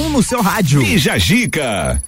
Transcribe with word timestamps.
1 0.00 0.08
no 0.08 0.22
seu 0.22 0.40
rádio. 0.40 0.80
Bija 0.80 1.18
Gica. 1.18 2.00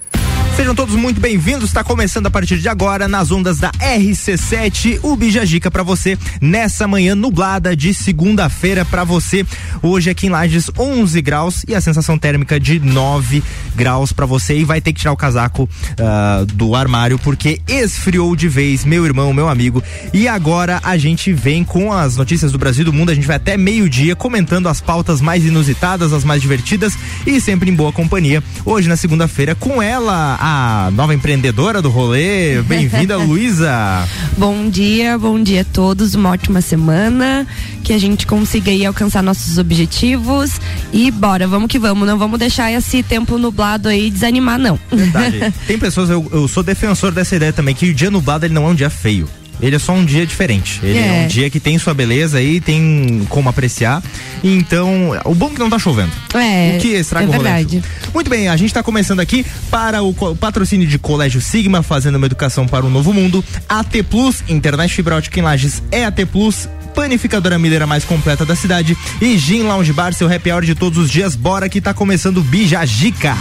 Sejam 0.55 0.75
todos 0.75 0.93
muito 0.95 1.19
bem-vindos. 1.19 1.69
Está 1.69 1.83
começando 1.83 2.27
a 2.27 2.29
partir 2.29 2.59
de 2.59 2.69
agora 2.69 3.07
nas 3.07 3.31
ondas 3.31 3.57
da 3.57 3.71
RC7 3.71 4.99
o 5.01 5.15
Bijagica 5.15 5.71
para 5.71 5.81
você 5.81 6.15
nessa 6.39 6.87
manhã 6.87 7.15
nublada 7.15 7.75
de 7.75 7.91
segunda-feira 7.91 8.85
para 8.85 9.03
você. 9.03 9.43
Hoje 9.81 10.11
aqui 10.11 10.27
em 10.27 10.29
Lages 10.29 10.69
11 10.77 11.21
graus 11.23 11.65
e 11.67 11.73
a 11.73 11.81
sensação 11.81 12.19
térmica 12.19 12.59
de 12.59 12.79
9 12.79 13.43
graus 13.75 14.13
para 14.13 14.27
você 14.27 14.55
e 14.55 14.63
vai 14.63 14.79
ter 14.79 14.93
que 14.93 14.99
tirar 14.99 15.13
o 15.13 15.17
casaco 15.17 15.63
uh, 15.63 16.45
do 16.45 16.75
armário 16.75 17.17
porque 17.17 17.59
esfriou 17.67 18.35
de 18.35 18.47
vez, 18.47 18.85
meu 18.85 19.05
irmão, 19.05 19.33
meu 19.33 19.49
amigo. 19.49 19.83
E 20.13 20.27
agora 20.27 20.79
a 20.83 20.95
gente 20.97 21.33
vem 21.33 21.63
com 21.63 21.91
as 21.91 22.15
notícias 22.15 22.51
do 22.51 22.59
Brasil 22.59 22.83
e 22.83 22.85
do 22.85 22.93
mundo. 22.93 23.09
A 23.09 23.15
gente 23.15 23.25
vai 23.25 23.37
até 23.37 23.57
meio-dia 23.57 24.15
comentando 24.15 24.69
as 24.69 24.79
pautas 24.79 25.19
mais 25.19 25.43
inusitadas, 25.43 26.13
as 26.13 26.23
mais 26.23 26.43
divertidas 26.43 26.95
e 27.25 27.41
sempre 27.41 27.71
em 27.71 27.75
boa 27.75 27.91
companhia. 27.91 28.43
Hoje 28.63 28.87
na 28.87 28.95
segunda-feira 28.95 29.55
com 29.55 29.81
ela 29.81 30.42
a 30.45 30.91
nova 30.91 31.13
empreendedora 31.15 31.81
do 31.81 31.89
rolê. 31.89 32.61
Bem-vinda, 32.63 33.15
Luísa. 33.23 34.05
Bom 34.37 34.69
dia, 34.69 35.17
bom 35.17 35.41
dia 35.41 35.61
a 35.61 35.63
todos. 35.63 36.15
Uma 36.15 36.31
ótima 36.31 36.59
semana. 36.59 37.47
Que 37.81 37.93
a 37.93 37.97
gente 37.97 38.27
consiga 38.27 38.69
aí 38.69 38.85
alcançar 38.85 39.23
nossos 39.23 39.57
objetivos. 39.57 40.59
E 40.91 41.09
bora, 41.11 41.47
vamos 41.47 41.69
que 41.69 41.79
vamos. 41.79 42.05
Não 42.05 42.17
vamos 42.17 42.37
deixar 42.37 42.69
esse 42.73 43.01
tempo 43.01 43.37
nublado 43.37 43.87
aí 43.87 44.11
desanimar, 44.11 44.59
não. 44.59 44.77
Verdade. 44.91 45.53
Tem 45.65 45.79
pessoas, 45.79 46.09
eu, 46.09 46.27
eu 46.33 46.45
sou 46.49 46.61
defensor 46.61 47.13
dessa 47.13 47.37
ideia 47.37 47.53
também, 47.53 47.73
que 47.73 47.89
o 47.89 47.93
dia 47.93 48.11
nublado 48.11 48.45
ele 48.45 48.53
não 48.53 48.65
é 48.65 48.69
um 48.71 48.75
dia 48.75 48.89
feio. 48.89 49.29
Ele 49.63 49.77
é 49.77 49.79
só 49.79 49.93
um 49.93 50.03
dia 50.03 50.25
diferente. 50.25 50.79
Ele 50.83 50.99
é, 50.99 51.07
é 51.07 51.23
um 51.23 51.27
dia 51.27 51.49
que 51.49 51.59
tem 51.59 51.79
sua 51.79 51.93
beleza 51.93 52.41
e 52.41 52.59
tem 52.59 53.25
como 53.29 53.47
apreciar. 53.47 54.03
Então, 54.43 55.11
o 55.23 55.33
bom 55.33 55.47
é 55.47 55.49
que 55.51 55.59
não 55.59 55.69
tá 55.69 55.79
chovendo. 55.79 56.11
É. 56.33 56.75
O 56.75 56.81
que 56.81 56.89
estraga 56.89 57.25
é 57.25 57.29
o 57.29 57.31
rolê. 57.31 57.81
Muito 58.13 58.29
bem, 58.29 58.49
a 58.49 58.57
gente 58.57 58.67
está 58.67 58.83
começando 58.83 59.21
aqui 59.21 59.45
para 59.71 60.03
o 60.03 60.13
patrocínio 60.35 60.85
de 60.85 60.99
Colégio 60.99 61.39
Sigma, 61.39 61.81
fazendo 61.81 62.15
uma 62.15 62.25
educação 62.25 62.67
para 62.67 62.85
o 62.85 62.89
novo 62.89 63.13
mundo. 63.13 63.43
AT 63.69 64.03
Plus, 64.09 64.43
internet 64.49 64.93
fibra 64.93 65.15
ótica 65.15 65.39
em 65.39 65.43
Lages 65.43 65.81
é 65.91 66.05
AT 66.05 66.25
Plus 66.31 66.67
panificadora 66.93 67.57
mineira 67.57 67.87
mais 67.87 68.05
completa 68.05 68.45
da 68.45 68.55
cidade 68.55 68.95
e 69.19 69.35
Gin 69.37 69.63
Lounge 69.63 69.91
Bar, 69.91 70.13
seu 70.13 70.31
happy 70.31 70.51
hour 70.51 70.63
de 70.63 70.75
todos 70.75 70.99
os 70.99 71.09
dias. 71.09 71.35
Bora 71.35 71.67
que 71.67 71.81
tá 71.81 71.93
começando 71.93 72.37
o 72.37 72.43
Bija 72.43 72.85
Gica. 72.85 73.35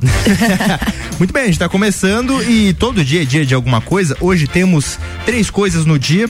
Muito 1.18 1.32
bem, 1.32 1.42
a 1.42 1.46
gente 1.46 1.54
está 1.54 1.68
começando 1.68 2.42
e 2.42 2.74
todo 2.74 3.04
dia 3.04 3.22
é 3.22 3.24
dia 3.24 3.46
de 3.46 3.54
alguma 3.54 3.80
coisa. 3.80 4.16
Hoje 4.20 4.46
temos 4.46 4.98
três 5.24 5.50
coisas 5.50 5.84
no 5.86 5.98
dia. 5.98 6.28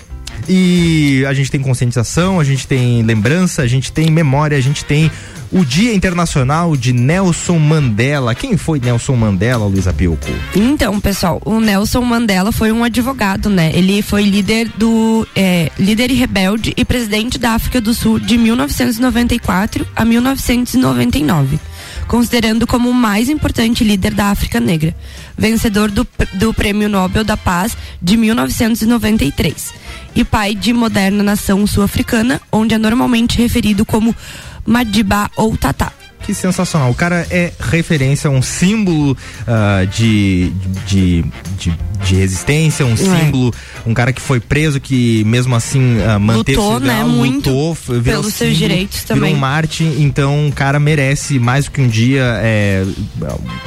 E 0.48 1.25
a 1.27 1.34
gente 1.34 1.50
tem 1.50 1.61
conscientização, 1.61 2.39
a 2.39 2.44
gente 2.44 2.69
tem 2.69 3.03
lembrança, 3.03 3.62
a 3.62 3.67
gente 3.67 3.91
tem 3.91 4.11
memória, 4.11 4.56
a 4.56 4.61
gente 4.61 4.84
tem 4.84 5.11
o 5.50 5.64
Dia 5.64 5.92
Internacional 5.92 6.77
de 6.77 6.92
Nelson 6.92 7.59
Mandela. 7.59 8.34
Quem 8.34 8.56
foi 8.56 8.78
Nelson 8.78 9.17
Mandela, 9.17 9.67
Luísa 9.67 9.92
Pilco? 9.92 10.28
Então, 10.55 11.00
pessoal, 11.00 11.41
o 11.44 11.59
Nelson 11.59 12.03
Mandela 12.03 12.53
foi 12.53 12.70
um 12.70 12.84
advogado, 12.84 13.48
né? 13.48 13.72
Ele 13.75 14.03
foi 14.03 14.22
líder 14.22 14.70
do 14.77 15.27
é, 15.34 15.70
líder 15.78 16.11
e 16.11 16.14
rebelde 16.14 16.72
e 16.77 16.84
presidente 16.84 17.39
da 17.39 17.53
África 17.53 17.81
do 17.81 17.92
Sul 17.92 18.20
de 18.20 18.39
1994 18.39 19.87
a 19.97 20.05
1999 20.05 21.59
considerando 22.06 22.66
como 22.66 22.88
o 22.88 22.94
mais 22.94 23.28
importante 23.28 23.84
líder 23.84 24.14
da 24.14 24.26
África 24.26 24.60
Negra, 24.60 24.94
vencedor 25.36 25.90
do, 25.90 26.06
do 26.34 26.54
Prêmio 26.54 26.88
Nobel 26.88 27.24
da 27.24 27.36
Paz 27.36 27.76
de 28.00 28.16
1993 28.16 29.74
e 30.14 30.24
pai 30.24 30.54
de 30.54 30.72
moderna 30.72 31.22
nação 31.22 31.66
sul-africana, 31.66 32.40
onde 32.50 32.74
é 32.74 32.78
normalmente 32.78 33.38
referido 33.38 33.84
como 33.84 34.14
Madiba 34.64 35.31
ou 35.36 35.56
Tata. 35.56 36.06
Que 36.26 36.34
sensacional. 36.34 36.91
O 36.91 36.94
cara 36.94 37.25
é 37.31 37.53
referência, 37.70 38.28
um 38.28 38.42
símbolo 38.42 39.12
uh, 39.12 39.87
de, 39.87 40.50
de, 40.84 41.25
de, 41.56 41.72
de, 42.04 42.14
resistência, 42.16 42.84
um 42.84 42.94
é. 42.94 42.97
símbolo, 42.97 43.54
um 43.87 43.94
cara 43.94 44.12
que 44.12 44.20
foi 44.20 44.41
preso, 44.41 44.81
que 44.81 45.22
mesmo 45.25 45.54
assim 45.54 45.98
uh, 45.98 46.19
manteve 46.19 46.59
lutou, 46.59 46.81
né? 46.81 47.04
Muito 47.04 47.48
lutou, 47.48 47.76
pelos 48.03 48.34
seus 48.34 48.56
direitos 48.56 49.04
também. 49.04 49.22
Virou 49.22 49.37
um 49.37 49.41
Marte, 49.41 49.84
então 49.84 50.48
o 50.48 50.53
cara 50.53 50.81
merece 50.81 51.38
mais 51.38 51.66
do 51.66 51.70
que 51.70 51.81
um 51.81 51.87
dia, 51.87 52.25
é, 52.43 52.84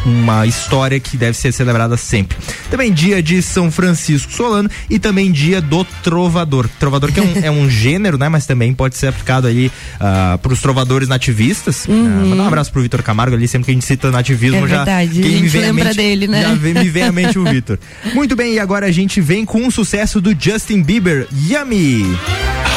uma 0.06 0.46
história 0.46 1.00
que 1.00 1.16
deve 1.16 1.38
ser 1.38 1.54
celebrada 1.54 1.96
sempre. 1.96 2.38
Também 2.70 2.92
dia 2.92 3.24
de 3.24 3.42
São 3.42 3.72
Francisco 3.72 4.34
Solano 4.34 4.70
e 4.90 5.00
também 5.00 5.32
dia 5.32 5.62
do 5.62 5.86
trovador. 6.04 6.68
Trovador 6.78 7.10
que 7.14 7.22
é 7.22 7.24
um, 7.24 7.34
é 7.42 7.52
um 7.52 7.70
gênero, 7.70 8.18
né? 8.18 8.28
Mas 8.28 8.46
também 8.46 8.74
pode 8.74 8.98
ser 8.98 9.08
aplicado 9.08 9.48
aí 9.48 9.68
uh, 9.96 10.38
para 10.40 10.52
os 10.52 10.60
trovadores 10.60 11.08
nativistas. 11.08 11.86
Uhum 11.88 12.49
abraço 12.50 12.72
pro 12.72 12.82
Vitor 12.82 13.02
Camargo 13.02 13.36
ali, 13.36 13.48
sempre 13.48 13.66
que 13.66 13.72
a 13.72 13.74
gente 13.74 13.86
cita 13.86 14.12
nativismo 14.12 14.66
é 14.66 14.70
já. 14.70 14.78
Verdade, 14.78 15.22
quem 15.22 15.36
a 15.36 15.38
gente 15.38 15.58
lembra 15.58 15.86
mente, 15.86 15.98
dele, 15.98 16.28
né? 16.28 16.42
Já 16.44 16.54
vem, 16.56 16.74
me 16.74 16.90
vem 16.90 17.04
à 17.04 17.12
mente 17.12 17.40
o 17.40 17.44
Vitor. 17.50 17.80
Muito 18.14 18.36
bem, 18.36 18.54
e 18.54 18.60
agora 18.60 18.86
a 18.86 18.92
gente 18.92 19.22
vem 19.22 19.46
com 19.46 19.62
um 19.62 19.72
sucesso 19.72 20.20
do 20.20 20.36
Justin 20.38 20.82
Bieber, 20.84 21.28
Yummy. 21.48 22.04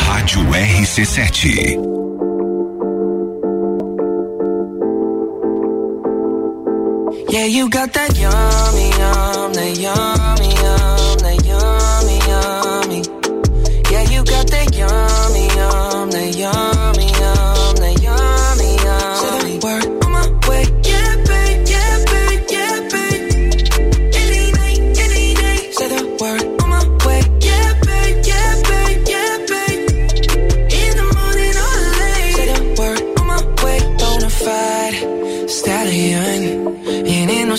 Rádio 0.07 0.41
RC7. 0.51 1.79
Yeah, 7.31 7.47
you 7.47 7.71
got 7.71 7.93
that 7.95 8.15
yummy, 8.19 8.91
yum, 9.01 9.53
that 9.53 9.79
yummy, 9.81 10.51
yum, 10.63 11.17
that 11.25 11.39
yummy, 11.49 12.19
yummy. 12.29 13.03
Yeah, 13.91 14.03
you 14.13 14.23
got 14.25 14.47
that 14.49 14.69
yummy, 14.77 15.47
yum, 15.57 16.11
that 16.11 16.37
yummy, 16.37 16.72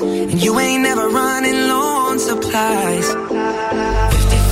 And 0.00 0.40
you 0.40 0.58
ain't 0.60 0.82
never 0.82 1.08
running 1.08 1.66
low 1.66 2.08
on 2.08 2.18
supplies. 2.18 3.06
50 3.06 3.26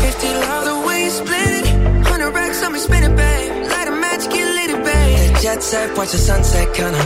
50 0.02 0.26
love 0.42 0.64
the 0.64 0.86
way 0.86 1.04
you 1.04 1.10
split 1.10 1.50
it. 1.60 1.66
100 2.02 2.30
racks 2.32 2.62
on 2.64 2.72
me, 2.72 2.78
spin 2.80 3.04
it, 3.04 3.16
babe. 3.16 3.70
Light 3.70 3.88
a 3.88 3.92
match, 3.92 4.24
get 4.28 4.46
lit, 4.56 4.70
it, 4.70 4.84
babe. 4.84 5.18
That 5.18 5.42
jet 5.42 5.62
set, 5.62 5.96
watch 5.96 6.10
the 6.12 6.18
sunset, 6.18 6.74
kinda. 6.74 6.98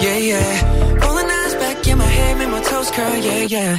Yeah, 0.00 0.16
yeah. 0.16 1.04
Rolling 1.04 1.30
eyes 1.30 1.54
back 1.56 1.86
in 1.86 1.98
my 1.98 2.04
head, 2.04 2.38
make 2.38 2.48
my 2.48 2.62
toes 2.62 2.90
curl, 2.90 3.16
yeah, 3.16 3.42
yeah. 3.42 3.78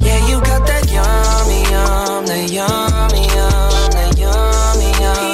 Yeah, 0.00 0.28
you 0.28 0.40
got 0.40 0.66
that 0.66 0.84
yummy, 0.90 1.60
yum, 1.72 2.26
that 2.26 2.50
yummy, 2.50 3.22
yum, 3.36 3.90
that 3.94 4.18
yummy, 4.18 5.28
yum. 5.28 5.33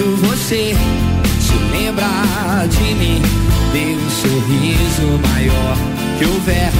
quando 0.00 0.16
você 0.16 0.74
se 1.40 1.54
lembra 1.76 2.06
de 2.70 2.94
mim, 2.94 3.20
dê 3.72 3.94
um 3.94 4.10
sorriso 4.10 5.20
maior 5.28 5.76
que 6.18 6.24
houver. 6.24 6.72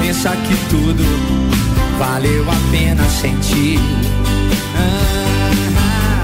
Pensa 0.00 0.36
que 0.36 0.54
tudo 0.68 1.02
valeu 1.98 2.44
a 2.50 2.70
pena 2.70 3.02
sentir. 3.08 3.80
Ah, 4.76 6.22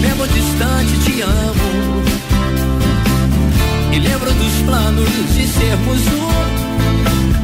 lembro 0.00 0.26
distante 0.26 0.98
te 1.04 1.22
amo 1.22 2.02
e 3.92 3.98
lembro 4.00 4.32
dos 4.32 4.62
planos 4.66 5.08
de 5.34 5.46
sermos 5.46 6.00
um. 6.08 7.41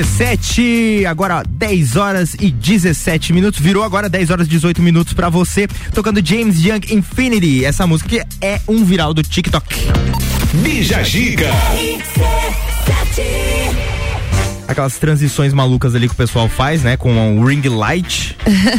RC7, 0.00 1.04
agora 1.04 1.38
ó, 1.38 1.42
10 1.46 1.96
horas 1.96 2.34
e 2.40 2.50
17 2.50 3.32
minutos, 3.32 3.60
virou 3.60 3.84
agora 3.84 4.08
10 4.08 4.30
horas 4.30 4.46
e 4.46 4.50
18 4.50 4.80
minutos 4.80 5.12
pra 5.12 5.28
você, 5.28 5.68
tocando 5.92 6.26
James 6.26 6.64
Young 6.64 6.80
Infinity, 6.90 7.64
essa 7.64 7.86
música 7.86 8.26
é 8.40 8.60
um 8.66 8.84
viral 8.84 9.12
do 9.12 9.22
TikTok. 9.22 9.76
Bija 10.54 11.02
Giga. 11.02 11.50
Aquelas 14.66 14.98
transições 14.98 15.52
malucas 15.52 15.94
ali 15.94 16.08
que 16.08 16.14
o 16.14 16.16
pessoal 16.16 16.48
faz, 16.48 16.82
né, 16.82 16.96
com 16.96 17.38
o 17.38 17.44
ring 17.44 17.68
light. 17.68 18.36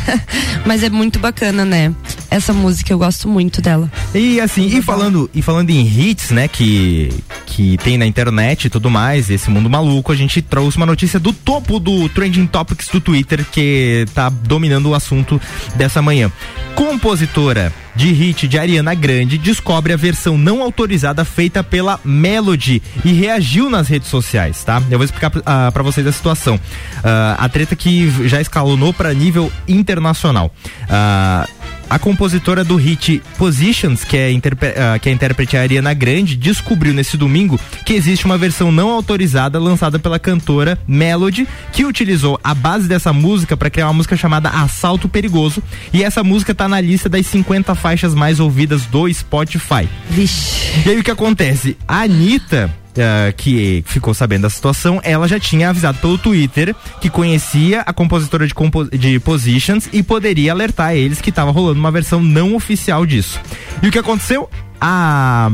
Mas 0.66 0.84
é 0.84 0.90
muito 0.90 1.20
bacana, 1.20 1.66
né? 1.66 1.94
Essa 2.30 2.54
música 2.54 2.94
eu 2.94 2.98
gosto 2.98 3.28
muito 3.28 3.62
dela. 3.62 3.92
E 4.16 4.40
assim, 4.40 4.66
e 4.66 4.82
falando, 4.82 5.30
e 5.34 5.42
falando 5.42 5.70
em 5.70 5.86
hits, 5.86 6.32
né, 6.32 6.48
que 6.48 7.10
que 7.52 7.78
tem 7.78 7.98
na 7.98 8.06
internet 8.06 8.66
e 8.66 8.70
tudo 8.70 8.90
mais, 8.90 9.30
esse 9.30 9.50
mundo 9.50 9.70
maluco, 9.70 10.12
a 10.12 10.16
gente 10.16 10.42
trouxe 10.42 10.78
uma 10.78 10.86
notícia 10.86 11.20
do 11.20 11.34
topo 11.34 11.80
do 11.80 12.08
trending 12.10 12.48
topics 12.48 12.88
do 12.88 13.02
Twitter 13.02 13.46
que 13.52 14.06
tá 14.16 14.30
dominando 14.30 14.90
o 14.90 14.96
assunto 14.96 15.40
dessa 15.76 16.02
manhã. 16.02 16.32
Compositora 16.76 17.74
de 17.94 18.12
hit 18.14 18.48
de 18.48 18.58
Ariana 18.58 18.94
Grande 18.94 19.38
descobre 19.38 19.92
a 19.92 19.98
versão 19.98 20.38
não 20.38 20.62
autorizada 20.64 21.26
feita 21.26 21.62
pela 21.62 22.00
Melody 22.06 22.82
e 23.04 23.12
reagiu 23.12 23.70
nas 23.70 23.90
redes 23.90 24.08
sociais, 24.08 24.64
tá? 24.64 24.82
Eu 24.90 24.98
vou 24.98 25.04
explicar 25.04 25.30
uh, 25.36 25.72
para 25.74 25.84
vocês 25.84 26.08
a 26.08 26.12
situação. 26.12 26.56
Uh, 26.56 27.36
a 27.38 27.50
treta 27.50 27.76
que 27.76 28.10
já 28.28 28.40
escalonou 28.40 28.94
para 28.94 29.14
nível 29.14 29.52
internacional. 29.68 30.54
Uh, 30.84 31.61
a 31.92 32.00
compositora 32.00 32.64
do 32.64 32.78
hit 32.78 33.22
Positions, 33.38 34.06
que 34.06 34.16
é, 34.16 34.32
uh, 34.32 35.00
que 35.00 35.10
é 35.10 35.12
a 35.12 35.14
intérprete 35.14 35.58
Ariana 35.58 35.94
Grande, 35.94 36.38
descobriu 36.38 36.94
nesse 36.94 37.18
domingo 37.18 37.60
que 37.86 37.92
existe 37.92 38.26
uma 38.26 38.38
versão 38.38 38.72
não 38.72 38.90
autorizada 38.90 39.60
lançada 39.60 40.00
pela 40.00 40.18
cantora 40.18 40.80
Melody, 40.88 41.46
que 41.74 41.84
utilizou 41.84 42.40
a 42.42 42.56
base 42.56 42.88
dessa 42.88 43.12
música 43.12 43.58
para 43.58 43.70
criar 43.70 43.88
uma 43.88 43.94
música 43.94 44.16
chamada 44.16 44.48
Assalto 44.48 45.10
Perigoso. 45.10 45.62
E 45.92 46.02
essa 46.02 46.24
música 46.24 46.56
tá 46.56 46.66
na 46.70 46.80
lista 46.80 47.10
das 47.10 47.28
50 47.28 47.76
faixas 47.76 48.16
mais 48.16 48.40
ouvidas 48.40 48.86
do 48.86 49.14
Spotify. 49.14 49.90
Vixe. 50.10 50.88
E 50.88 50.92
aí 50.92 50.98
o 50.98 51.04
que 51.04 51.12
acontece? 51.12 51.76
A 51.86 52.04
Anitta 52.04 52.74
Uh, 52.92 53.32
que 53.38 53.86
ficou 53.88 54.14
sabendo 54.14 54.42
da 54.42 54.50
situação, 54.50 55.00
ela 55.02 55.26
já 55.26 55.40
tinha 55.40 55.70
avisado 55.70 55.98
pelo 56.00 56.18
Twitter 56.18 56.76
que 57.00 57.10
conhecia 57.10 57.80
a 57.82 57.94
compositora 57.94 58.46
de, 58.46 58.54
compo 58.54 58.84
de 58.84 59.18
Positions 59.18 59.88
e 59.94 60.04
poderia 60.04 60.52
alertar 60.52 60.94
eles 60.94 61.22
que 61.22 61.30
estava 61.30 61.52
rolando 61.52 61.80
uma 61.80 61.90
versão 61.90 62.22
não 62.22 62.54
oficial 62.54 63.06
disso. 63.06 63.40
E 63.82 63.88
o 63.88 63.92
que 63.92 63.98
aconteceu? 63.98 64.50
A 64.82 65.50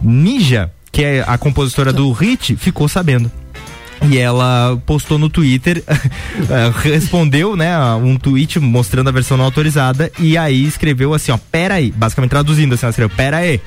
Ninja, 0.00 0.72
que 0.92 1.02
é 1.02 1.24
a 1.26 1.36
compositora 1.36 1.92
do 1.92 2.12
hit, 2.12 2.54
ficou 2.54 2.88
sabendo. 2.88 3.28
E 4.02 4.18
ela 4.18 4.80
postou 4.86 5.18
no 5.18 5.28
Twitter, 5.28 5.82
respondeu, 6.82 7.56
né, 7.56 7.76
um 7.96 8.16
tweet 8.16 8.58
mostrando 8.60 9.08
a 9.08 9.12
versão 9.12 9.36
não 9.36 9.44
autorizada 9.44 10.10
e 10.18 10.38
aí 10.38 10.64
escreveu 10.64 11.12
assim, 11.14 11.32
ó, 11.32 11.38
pera 11.50 11.74
aí, 11.74 11.90
basicamente 11.90 12.30
traduzindo 12.30 12.74
assim, 12.74 12.86
ela 12.86 12.90
escreveu, 12.90 13.16
pera 13.16 13.38
aí, 13.38 13.60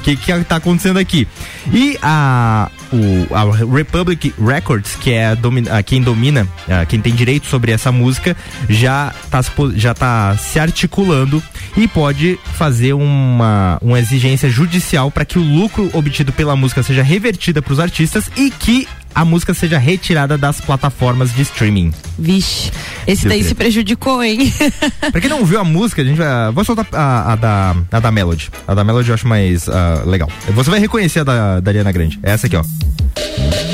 o 0.00 0.02
que 0.02 0.16
que 0.16 0.44
tá 0.44 0.56
acontecendo 0.56 0.98
aqui? 0.98 1.28
E 1.72 1.98
a, 2.00 2.70
o, 2.92 3.34
a 3.34 3.74
Republic 3.74 4.32
Records, 4.40 4.94
que 4.96 5.12
é 5.12 5.36
quem 5.84 6.00
domina, 6.00 6.46
quem 6.88 7.00
tem 7.00 7.14
direito 7.14 7.46
sobre 7.46 7.72
essa 7.72 7.92
música, 7.92 8.36
já 8.68 9.12
tá, 9.30 9.40
já 9.74 9.92
tá 9.92 10.36
se 10.36 10.58
articulando 10.58 11.42
e 11.76 11.86
pode 11.86 12.38
fazer 12.54 12.92
uma, 12.94 13.78
uma 13.82 13.98
exigência 13.98 14.48
judicial 14.48 15.10
para 15.10 15.24
que 15.24 15.38
o 15.38 15.42
lucro 15.42 15.90
obtido 15.92 16.32
pela 16.32 16.56
música 16.56 16.82
seja 16.82 17.02
revertida 17.02 17.60
para 17.60 17.72
os 17.72 17.80
artistas 17.80 18.30
e 18.36 18.50
que 18.50 18.88
a 19.16 19.24
música 19.24 19.54
seja 19.54 19.78
retirada 19.78 20.36
das 20.36 20.60
plataformas 20.60 21.34
de 21.34 21.40
streaming. 21.40 21.90
Vixe, 22.18 22.70
esse 23.06 23.26
daí 23.26 23.42
se 23.42 23.54
prejudicou, 23.54 24.22
hein? 24.22 24.52
pra 25.10 25.22
quem 25.22 25.30
não 25.30 25.42
viu 25.42 25.58
a 25.58 25.64
música, 25.64 26.02
a 26.02 26.04
gente 26.04 26.18
vai. 26.18 26.52
Vou 26.52 26.62
soltar 26.66 26.86
a, 26.92 27.32
a 27.32 27.36
da, 27.36 27.76
a 27.90 27.98
da 27.98 28.10
Melody. 28.12 28.50
A 28.68 28.74
da 28.74 28.84
Melody 28.84 29.08
eu 29.08 29.14
acho 29.14 29.26
mais 29.26 29.66
uh, 29.68 30.06
legal. 30.06 30.28
Você 30.50 30.70
vai 30.70 30.78
reconhecer 30.78 31.20
a 31.20 31.24
da, 31.24 31.60
da 31.60 31.70
Ariana 31.70 31.90
Grande. 31.90 32.20
É 32.22 32.32
essa 32.32 32.46
aqui, 32.46 32.56
ó. 32.56 32.62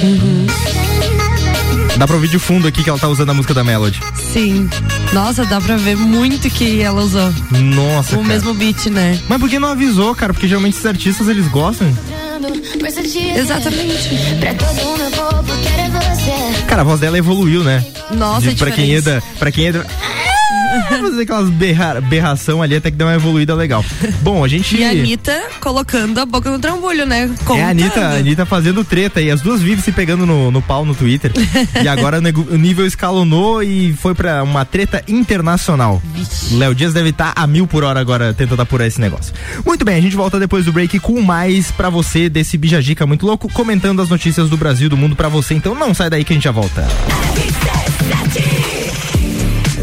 Uhum. 0.04 0.46
Dá 1.96 2.06
pra 2.06 2.14
ouvir 2.16 2.28
de 2.28 2.38
fundo 2.38 2.68
aqui 2.68 2.82
que 2.82 2.88
ela 2.88 2.98
tá 2.98 3.08
usando 3.08 3.30
a 3.30 3.34
música 3.34 3.52
da 3.52 3.64
Melody. 3.64 4.00
Sim. 4.32 4.70
Nossa, 5.12 5.44
dá 5.44 5.60
pra 5.60 5.76
ver 5.76 5.96
muito 5.96 6.48
que 6.50 6.80
ela 6.80 7.02
usou. 7.02 7.32
Nossa. 7.50 8.14
O 8.14 8.18
cara. 8.18 8.28
mesmo 8.28 8.54
beat, 8.54 8.86
né? 8.86 9.20
Mas 9.28 9.40
por 9.40 9.48
que 9.48 9.58
não 9.58 9.68
avisou, 9.68 10.14
cara? 10.14 10.32
Porque 10.32 10.48
geralmente 10.48 10.74
esses 10.74 10.86
artistas 10.86 11.28
eles 11.28 11.48
gostam. 11.48 11.86
Exatamente. 13.38 14.08
Cara, 16.66 16.82
a 16.82 16.84
voz 16.84 17.00
dela 17.00 17.18
evoluiu, 17.18 17.62
né? 17.62 17.84
Nossa, 18.10 18.48
De, 18.48 18.56
pra 18.56 18.70
quem 18.70 18.94
é 18.94 19.00
da, 19.00 19.20
pra 19.38 19.50
quem 19.52 19.66
é 19.68 19.72
da, 19.72 19.84
fazer 20.88 21.22
aquelas 21.22 21.50
berra, 21.50 22.00
berração 22.00 22.62
ali 22.62 22.76
até 22.76 22.90
que 22.90 22.96
deu 22.96 23.06
uma 23.06 23.14
evoluída 23.14 23.54
legal. 23.54 23.84
Bom, 24.22 24.44
a 24.44 24.48
gente. 24.48 24.76
E 24.76 24.84
a 24.84 24.90
Anitta 24.90 25.42
colocando 25.60 26.18
a 26.18 26.26
boca 26.26 26.50
no 26.50 26.58
trambolho, 26.58 27.06
né? 27.06 27.28
Contando. 27.44 27.58
É 27.58 27.64
a 27.64 27.68
Anitta, 27.68 28.00
a 28.00 28.16
Anitta 28.16 28.46
fazendo 28.46 28.84
treta 28.84 29.20
e 29.20 29.30
as 29.30 29.40
duas 29.40 29.60
vivem 29.60 29.82
se 29.82 29.92
pegando 29.92 30.26
no, 30.26 30.50
no 30.50 30.62
pau 30.62 30.84
no 30.84 30.94
Twitter. 30.94 31.32
e 31.82 31.88
agora 31.88 32.18
o 32.18 32.56
nível 32.56 32.86
escalonou 32.86 33.62
e 33.62 33.92
foi 33.94 34.14
pra 34.14 34.42
uma 34.42 34.64
treta 34.64 35.02
internacional. 35.08 36.02
Léo 36.52 36.74
Dias 36.74 36.92
deve 36.92 37.10
estar 37.10 37.34
tá 37.34 37.42
a 37.42 37.46
mil 37.46 37.66
por 37.66 37.84
hora 37.84 38.00
agora 38.00 38.32
tentando 38.32 38.62
apurar 38.62 38.86
esse 38.86 39.00
negócio. 39.00 39.32
Muito 39.64 39.84
bem, 39.84 39.96
a 39.96 40.00
gente 40.00 40.16
volta 40.16 40.38
depois 40.38 40.64
do 40.64 40.72
break 40.72 40.98
com 40.98 41.20
mais 41.20 41.70
pra 41.70 41.90
você 41.90 42.28
desse 42.28 42.56
Bijajica 42.56 43.06
muito 43.06 43.26
louco, 43.26 43.52
comentando 43.52 44.00
as 44.00 44.08
notícias 44.08 44.48
do 44.48 44.56
Brasil, 44.56 44.88
do 44.88 44.96
mundo 44.96 45.16
pra 45.16 45.28
você. 45.28 45.54
Então 45.54 45.74
não 45.74 45.94
sai 45.94 46.10
daí 46.10 46.24
que 46.24 46.32
a 46.32 46.34
gente 46.34 46.44
já 46.44 46.50
volta. 46.50 46.86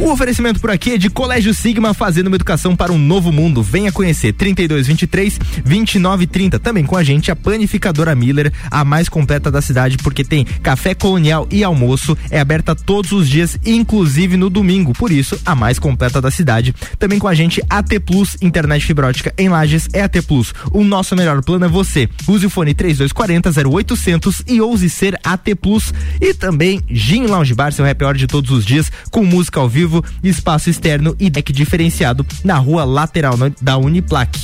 O 0.01 0.11
oferecimento 0.11 0.61
por 0.61 0.71
aqui 0.71 0.93
é 0.93 0.97
de 0.97 1.09
Colégio 1.09 1.53
Sigma, 1.53 1.93
fazendo 1.93 2.27
uma 2.27 2.37
educação 2.37 2.73
para 2.73 2.89
um 2.89 2.97
novo 2.97 3.33
mundo. 3.33 3.61
Venha 3.61 3.91
conhecer 3.91 4.31
3223 4.31 5.37
2930. 5.65 6.57
Também 6.57 6.85
com 6.85 6.95
a 6.95 7.03
gente 7.03 7.29
a 7.29 7.35
panificadora 7.35 8.15
Miller, 8.15 8.49
a 8.71 8.85
mais 8.85 9.09
completa 9.09 9.51
da 9.51 9.61
cidade, 9.61 9.97
porque 9.97 10.23
tem 10.23 10.45
café 10.45 10.93
colonial 10.95 11.45
e 11.51 11.65
almoço. 11.65 12.17
É 12.31 12.39
aberta 12.39 12.73
todos 12.73 13.11
os 13.11 13.27
dias, 13.27 13.59
inclusive 13.65 14.37
no 14.37 14.49
domingo. 14.49 14.93
Por 14.93 15.11
isso, 15.11 15.37
a 15.45 15.53
mais 15.53 15.77
completa 15.77 16.21
da 16.21 16.31
cidade. 16.31 16.73
Também 16.97 17.19
com 17.19 17.27
a 17.27 17.35
gente 17.35 17.61
AT 17.69 17.99
Plus, 17.99 18.37
internet 18.41 18.85
fibra 18.85 19.07
ótica 19.07 19.33
em 19.37 19.49
Lages 19.49 19.89
é 19.91 20.01
AT 20.01 20.21
Plus. 20.25 20.53
O 20.71 20.81
nosso 20.85 21.13
melhor 21.13 21.43
plano 21.43 21.65
é 21.65 21.69
você. 21.69 22.07
Use 22.25 22.45
o 22.45 22.49
fone 22.49 22.73
3240 22.73 23.51
0800 23.69 24.43
e 24.47 24.61
ouse 24.61 24.89
ser 24.89 25.19
AT 25.25 25.53
Plus. 25.61 25.93
E 26.21 26.33
também 26.33 26.81
Gin 26.89 27.25
Lounge 27.25 27.53
Bar, 27.53 27.73
seu 27.73 27.85
happy 27.85 28.05
hour 28.05 28.15
de 28.15 28.27
todos 28.27 28.49
os 28.49 28.65
dias, 28.65 28.89
com 29.11 29.25
música 29.25 29.59
ao 29.59 29.67
vivo 29.67 29.88
espaço 30.23 30.69
externo 30.69 31.15
e 31.19 31.29
deck 31.29 31.51
diferenciado 31.51 32.25
na 32.43 32.57
rua 32.57 32.83
lateral 32.83 33.35
da 33.61 33.77
Uniplac. 33.77 34.37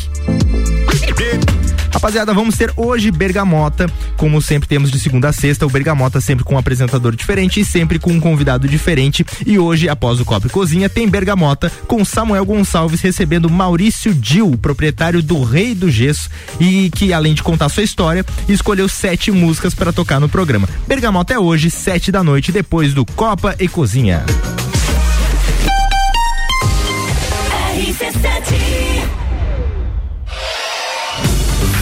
Rapaziada, 1.95 2.33
vamos 2.33 2.57
ter 2.57 2.73
hoje 2.75 3.09
Bergamota, 3.09 3.89
como 4.17 4.41
sempre 4.41 4.67
temos 4.67 4.91
de 4.91 4.99
segunda 4.99 5.29
a 5.29 5.33
sexta, 5.33 5.65
o 5.65 5.69
Bergamota 5.69 6.19
sempre 6.19 6.43
com 6.43 6.55
um 6.55 6.57
apresentador 6.57 7.15
diferente 7.15 7.61
e 7.61 7.65
sempre 7.65 7.97
com 7.97 8.11
um 8.11 8.19
convidado 8.19 8.67
diferente. 8.67 9.25
E 9.45 9.57
hoje, 9.57 9.87
após 9.87 10.19
o 10.19 10.25
Copa 10.25 10.47
e 10.47 10.49
Cozinha, 10.49 10.89
tem 10.89 11.07
Bergamota 11.07 11.71
com 11.87 12.03
Samuel 12.03 12.45
Gonçalves 12.45 12.99
recebendo 12.99 13.49
Maurício 13.49 14.13
Dil, 14.13 14.57
proprietário 14.61 15.23
do 15.23 15.41
Rei 15.41 15.73
do 15.73 15.89
Gesso, 15.89 16.29
e 16.59 16.89
que 16.89 17.13
além 17.13 17.33
de 17.33 17.41
contar 17.41 17.69
sua 17.69 17.83
história, 17.83 18.25
escolheu 18.47 18.89
sete 18.89 19.31
músicas 19.31 19.73
para 19.73 19.93
tocar 19.93 20.19
no 20.19 20.27
programa. 20.27 20.67
Bergamota 20.85 21.33
é 21.33 21.39
hoje, 21.39 21.71
sete 21.71 22.11
da 22.11 22.21
noite, 22.21 22.51
depois 22.51 22.93
do 22.93 23.05
Copa 23.05 23.55
e 23.57 23.69
Cozinha. 23.69 24.21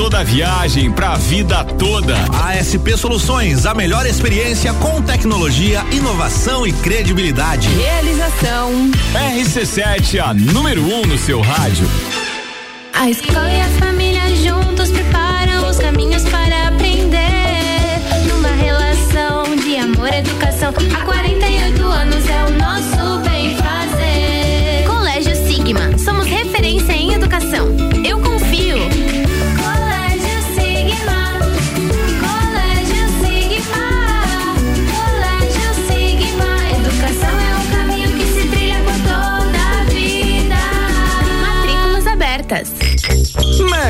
toda 0.00 0.20
a 0.20 0.24
viagem, 0.24 0.90
pra 0.90 1.16
vida 1.16 1.62
toda. 1.62 2.16
ASP 2.32 2.96
Soluções, 2.96 3.66
a 3.66 3.74
melhor 3.74 4.06
experiência 4.06 4.72
com 4.72 5.02
tecnologia, 5.02 5.84
inovação 5.92 6.66
e 6.66 6.72
credibilidade. 6.72 7.68
Realização. 7.68 8.72
RC7, 9.12 10.18
a 10.18 10.32
número 10.32 10.82
1 10.82 11.00
um 11.00 11.04
no 11.04 11.18
seu 11.18 11.42
rádio. 11.42 11.86
A 12.94 13.10
escola 13.10 13.52
e 13.52 13.60
a 13.60 13.68
família 13.78 14.22
juntos 14.36 14.90
preparam 14.90 15.68
os 15.68 15.76
caminhos 15.76 16.24
para 16.30 16.68
aprender. 16.68 17.20
Numa 18.26 18.52
relação 18.52 19.54
de 19.54 19.76
amor 19.76 20.08
e 20.14 20.16
educação. 20.16 20.72
Há 20.96 21.04
48 21.04 21.39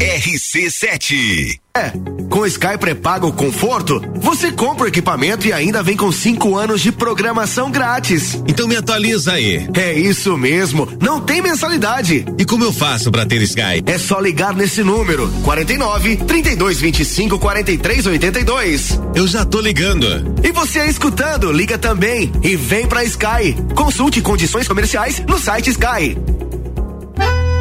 RC7. 0.00 1.58
É, 1.74 1.92
com 2.28 2.44
Sky 2.44 2.76
pré-pago 2.78 3.32
conforto, 3.32 4.02
você 4.16 4.50
compra 4.50 4.84
o 4.84 4.88
equipamento 4.88 5.46
e 5.46 5.52
ainda 5.52 5.82
vem 5.82 5.96
com 5.96 6.10
cinco 6.10 6.56
anos 6.56 6.80
de 6.80 6.90
programação 6.90 7.70
grátis. 7.70 8.42
Então 8.46 8.66
me 8.66 8.76
atualiza 8.76 9.32
aí. 9.32 9.68
É 9.74 9.92
isso 9.92 10.36
mesmo, 10.36 10.88
não 11.00 11.20
tem 11.20 11.40
mensalidade. 11.40 12.26
E 12.38 12.44
como 12.44 12.64
eu 12.64 12.72
faço 12.72 13.10
para 13.10 13.24
ter 13.24 13.40
Sky? 13.42 13.82
É 13.86 13.98
só 13.98 14.18
ligar 14.20 14.54
nesse 14.54 14.82
número: 14.82 15.30
49 15.44 16.16
32 16.16 16.80
25 16.80 17.38
43 17.38 18.06
82. 18.06 19.00
Eu 19.14 19.26
já 19.26 19.44
tô 19.44 19.60
ligando. 19.60 20.34
E 20.42 20.50
você 20.50 20.80
aí 20.80 20.90
escutando, 20.90 21.52
liga 21.52 21.78
também 21.78 22.32
e 22.42 22.56
vem 22.56 22.86
pra 22.86 23.04
Sky. 23.04 23.54
Consulte 23.74 24.20
condições 24.20 24.66
comerciais 24.66 25.20
no 25.26 25.38
site 25.38 25.70
Sky. 25.70 26.16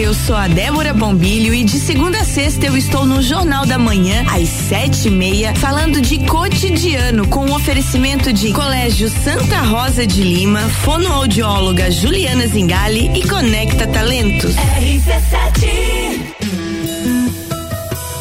Eu 0.00 0.14
sou 0.14 0.34
a 0.34 0.48
Débora 0.48 0.94
Bombilho 0.94 1.52
e 1.52 1.62
de 1.62 1.78
segunda 1.78 2.20
a 2.20 2.24
sexta 2.24 2.64
eu 2.64 2.74
estou 2.74 3.04
no 3.04 3.20
Jornal 3.20 3.66
da 3.66 3.78
Manhã, 3.78 4.24
às 4.34 4.48
sete 4.48 5.08
e 5.08 5.10
meia, 5.10 5.54
falando 5.54 6.00
de 6.00 6.20
cotidiano 6.20 7.28
com 7.28 7.44
o 7.44 7.54
oferecimento 7.54 8.32
de 8.32 8.50
Colégio 8.50 9.10
Santa 9.10 9.60
Rosa 9.60 10.06
de 10.06 10.22
Lima, 10.22 10.60
fonoaudióloga 10.60 11.90
Juliana 11.90 12.46
Zingali 12.46 13.10
e 13.14 13.28
Conecta 13.28 13.86
Talentos. 13.88 14.54
RC7. 14.56 15.68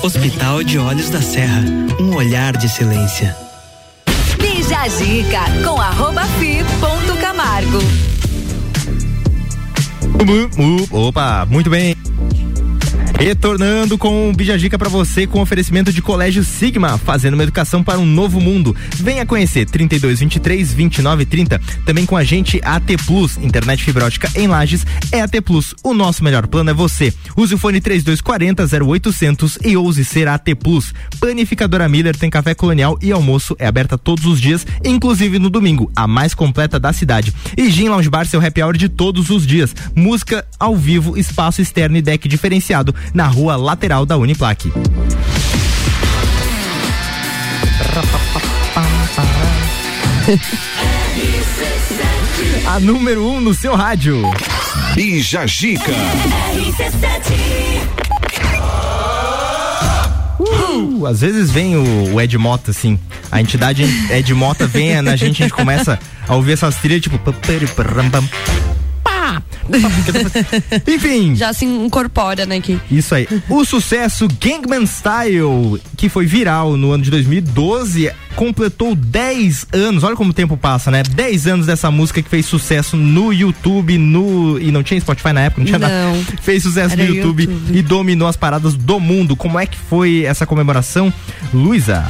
Hospital 0.04 0.62
de 0.66 0.78
Olhos 0.78 1.10
da 1.10 1.22
Serra, 1.22 1.64
um 1.98 2.14
olhar 2.14 2.58
de 2.58 2.66
excelência. 2.66 3.34
Bija 4.38 4.86
Zica 4.90 5.46
com 5.64 5.80
arroba 5.80 6.26
fi 6.40 6.58
ponto 6.82 7.18
Camargo. 7.22 8.09
Opa, 10.92 11.46
muito 11.50 11.70
bem. 11.70 11.96
Retornando 13.20 13.98
com 13.98 14.30
o 14.30 14.34
Bijagica 14.34 14.80
para 14.80 14.88
você 14.88 15.28
com 15.28 15.42
oferecimento 15.42 15.92
de 15.92 16.02
Colégio 16.02 16.42
Sigma, 16.42 16.98
fazendo 16.98 17.34
uma 17.34 17.44
educação 17.44 17.84
para 17.84 18.00
um 18.00 18.06
novo 18.06 18.40
mundo. 18.40 18.74
Venha 18.96 19.26
conhecer 19.26 19.66
32 19.66 20.22
23 20.22 20.74
29 20.74 21.26
30. 21.26 21.60
Também 21.86 22.06
com 22.06 22.16
a 22.16 22.24
gente 22.24 22.62
AT 22.64 22.96
Plus, 23.06 23.36
internet 23.36 23.84
fibra 23.84 24.06
ótica 24.06 24.32
em 24.36 24.48
Lages 24.48 24.86
é 25.12 25.20
AT 25.20 25.34
Plus. 25.44 25.76
O 25.84 25.94
nosso 25.94 26.24
melhor 26.24 26.48
plano 26.48 26.70
é 26.70 26.74
você. 26.74 27.14
Use 27.36 27.54
o 27.54 27.58
fone 27.58 27.82
3240 27.82 28.86
0800 28.86 29.60
e 29.66 29.76
ouse 29.76 30.06
ser 30.06 30.30
AT 30.30 30.56
Plus. 30.56 30.94
Panificadora 31.20 31.90
Miller 31.90 32.16
tem 32.16 32.30
café 32.30 32.56
colonial 32.56 32.98
e 33.02 33.12
almoço 33.12 33.54
é 33.60 33.68
aberta 33.68 33.98
todos 33.98 34.26
os 34.26 34.40
dias, 34.40 34.66
inclusive 34.82 35.38
no 35.40 35.50
domingo, 35.50 35.92
a 35.94 36.08
mais 36.08 36.34
completa 36.34 36.80
da 36.80 36.94
cidade. 36.94 37.34
E 37.58 37.70
Gin 37.70 37.90
Lounge 37.90 38.10
Bar 38.10 38.26
seu 38.26 38.40
happy 38.40 38.64
hour 38.64 38.78
de 38.78 38.88
todos 38.88 39.30
os 39.30 39.46
dias. 39.46 39.76
Música 39.94 40.48
ao 40.58 40.74
vivo, 40.74 41.18
espaço 41.18 41.62
externo 41.62 41.98
e 41.98 42.02
deck 42.02 42.26
diferenciado 42.26 42.96
na 43.14 43.28
rua 43.28 43.56
lateral 43.56 44.06
da 44.06 44.18
Uniplaque. 44.18 44.72
A 52.68 52.80
número 52.80 53.26
1 53.26 53.36
um 53.36 53.42
no 53.42 53.54
seu 53.54 53.76
rádio. 53.76 54.22
Bija 54.94 55.46
Gica. 55.48 55.92
Uh, 60.40 61.06
às 61.06 61.22
vezes 61.22 61.52
vem 61.52 61.76
o, 61.76 62.14
o 62.14 62.22
Ed 62.22 62.38
Mota, 62.38 62.72
assim. 62.72 63.00
A 63.32 63.42
entidade 63.42 63.84
Ed 64.12 64.34
Mota 64.34 64.66
vem 64.68 65.02
na 65.02 65.16
gente, 65.16 65.44
a 65.44 65.48
gente 65.48 65.54
começa 65.54 66.00
a 66.28 66.36
ouvir 66.36 66.54
essas 66.54 66.76
trilhas, 66.76 67.02
tipo. 67.02 67.20
Pá, 69.30 69.44
Enfim. 70.88 71.36
Já 71.36 71.54
se 71.54 71.66
incorpora, 71.66 72.46
né? 72.46 72.60
Que... 72.60 72.80
Isso 72.90 73.14
aí. 73.14 73.28
O 73.48 73.64
sucesso 73.64 74.28
Gangman 74.40 74.86
Style, 74.86 75.82
que 75.96 76.10
foi 76.10 76.26
viral 76.26 76.76
no 76.76 76.92
ano 76.92 77.04
de 77.04 77.12
2012, 77.12 78.12
completou 78.36 78.96
10 78.96 79.68
anos. 79.74 80.04
Olha 80.04 80.16
como 80.16 80.32
o 80.32 80.34
tempo 80.34 80.58
passa, 80.58 80.90
né? 80.90 81.04
10 81.04 81.48
anos 81.48 81.66
dessa 81.68 81.92
música 81.92 82.22
que 82.22 82.30
fez 82.30 82.46
sucesso 82.46 82.98
no 82.98 83.32
YouTube, 83.32 83.98
no. 83.98 84.60
E 84.60 84.72
não 84.72 84.82
tinha 84.82 85.00
Spotify 85.00 85.34
na 85.34 85.42
época, 85.42 85.62
não 85.62 85.68
tinha 85.68 85.80
Não. 85.80 85.88
nada. 85.88 86.26
Fez 86.42 86.64
sucesso 86.64 86.98
no 86.98 87.04
YouTube, 87.04 87.44
YouTube. 87.44 87.78
e 87.78 87.82
dominou 87.82 88.28
as 88.28 88.36
paradas 88.36 88.74
do 88.74 89.00
mundo. 89.00 89.36
Como 89.36 89.60
é 89.60 89.66
que 89.66 89.78
foi 89.78 90.24
essa 90.24 90.46
comemoração? 90.46 91.14
Luísa. 91.54 92.08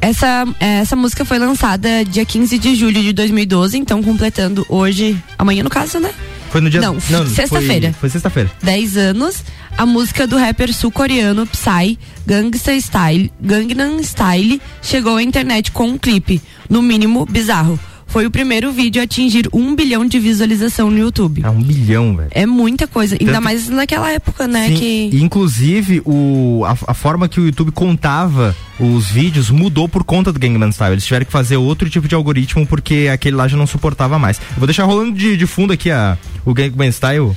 Essa, 0.00 0.46
é, 0.58 0.78
essa 0.78 0.96
música 0.96 1.26
foi 1.26 1.38
lançada 1.38 2.04
dia 2.06 2.24
15 2.24 2.58
de 2.58 2.74
julho 2.74 3.02
de 3.02 3.12
2012, 3.12 3.76
então 3.76 4.02
completando 4.02 4.64
hoje, 4.66 5.22
amanhã 5.38 5.62
no 5.62 5.68
caso, 5.68 6.00
né? 6.00 6.10
Foi 6.50 6.60
no 6.60 6.68
dia. 6.68 6.80
Não, 6.80 7.00
foi- 7.00 7.26
sexta-feira. 7.34 7.94
Foi, 7.98 8.08
sexta-feira. 8.10 8.50
10 8.62 8.96
anos, 8.96 9.44
a 9.78 9.86
música 9.86 10.26
do 10.26 10.36
rapper 10.36 10.72
sul-coreano 10.74 11.46
Psy, 11.46 11.98
Gangsta 12.26 12.72
Style, 12.78 13.32
Gangnam 13.40 13.98
Style, 14.02 14.60
chegou 14.82 15.16
à 15.16 15.22
internet 15.22 15.70
com 15.70 15.84
um 15.88 15.98
clipe, 15.98 16.42
no 16.68 16.82
mínimo 16.82 17.24
bizarro. 17.24 17.78
Foi 18.10 18.26
o 18.26 18.30
primeiro 18.30 18.72
vídeo 18.72 19.00
a 19.00 19.04
atingir 19.04 19.48
um 19.52 19.74
bilhão 19.74 20.04
de 20.04 20.18
visualização 20.18 20.90
no 20.90 20.98
YouTube. 20.98 21.42
É 21.44 21.48
um 21.50 21.62
bilhão, 21.62 22.16
velho. 22.16 22.28
É 22.32 22.44
muita 22.44 22.86
coisa, 22.86 23.14
ainda 23.18 23.32
Tanto- 23.34 23.44
mais 23.44 23.68
naquela 23.68 24.10
época, 24.10 24.48
né? 24.48 24.66
Sim, 24.68 24.74
que 24.74 25.10
inclusive 25.22 26.02
o, 26.04 26.62
a, 26.66 26.76
a 26.88 26.94
forma 26.94 27.28
que 27.28 27.40
o 27.40 27.46
YouTube 27.46 27.70
contava 27.70 28.54
os 28.80 29.06
vídeos 29.08 29.50
mudou 29.50 29.86
por 29.88 30.02
conta 30.02 30.32
do 30.32 30.38
Gangnam 30.40 30.72
Style. 30.72 30.92
Eles 30.94 31.04
tiveram 31.04 31.26
que 31.26 31.30
fazer 31.32 31.56
outro 31.58 31.88
tipo 31.90 32.08
de 32.08 32.14
algoritmo 32.14 32.66
porque 32.66 33.08
aquele 33.12 33.36
lá 33.36 33.46
já 33.46 33.56
não 33.56 33.66
suportava 33.66 34.18
mais. 34.18 34.38
Eu 34.38 34.56
vou 34.56 34.66
deixar 34.66 34.84
rolando 34.84 35.12
de, 35.12 35.36
de 35.36 35.46
fundo 35.46 35.72
aqui 35.72 35.90
a, 35.90 36.16
o 36.46 36.54
Gangnam 36.54 36.90
Style 36.90 37.30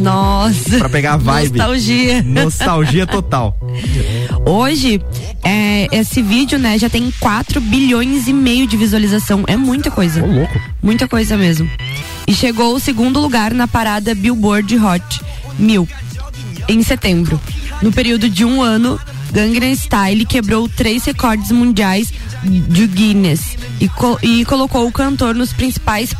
Nossa. 0.00 0.78
pra 0.78 0.88
pegar 0.88 1.14
a 1.14 1.16
vibe. 1.16 1.56
Nostalgia. 1.58 2.22
Nostalgia 2.22 3.06
total. 3.06 3.56
Hoje, 4.44 5.00
é, 5.44 5.86
esse 5.96 6.20
vídeo, 6.22 6.58
né, 6.58 6.78
já 6.78 6.88
tem 6.90 7.12
4 7.20 7.60
bilhões 7.60 8.26
e 8.26 8.32
meio 8.32 8.66
de 8.66 8.76
visualização. 8.76 9.44
É 9.46 9.56
muita 9.86 9.90
coisa. 9.90 10.22
Ô, 10.24 10.26
louco. 10.26 10.60
Muita 10.82 11.08
coisa 11.08 11.36
mesmo. 11.36 11.68
E 12.26 12.34
chegou 12.34 12.72
ao 12.74 12.80
segundo 12.80 13.20
lugar 13.20 13.52
na 13.54 13.68
parada 13.68 14.14
Billboard 14.14 14.76
Hot 14.78 15.20
1000 15.58 15.88
em 16.68 16.82
setembro. 16.82 17.40
No 17.80 17.92
período 17.92 18.28
de 18.28 18.44
um 18.44 18.60
ano, 18.60 18.98
Gangnam 19.32 19.74
Style 19.76 20.26
quebrou 20.26 20.68
três 20.68 21.04
recordes 21.04 21.50
mundiais 21.52 22.12
de 22.42 22.86
Guinness 22.86 23.56
e, 23.80 23.88
co- 23.88 24.18
e 24.22 24.44
colocou 24.44 24.86
o 24.86 24.92
cantor 24.92 25.34
nos 25.34 25.52
principais 25.52 26.10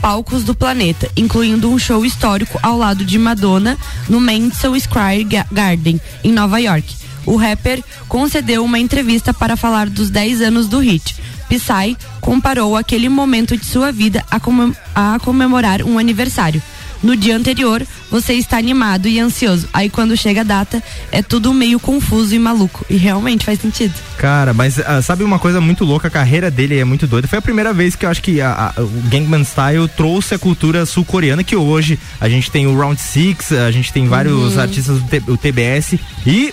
palcos 0.00 0.44
do 0.44 0.54
planeta, 0.54 1.10
incluindo 1.16 1.70
um 1.70 1.78
show 1.78 2.04
histórico 2.06 2.58
ao 2.62 2.76
lado 2.78 3.04
de 3.04 3.18
Madonna 3.18 3.76
no 4.08 4.20
Madison 4.20 4.78
Square 4.78 5.24
Ga- 5.24 5.46
Garden, 5.50 6.00
em 6.22 6.30
Nova 6.32 6.60
York. 6.60 6.94
O 7.24 7.34
rapper 7.36 7.82
concedeu 8.08 8.62
uma 8.64 8.78
entrevista 8.78 9.34
para 9.34 9.56
falar 9.56 9.88
dos 9.88 10.10
10 10.10 10.42
anos 10.42 10.68
do 10.68 10.78
hit. 10.78 11.16
Psy 11.48 11.96
comparou 12.20 12.76
aquele 12.76 13.08
momento 13.08 13.56
de 13.56 13.64
sua 13.64 13.92
vida 13.92 14.24
a, 14.30 14.38
comem- 14.40 14.74
a 14.94 15.18
comemorar 15.22 15.82
um 15.82 15.98
aniversário. 15.98 16.62
No 17.02 17.14
dia 17.14 17.36
anterior, 17.36 17.86
você 18.10 18.32
está 18.32 18.56
animado 18.56 19.06
e 19.06 19.20
ansioso. 19.20 19.68
Aí 19.72 19.90
quando 19.90 20.16
chega 20.16 20.40
a 20.40 20.44
data, 20.44 20.82
é 21.12 21.22
tudo 21.22 21.52
meio 21.52 21.78
confuso 21.78 22.34
e 22.34 22.38
maluco. 22.38 22.86
E 22.88 22.96
realmente 22.96 23.44
faz 23.44 23.60
sentido. 23.60 23.92
Cara, 24.16 24.54
mas 24.54 24.80
ah, 24.80 25.02
sabe 25.02 25.22
uma 25.22 25.38
coisa 25.38 25.60
muito 25.60 25.84
louca? 25.84 26.08
A 26.08 26.10
carreira 26.10 26.50
dele 26.50 26.78
é 26.78 26.84
muito 26.84 27.06
doida. 27.06 27.28
Foi 27.28 27.38
a 27.38 27.42
primeira 27.42 27.72
vez 27.74 27.94
que 27.94 28.06
eu 28.06 28.10
acho 28.10 28.22
que 28.22 28.40
a- 28.40 28.72
a- 28.76 28.80
o 28.82 28.88
Gangnam 29.10 29.44
Style 29.44 29.86
trouxe 29.94 30.34
a 30.34 30.38
cultura 30.38 30.86
sul-coreana, 30.86 31.44
que 31.44 31.54
hoje 31.54 31.98
a 32.18 32.30
gente 32.30 32.50
tem 32.50 32.66
o 32.66 32.74
Round 32.76 32.98
Six, 33.00 33.52
a 33.52 33.70
gente 33.70 33.92
tem 33.92 34.08
vários 34.08 34.54
Uhum. 34.54 34.60
artistas 34.60 34.98
do 34.98 35.06
T- 35.06 35.22
o 35.30 35.36
TBS 35.36 35.98
e 36.26 36.52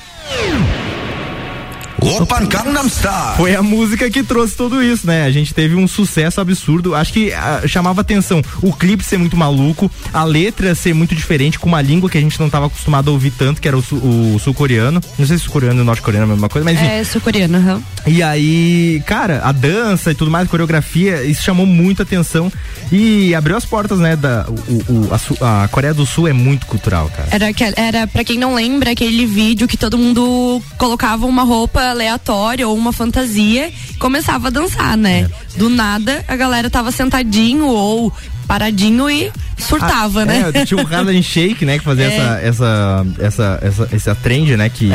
Open 2.07 2.47
Gangnam 2.47 2.87
Style. 2.89 3.37
Foi 3.37 3.55
a 3.55 3.61
música 3.63 4.09
que 4.09 4.23
trouxe 4.23 4.55
tudo 4.55 4.83
isso, 4.83 5.07
né? 5.07 5.25
A 5.25 5.31
gente 5.31 5.53
teve 5.53 5.75
um 5.75 5.87
sucesso 5.87 6.41
absurdo. 6.41 6.95
Acho 6.95 7.13
que 7.13 7.31
ah, 7.33 7.61
chamava 7.67 8.01
atenção 8.01 8.41
o 8.61 8.73
clipe 8.73 9.03
ser 9.03 9.17
muito 9.17 9.37
maluco, 9.37 9.89
a 10.13 10.23
letra 10.23 10.75
ser 10.75 10.93
muito 10.93 11.15
diferente, 11.15 11.57
com 11.59 11.67
uma 11.67 11.81
língua 11.81 12.09
que 12.09 12.17
a 12.17 12.21
gente 12.21 12.39
não 12.39 12.47
estava 12.47 12.67
acostumado 12.67 13.09
a 13.09 13.13
ouvir 13.13 13.31
tanto, 13.31 13.61
que 13.61 13.67
era 13.67 13.77
o, 13.77 13.81
sul- 13.81 13.99
o 13.99 14.39
sul-coreano. 14.39 15.01
Não 15.17 15.25
sei 15.25 15.37
se 15.37 15.43
sul-coreano 15.43 15.81
e 15.81 15.85
norte-coreano 15.85 16.25
é 16.25 16.29
a 16.29 16.33
mesma 16.33 16.49
coisa, 16.49 16.65
mas 16.65 16.77
enfim. 16.79 16.87
É 16.91 17.03
sul-coreano, 17.03 17.57
aham. 17.57 17.81
E 18.05 18.21
aí, 18.21 19.01
cara, 19.05 19.41
a 19.43 19.51
dança 19.51 20.11
e 20.11 20.15
tudo 20.15 20.29
mais, 20.29 20.45
a 20.47 20.49
coreografia, 20.49 21.23
isso 21.23 21.41
chamou 21.43 21.65
muito 21.65 22.01
atenção 22.01 22.51
e 22.91 23.33
abriu 23.33 23.55
as 23.55 23.65
portas, 23.65 23.99
né? 23.99 24.15
Da, 24.15 24.45
o, 24.49 24.93
o- 25.07 25.09
a, 25.41 25.63
a 25.63 25.67
Coreia 25.67 25.93
do 25.93 26.05
Sul 26.05 26.27
é 26.27 26.33
muito 26.33 26.65
cultural, 26.65 27.09
cara. 27.15 27.29
Era, 27.31 27.45
era 27.77 28.07
para 28.07 28.23
quem 28.23 28.37
não 28.37 28.55
lembra, 28.55 28.91
aquele 28.91 29.25
vídeo 29.25 29.67
que 29.67 29.77
todo 29.77 29.97
mundo 29.97 30.61
colocava 30.77 31.25
uma 31.25 31.43
roupa 31.43 31.92
aleatória 31.93 32.67
ou 32.67 32.75
uma 32.75 32.91
fantasia 32.91 33.71
começava 33.97 34.47
a 34.47 34.51
dançar, 34.51 34.97
né? 34.97 35.29
Do 35.55 35.69
nada, 35.69 36.23
a 36.27 36.35
galera 36.35 36.69
tava 36.69 36.91
sentadinho 36.91 37.67
ou 37.67 38.11
paradinho 38.47 39.09
e 39.09 39.31
surtava, 39.57 40.21
ah, 40.21 40.25
né? 40.25 40.51
É, 40.53 40.65
tinha 40.65 40.83
o 40.83 40.87
Harlem 40.87 41.21
Shake, 41.21 41.65
né? 41.65 41.77
Que 41.77 41.83
fazia 41.83 42.05
é. 42.05 42.15
essa, 42.15 42.39
essa, 42.41 43.07
essa, 43.19 43.59
essa, 43.61 43.89
essa 43.91 44.15
trend, 44.15 44.55
né? 44.57 44.69
Que 44.69 44.89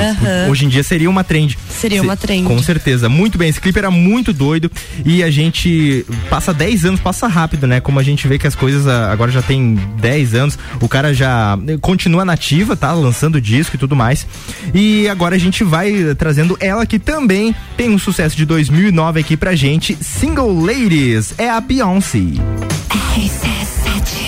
hoje 0.49 0.65
em 0.65 0.69
dia 0.69 0.83
seria 0.83 1.09
uma 1.09 1.25
trend. 1.25 1.59
Seria 1.71 2.01
Se, 2.01 2.07
uma 2.07 2.17
trend. 2.17 2.47
Com 2.47 2.63
certeza. 2.63 3.09
Muito 3.09 3.39
bem, 3.39 3.49
esse 3.49 3.61
clipe 3.61 3.79
era 3.79 3.91
muito 3.91 4.33
doido 4.33 4.71
e 5.05 5.23
a 5.23 5.31
gente 5.31 6.05
passa 6.29 6.53
10 6.53 6.85
anos, 6.85 7.01
passa 7.01 7.27
rápido, 7.27 7.67
né? 7.67 7.81
Como 7.81 7.99
a 7.99 8.03
gente 8.03 8.27
vê 8.27 8.39
que 8.39 8.47
as 8.47 8.55
coisas 8.55 8.87
ah, 8.87 9.11
agora 9.13 9.31
já 9.31 9.43
tem 9.43 9.75
10 10.01 10.35
anos, 10.35 10.59
o 10.81 10.89
cara 10.89 11.15
já 11.15 11.59
continua 11.81 12.25
nativa, 12.25 12.77
tá? 12.77 12.93
Lançando 12.93 13.41
disco 13.41 13.77
e 13.77 13.79
tudo 13.79 13.97
mais. 13.97 14.27
E 14.75 15.09
agora 15.09 15.37
a 15.37 15.39
gente 15.39 15.65
vai 15.65 16.15
trazendo 16.17 16.57
ela 16.61 16.87
que 16.87 16.99
também 16.99 17.55
tem 17.77 17.91
um 17.91 17.99
sucesso 17.99 18.37
de 18.37 18.45
2009 18.45 19.21
aqui 19.21 19.37
pra 19.37 19.55
gente, 19.55 19.97
Single 20.01 20.61
Ladies, 20.61 21.35
é 21.39 21.49
a 21.49 21.61
Beyoncé. 21.61 22.19
RC7 23.19 24.28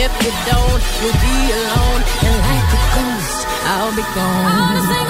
if 0.00 0.12
you 0.24 0.32
don't, 0.48 0.82
you'll 1.00 1.20
be 1.20 1.36
alone. 1.60 2.02
And 2.24 2.36
like 2.48 2.72
a 2.72 2.82
ghost, 2.96 3.46
I'll 3.68 3.94
be 3.94 4.02
gone. 4.16 5.09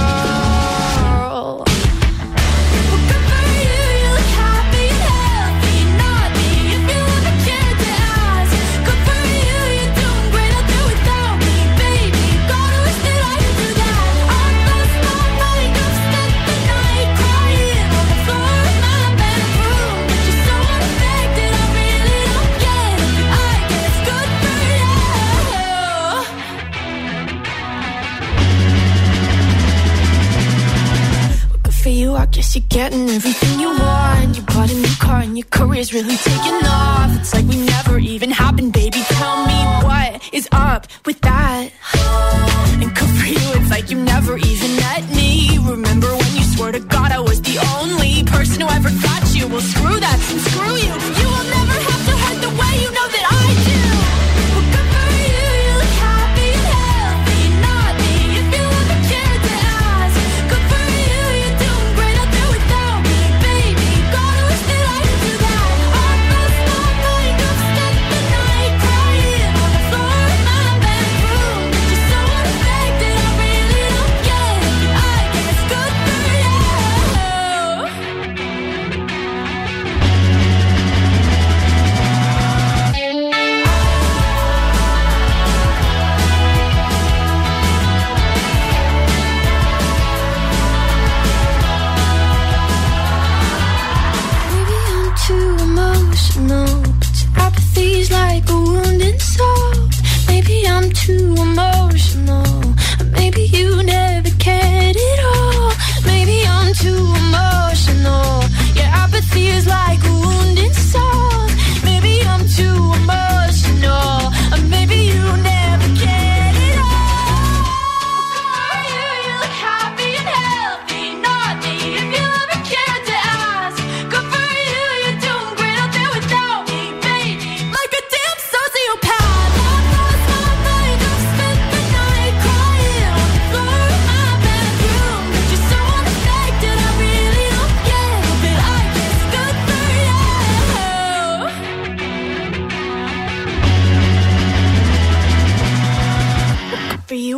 getting 32.81 33.07
everything 33.11 33.59
you 33.59 33.69
want. 33.69 34.35
You 34.35 34.41
bought 34.41 34.71
a 34.71 34.73
new 34.73 34.95
car 34.99 35.19
and 35.21 35.37
your 35.37 35.45
career's 35.51 35.93
really 35.93 36.17
taking 36.29 36.59
off. 36.65 37.11
It's 37.19 37.31
like 37.31 37.45
we 37.45 37.57
never 37.75 37.99
even 37.99 38.31
happened, 38.31 38.73
baby 38.73 38.90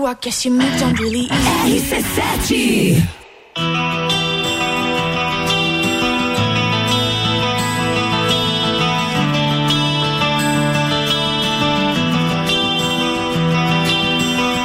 O 0.03 0.05
aquecimento 0.05 0.85
dele 0.97 1.29
RC 1.65 2.03
sete. 2.13 3.03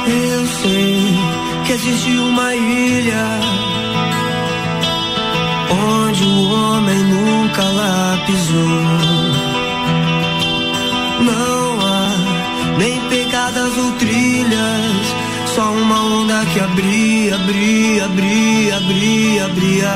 Eu 0.07 0.45
sei 0.61 1.13
que 1.65 1.71
existe 1.71 2.09
uma 2.17 2.53
ilha 2.53 3.25
onde 5.71 6.23
o 6.25 6.51
homem 6.51 6.97
nunca 6.97 7.63
lá 7.63 8.25
pisou. 8.25 9.28
Que 16.53 16.59
abria, 16.59 17.35
abria, 17.35 18.05
abria, 18.05 18.77
abria, 18.77 19.45
abria. 19.45 19.95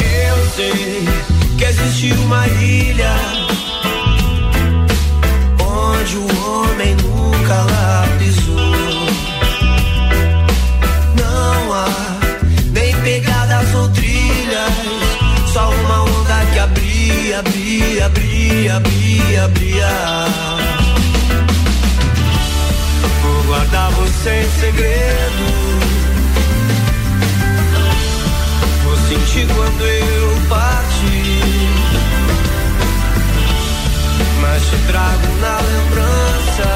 Eu 0.00 0.50
sei 0.54 1.08
que 1.56 1.64
existe 1.64 2.12
uma 2.24 2.46
ilha 2.48 3.14
onde 5.60 6.16
o 6.18 6.26
homem 6.44 6.94
nunca 6.96 7.54
lá 7.54 8.04
pisou. 8.18 8.56
Não 11.16 11.72
há 11.72 11.88
nem 12.72 12.94
pegadas 13.00 13.74
ou 13.74 13.88
trilhas, 13.90 14.72
só 15.52 15.70
uma 15.70 16.02
onda 16.02 16.46
que 16.52 16.58
abria, 16.58 17.38
abria, 17.38 18.06
abria, 18.06 18.76
abria, 18.76 19.44
abria. 19.44 20.41
Guardar 23.72 23.90
você 23.92 24.30
em 24.30 24.50
segredo. 24.60 25.46
Vou 28.84 28.96
sentir 29.08 29.46
quando 29.54 29.86
eu 29.86 30.42
partir. 30.48 31.72
Mas 34.40 34.62
te 34.68 34.76
trago 34.86 35.26
na 35.40 35.56
lembrança. 35.60 36.70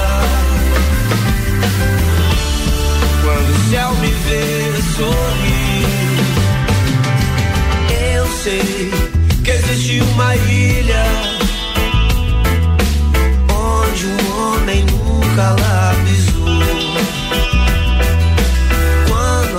Quando 3.23 3.51
o 3.51 3.71
céu 3.71 3.95
me 3.97 4.11
vê 4.11 4.73
sorrir, 4.97 5.87
eu 8.15 8.27
sei 8.43 8.91
que 9.45 9.51
existe 9.51 10.01
uma 10.01 10.37
ilha 10.37 11.05
onde 13.51 14.07
o 14.07 14.17
homem 14.39 14.85
nunca 14.85 15.51
lá 15.61 15.77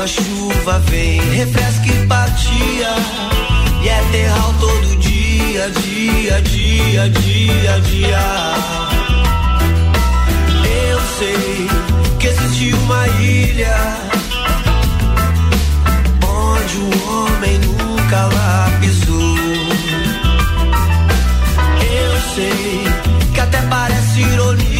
a 0.07 0.09
chuva 0.09 0.79
vem, 0.89 1.19
refresca 1.31 1.85
e 1.85 2.05
batia, 2.05 2.95
e 3.83 3.89
é 3.89 4.01
terral 4.09 4.53
todo 4.57 4.95
dia, 4.99 5.69
dia, 5.81 6.41
dia, 6.43 7.09
dia, 7.09 7.81
dia. 7.81 8.19
Eu 10.89 11.01
sei 11.19 11.67
que 12.19 12.27
existe 12.27 12.73
uma 12.73 13.05
ilha 13.19 13.77
onde 16.23 16.77
o 16.77 16.89
homem 17.11 17.59
nunca 17.59 18.27
lá 18.27 18.71
pisou. 18.79 19.37
Eu 21.83 22.21
sei 22.33 22.85
que 23.33 23.39
até 23.41 23.61
parece 23.63 24.21
ironia, 24.21 24.76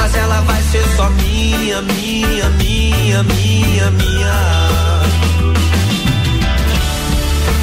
mas 0.00 0.14
ela 0.14 0.40
vai 0.42 0.62
ser 0.62 0.84
só 0.96 1.10
minha, 1.10 1.82
minha, 1.82 2.48
minha, 2.50 3.22
minha, 3.24 3.90
minha. 3.90 4.68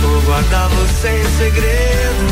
Vou 0.01 0.21
guardar 0.23 0.67
você 0.67 1.09
em 1.21 1.37
segredo. 1.37 2.25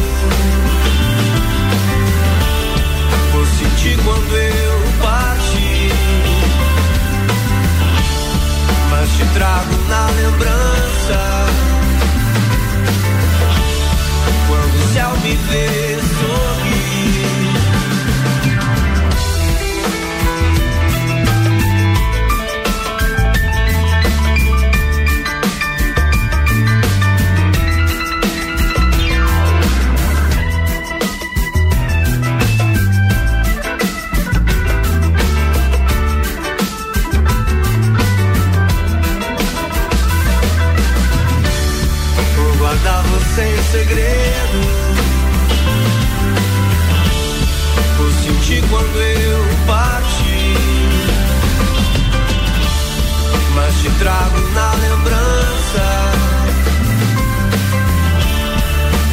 Vou 3.32 3.46
sentir 3.46 3.98
quando 4.04 4.36
eu 4.36 4.82
partir. 5.02 5.94
Mas 8.92 9.10
te 9.16 9.26
trago 9.34 9.76
na 9.88 10.06
lembrança. 10.08 11.20
Quando 14.48 14.84
o 14.84 14.94
céu 14.94 15.12
me 15.24 15.36
vê 15.50 16.03
trago 54.00 54.40
na 54.54 54.74
lembrança. 54.76 55.86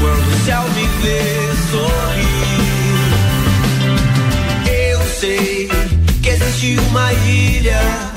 Quando 0.01 0.29
o 0.29 0.45
céu 0.45 0.63
me 0.75 0.87
vê 1.03 1.23
sorrir. 1.71 2.51
Eu 4.93 5.01
sei 5.21 5.69
que 6.23 6.29
existe 6.29 6.79
uma 6.89 7.13
ilha 7.13 8.10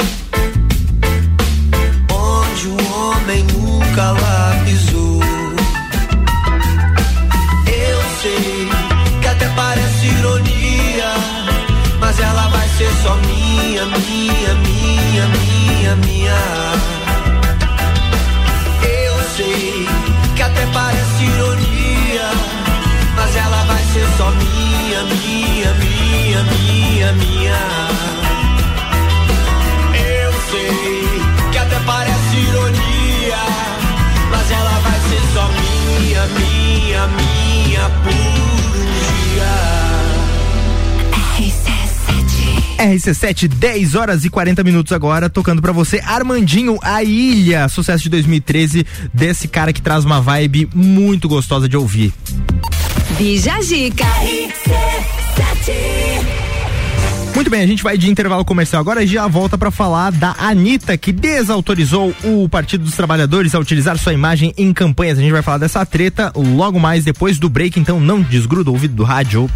RC7, 42.83 43.47
10 43.47 43.95
horas 43.95 44.25
e 44.25 44.29
40 44.29 44.63
minutos 44.63 44.91
agora, 44.91 45.29
tocando 45.29 45.61
pra 45.61 45.71
você 45.71 46.01
Armandinho, 46.05 46.77
a 46.81 47.01
ilha, 47.01 47.69
sucesso 47.69 48.03
de 48.03 48.09
2013, 48.09 48.85
desse 49.13 49.47
cara 49.47 49.71
que 49.71 49.81
traz 49.81 50.03
uma 50.03 50.19
vibe 50.19 50.69
muito 50.73 51.29
gostosa 51.29 51.69
de 51.69 51.77
ouvir. 51.77 52.13
Bija 53.17 53.61
Zica. 53.61 54.05
Muito 57.43 57.51
bem, 57.51 57.61
a 57.61 57.67
gente 57.67 57.83
vai 57.83 57.97
de 57.97 58.09
intervalo 58.09 58.45
comercial 58.45 58.79
agora 58.79 59.03
e 59.03 59.07
já 59.07 59.27
volta 59.27 59.57
para 59.57 59.69
falar 59.69 60.13
da 60.13 60.33
Anitta, 60.39 60.97
que 60.97 61.11
desautorizou 61.11 62.15
o 62.23 62.47
Partido 62.47 62.85
dos 62.85 62.95
Trabalhadores 62.95 63.53
a 63.53 63.59
utilizar 63.59 63.97
sua 63.97 64.13
imagem 64.13 64.53
em 64.57 64.71
campanhas. 64.71 65.17
A 65.17 65.21
gente 65.21 65.33
vai 65.33 65.41
falar 65.41 65.57
dessa 65.57 65.85
treta 65.85 66.31
logo 66.33 66.79
mais 66.79 67.03
depois 67.03 67.37
do 67.37 67.49
break, 67.49 67.77
então 67.77 67.99
não 67.99 68.21
desgruda 68.21 68.69
o 68.69 68.73
ouvido 68.73 68.95
do 68.95 69.03
rádio. 69.03 69.49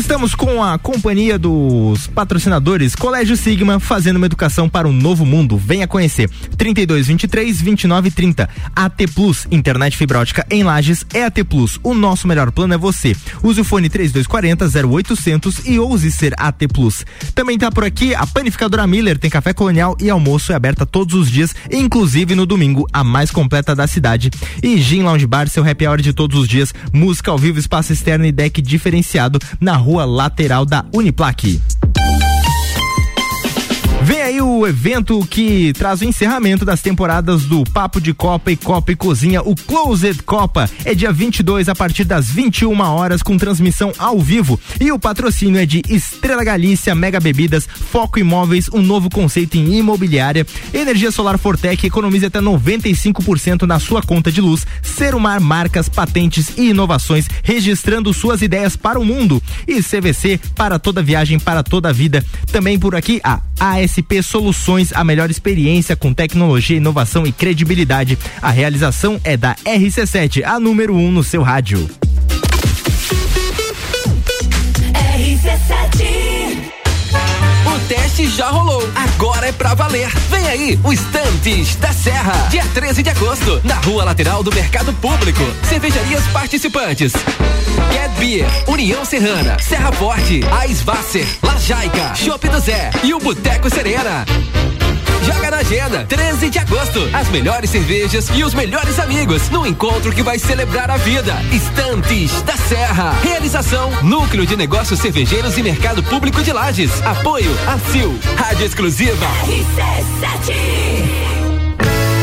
Estamos 0.00 0.34
com 0.34 0.64
a 0.64 0.78
companhia 0.78 1.38
dos 1.38 2.06
patrocinadores 2.06 2.94
Colégio 2.94 3.36
Sigma, 3.36 3.78
fazendo 3.78 4.16
uma 4.16 4.24
educação 4.24 4.66
para 4.66 4.88
um 4.88 4.94
novo 4.94 5.26
mundo. 5.26 5.58
Venha 5.58 5.86
conhecer. 5.86 6.30
32 6.56 7.06
23 7.06 7.60
29 7.60 8.10
30. 8.10 8.48
AT 8.74 9.06
Plus, 9.14 9.46
internet 9.50 9.98
fibra 9.98 10.20
ótica 10.20 10.46
em 10.50 10.62
Lages 10.62 11.04
é 11.12 11.24
AT 11.24 11.44
Plus. 11.44 11.78
O 11.82 11.92
nosso 11.92 12.26
melhor 12.26 12.50
plano 12.50 12.72
é 12.72 12.78
você. 12.78 13.14
Use 13.42 13.60
o 13.60 13.64
fone 13.64 13.90
3240 13.90 14.88
0800 14.88 15.66
e 15.66 15.78
ouse 15.78 16.10
ser 16.10 16.32
AT 16.38 16.66
Plus. 16.72 17.04
Também 17.34 17.58
tá 17.58 17.70
por 17.70 17.84
aqui 17.84 18.14
a 18.14 18.26
panificadora 18.26 18.86
Miller, 18.86 19.18
tem 19.18 19.28
café 19.28 19.52
colonial 19.52 19.98
e 20.00 20.08
almoço 20.08 20.50
é 20.50 20.54
aberta 20.54 20.86
todos 20.86 21.14
os 21.14 21.30
dias, 21.30 21.54
inclusive 21.70 22.34
no 22.34 22.46
domingo, 22.46 22.86
a 22.90 23.04
mais 23.04 23.30
completa 23.30 23.76
da 23.76 23.86
cidade. 23.86 24.30
E 24.62 24.78
Gin 24.78 25.02
Lounge 25.02 25.26
Bar, 25.26 25.46
seu 25.50 25.62
happy 25.62 25.86
hour 25.86 26.00
de 26.00 26.14
todos 26.14 26.40
os 26.40 26.48
dias, 26.48 26.72
música 26.90 27.30
ao 27.30 27.36
vivo, 27.36 27.58
espaço 27.58 27.92
externo 27.92 28.24
e 28.24 28.32
deck 28.32 28.62
diferenciado 28.62 29.38
na 29.60 29.76
rua 29.76 29.89
lateral 29.98 30.64
da 30.64 30.84
Uniplaque. 30.92 31.60
Vem 34.02 34.22
aí 34.22 34.40
o 34.40 34.66
evento 34.66 35.24
que 35.26 35.74
traz 35.74 36.00
o 36.00 36.04
encerramento 36.04 36.64
das 36.64 36.80
temporadas 36.80 37.44
do 37.44 37.64
Papo 37.64 38.00
de 38.00 38.14
Copa 38.14 38.50
e 38.50 38.56
Copa 38.56 38.92
e 38.92 38.96
Cozinha, 38.96 39.42
o 39.42 39.54
Closed 39.54 40.22
Copa. 40.22 40.68
É 40.86 40.94
dia 40.94 41.12
22 41.12 41.68
a 41.68 41.74
partir 41.74 42.04
das 42.04 42.30
21 42.30 42.80
horas 42.80 43.22
com 43.22 43.36
transmissão 43.36 43.92
ao 43.98 44.18
vivo. 44.18 44.58
E 44.80 44.90
o 44.90 44.98
patrocínio 44.98 45.60
é 45.60 45.66
de 45.66 45.82
Estrela 45.88 46.42
Galícia, 46.42 46.94
Mega 46.94 47.20
Bebidas, 47.20 47.68
Foco 47.68 48.18
Imóveis, 48.18 48.70
um 48.72 48.80
novo 48.80 49.10
conceito 49.10 49.58
em 49.58 49.78
imobiliária, 49.78 50.46
Energia 50.72 51.10
Solar 51.10 51.38
Fortec, 51.38 51.86
economize 51.86 52.24
até 52.24 52.40
95% 52.40 53.62
na 53.62 53.78
sua 53.78 54.02
conta 54.02 54.32
de 54.32 54.40
luz, 54.40 54.66
Serumar 54.82 55.40
Marcas, 55.40 55.88
Patentes 55.90 56.52
e 56.56 56.70
Inovações, 56.70 57.26
registrando 57.42 58.14
suas 58.14 58.40
ideias 58.40 58.76
para 58.76 58.98
o 58.98 59.04
mundo. 59.04 59.42
E 59.68 59.82
CVC 59.82 60.40
para 60.54 60.78
toda 60.78 61.02
viagem, 61.02 61.38
para 61.38 61.62
toda 61.62 61.92
vida. 61.92 62.24
Também 62.50 62.78
por 62.78 62.94
aqui 62.94 63.20
a 63.22 63.40
ASP 63.90 64.22
Soluções, 64.22 64.92
a 64.92 65.02
melhor 65.02 65.30
experiência 65.30 65.96
com 65.96 66.14
tecnologia, 66.14 66.76
inovação 66.76 67.26
e 67.26 67.32
credibilidade. 67.32 68.16
A 68.40 68.50
realização 68.50 69.20
é 69.24 69.36
da 69.36 69.56
RC7, 69.56 70.44
a 70.44 70.60
número 70.60 70.94
1 70.94 71.06
um 71.06 71.10
no 71.10 71.24
seu 71.24 71.42
rádio. 71.42 71.90
O 76.26 76.29
teste 77.90 78.28
já 78.28 78.50
rolou, 78.50 78.88
agora 78.94 79.48
é 79.48 79.52
pra 79.52 79.74
valer. 79.74 80.08
Vem 80.30 80.46
aí, 80.46 80.78
o 80.84 80.92
Estantes 80.92 81.74
da 81.74 81.92
Serra, 81.92 82.46
dia 82.48 82.64
13 82.72 83.02
de 83.02 83.10
agosto, 83.10 83.60
na 83.64 83.74
rua 83.74 84.04
lateral 84.04 84.44
do 84.44 84.54
Mercado 84.54 84.92
Público. 84.92 85.42
Cervejarias 85.68 86.24
participantes: 86.28 87.12
Get 87.92 88.10
Beer, 88.20 88.46
União 88.68 89.04
Serrana, 89.04 89.56
Serra 89.58 89.90
Forte, 89.90 90.40
Aisvasser, 90.60 91.26
Lajaica, 91.42 92.14
Chopp 92.14 92.48
do 92.48 92.60
Zé 92.60 92.92
e 93.02 93.12
o 93.12 93.18
Boteco 93.18 93.68
Serena. 93.68 94.24
Joga 95.24 95.50
na 95.50 95.58
agenda, 95.58 96.04
13 96.06 96.48
de 96.48 96.58
agosto. 96.58 97.08
As 97.12 97.28
melhores 97.28 97.70
cervejas 97.70 98.28
e 98.34 98.42
os 98.42 98.54
melhores 98.54 98.98
amigos 98.98 99.50
no 99.50 99.66
encontro 99.66 100.12
que 100.12 100.22
vai 100.22 100.38
celebrar 100.38 100.90
a 100.90 100.96
vida. 100.96 101.34
Estantes 101.52 102.40
da 102.42 102.56
Serra. 102.56 103.12
Realização: 103.22 103.90
Núcleo 104.02 104.46
de 104.46 104.56
Negócios 104.56 104.98
Cervejeiros 104.98 105.58
e 105.58 105.62
Mercado 105.62 106.02
Público 106.02 106.42
de 106.42 106.52
Lages. 106.52 106.90
Apoio: 107.04 107.50
Rádio 108.36 108.66
Exclusiva. 108.66 109.26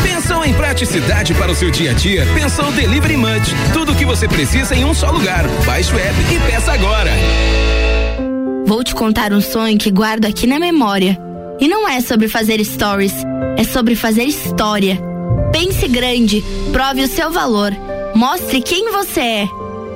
Pensou 0.04 0.46
em 0.46 0.54
praticidade 0.54 1.34
para 1.34 1.52
o 1.52 1.56
seu 1.56 1.72
dia 1.72 1.92
a 1.92 1.94
dia? 1.94 2.28
Pensou 2.36 2.72
Delivery 2.72 3.18
Munch. 3.18 3.54
Tudo 3.74 3.92
o 3.92 3.96
que 3.96 4.06
você 4.06 4.28
precisa 4.28 4.76
em 4.76 4.86
um 4.86 4.94
só 4.94 5.10
lugar. 5.10 5.46
Baixe 5.66 5.94
o 5.94 6.00
app 6.00 6.16
e 6.32 6.52
peça 6.52 6.74
agora. 6.74 7.12
Vou 8.68 8.84
te 8.84 8.94
contar 8.94 9.34
um 9.34 9.42
sonho 9.42 9.78
que 9.78 9.90
guardo 9.90 10.26
aqui 10.26 10.46
na 10.46 10.60
memória. 10.60 11.18
E 11.60 11.68
não 11.68 11.90
é 11.90 12.02
sobre 12.02 12.28
fazer 12.28 12.64
stories, 12.64 13.16
é 13.58 13.64
sobre 13.64 13.96
fazer 13.96 14.26
história. 14.26 15.00
Pense 15.52 15.88
grande, 15.88 16.44
prove 16.72 17.02
o 17.02 17.08
seu 17.08 17.32
valor, 17.32 17.72
mostre 18.14 18.62
quem 18.62 18.92
você 18.92 19.22
é. 19.22 19.48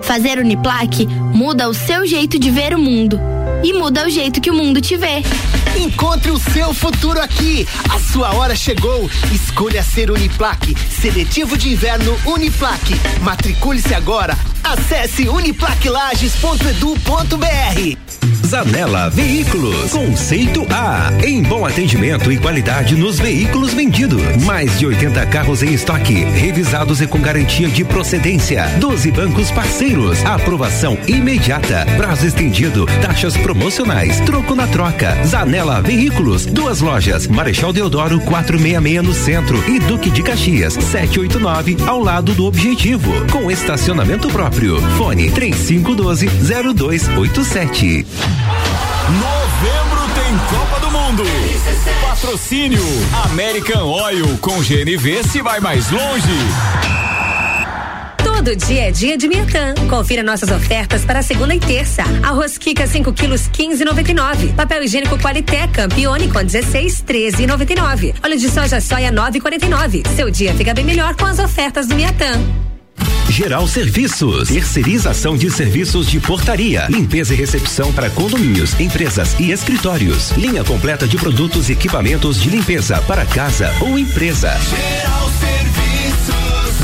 Fazer 0.02 0.40
Uniplaque 0.40 1.06
muda 1.06 1.70
o 1.70 1.74
seu 1.74 2.06
jeito 2.08 2.40
de 2.40 2.50
ver 2.50 2.74
o 2.74 2.80
mundo 2.80 3.20
e 3.64 3.74
muda 3.74 4.06
o 4.06 4.10
jeito 4.10 4.42
que 4.42 4.52
o 4.52 4.54
mundo 4.54 4.82
te 4.82 4.98
vê. 4.98 5.24
Encontre 5.78 6.32
o 6.32 6.40
seu 6.40 6.74
futuro 6.74 7.22
aqui. 7.22 7.66
A 7.90 8.00
sua 8.00 8.34
hora 8.36 8.56
chegou. 8.56 9.10
Escolha 9.32 9.84
ser 9.84 10.10
Uniplaque. 10.12 10.76
Seletivo 10.90 11.58
de 11.58 11.70
inverno 11.70 12.18
Uniplaque. 12.26 12.96
Matricule-se 13.22 13.94
agora. 13.94 14.38
Acesse 14.64 15.30
uniplaquilages.edu.br. 15.30 18.22
Zanela 18.52 19.10
Veículos. 19.10 19.92
Conceito 19.92 20.68
A. 20.70 21.10
Em 21.26 21.42
bom 21.42 21.66
atendimento 21.66 22.30
e 22.30 22.38
qualidade 22.38 22.96
nos 22.96 23.18
veículos 23.18 23.74
vendidos. 23.74 24.22
Mais 24.44 24.78
de 24.78 24.88
80 24.88 25.26
carros 25.28 25.64
em 25.64 25.74
estoque, 25.74 26.26
revisados 26.26 27.02
e 27.02 27.08
com 27.08 27.22
garantia 27.22 27.70
de 27.70 27.86
procedência. 27.86 28.66
12 28.78 29.10
bancos 29.12 29.50
parceiros. 29.52 30.22
Aprovação 30.26 30.98
imediata. 31.08 31.86
Prazo 31.96 32.28
estendido. 32.28 32.86
Taxas 33.02 33.38
promocionais. 33.52 34.20
Troco 34.22 34.56
na 34.56 34.66
troca. 34.66 35.18
Zanela 35.26 35.82
Veículos. 35.82 36.46
Duas 36.46 36.80
lojas. 36.80 37.28
Marechal 37.28 37.74
Deodoro 37.74 38.20
466 38.22 39.04
no 39.04 39.14
centro 39.14 39.70
e 39.70 39.78
Duque 39.80 40.10
de 40.10 40.24
Caxias 40.24 40.74
789 40.74 41.78
ao 41.86 42.00
lado 42.00 42.34
do 42.34 42.46
Objetivo. 42.46 43.12
Com 43.30 43.52
estacionamento 43.52 44.30
próprio. 44.30 44.80
Fone 44.98 45.30
3512 45.32 46.28
0287. 46.28 48.06
Novembro 49.20 50.02
tem 50.16 50.58
Copa 50.58 50.80
do 50.80 50.92
Mundo. 50.92 51.24
Patrocínio 52.02 52.84
American 53.26 53.86
Oil 53.86 54.38
com 54.38 54.62
GNV 54.62 55.24
se 55.28 55.42
vai 55.42 55.60
mais 55.60 55.92
longe. 55.92 57.11
Todo 58.42 58.56
dia 58.56 58.88
é 58.88 58.92
dia 58.92 59.16
de 59.16 59.28
Miatã. 59.28 59.76
Confira 59.88 60.24
nossas 60.24 60.50
ofertas 60.50 61.06
para 61.06 61.22
segunda 61.22 61.54
e 61.54 61.60
terça. 61.60 62.02
Arroz 62.24 62.58
Kika 62.58 62.88
5 62.88 63.14
quilos 63.14 63.48
15,99. 63.50 64.56
Papel 64.56 64.84
higiênico 64.84 65.16
Qualité 65.20 65.68
Campione 65.68 66.28
com 66.28 66.44
16 66.44 67.04
13,99. 67.08 68.16
Óleo 68.24 68.40
de 68.40 68.50
soja 68.50 68.82
soia 68.82 69.12
9,49. 69.12 70.08
Seu 70.16 70.32
dia 70.32 70.56
fica 70.56 70.74
bem 70.74 70.84
melhor 70.84 71.16
com 71.16 71.28
as 71.28 71.38
ofertas 71.38 71.86
do 71.86 71.94
Miatã. 71.94 72.32
Geral 73.30 73.68
Serviços, 73.68 74.50
terceirização 74.50 75.38
de 75.38 75.52
serviços 75.52 76.08
de 76.08 76.20
portaria, 76.20 76.88
limpeza 76.90 77.36
e 77.36 77.38
recepção 77.38 77.94
para 77.94 78.10
condomínios, 78.10 78.78
empresas 78.80 79.40
e 79.40 79.52
escritórios. 79.52 80.32
Linha 80.32 80.64
completa 80.64 81.08
de 81.08 81.16
produtos 81.16 81.70
e 81.70 81.74
equipamentos 81.74 82.42
de 82.42 82.50
limpeza 82.50 83.00
para 83.04 83.24
casa 83.24 83.72
ou 83.82 84.00
empresa. 84.00 84.50
Geral 84.50 85.30
Serviços. 85.30 85.61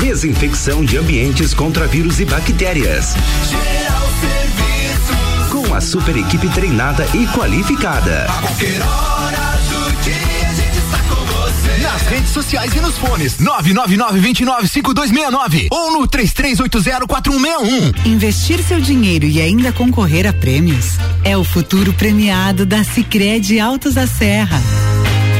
Desinfecção 0.00 0.84
de 0.84 0.96
ambientes 0.96 1.52
contra 1.52 1.88
vírus 1.88 2.20
e 2.20 2.24
bactérias. 2.24 3.16
Geral 3.50 4.08
Serviços. 4.20 5.48
Com 5.50 5.74
a 5.74 5.80
super 5.80 6.16
equipe 6.16 6.48
treinada 6.50 7.04
e 7.14 7.26
qualificada. 7.28 8.26
A 8.28 8.42
qualquer 8.42 8.80
hora 8.80 9.58
do 9.68 9.90
dia 10.02 10.14
a 10.48 10.54
gente 10.54 10.78
está 10.78 10.98
com 11.02 11.16
você. 11.24 11.78
Nas 11.82 12.02
redes 12.02 12.30
sociais 12.30 12.72
e 12.74 12.80
nos 12.80 12.96
fones 12.96 13.38
999-295269 13.38 15.66
ou 15.70 15.98
no 15.98 16.06
33804161. 16.06 18.06
Investir 18.06 18.62
seu 18.62 18.80
dinheiro 18.80 19.26
e 19.26 19.40
ainda 19.40 19.72
concorrer 19.72 20.28
a 20.28 20.32
prêmios 20.32 20.92
é 21.24 21.36
o 21.36 21.42
futuro 21.42 21.92
premiado 21.92 22.64
da 22.64 22.84
Sicredi 22.84 23.58
Altos 23.58 23.94
da 23.94 24.06
Serra. 24.06 24.62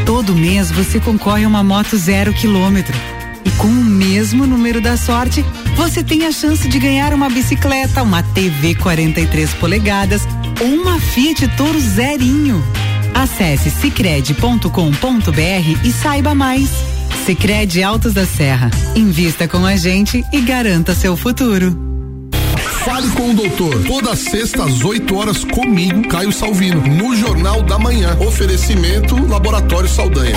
Todo 0.05 0.35
mês 0.35 0.73
você 0.73 0.99
concorre 0.99 1.45
a 1.45 1.49
uma 1.49 1.63
moto 1.63 1.97
zero 1.97 2.35
quilômetro. 2.35 2.99
E 3.49 3.51
com 3.53 3.67
o 3.67 3.85
mesmo 3.85 4.47
número 4.47 4.79
da 4.79 4.95
sorte, 4.99 5.43
você 5.75 6.05
tem 6.05 6.27
a 6.27 6.33
chance 6.33 6.69
de 6.69 6.79
ganhar 6.79 7.15
uma 7.15 7.31
bicicleta, 7.31 8.03
uma 8.03 8.23
TV 8.23 8.75
43 8.75 9.55
polegadas 9.55 10.29
ou 10.61 10.67
uma 10.67 11.01
Fiat 11.01 11.49
Toro 11.57 11.81
zerinho. 11.81 12.63
Acesse 13.15 13.71
cicred.com.br 13.71 14.67
e 15.83 15.93
saiba 15.93 16.35
mais. 16.35 16.69
Sicredi 17.25 17.83
Altos 17.83 18.13
da 18.13 18.27
Serra. 18.27 18.71
Invista 18.95 19.49
com 19.49 19.65
a 19.65 19.77
gente 19.77 20.23
e 20.31 20.43
garanta 20.43 20.95
seu 20.95 21.17
futuro. 21.17 21.75
Fale 22.85 23.09
com 23.13 23.31
o 23.31 23.35
doutor. 23.35 23.83
Toda 23.85 24.15
sexta 24.15 24.65
às 24.65 24.85
8 24.85 25.17
horas 25.17 25.43
comigo, 25.43 26.07
Caio 26.07 26.33
Salvino, 26.33 26.83
no 26.87 27.17
Jornal 27.17 27.63
da 27.63 27.79
Manhã. 27.79 28.15
Oferecimento 28.21 29.17
Laboratório 29.27 29.89
Saldanha. 29.89 30.37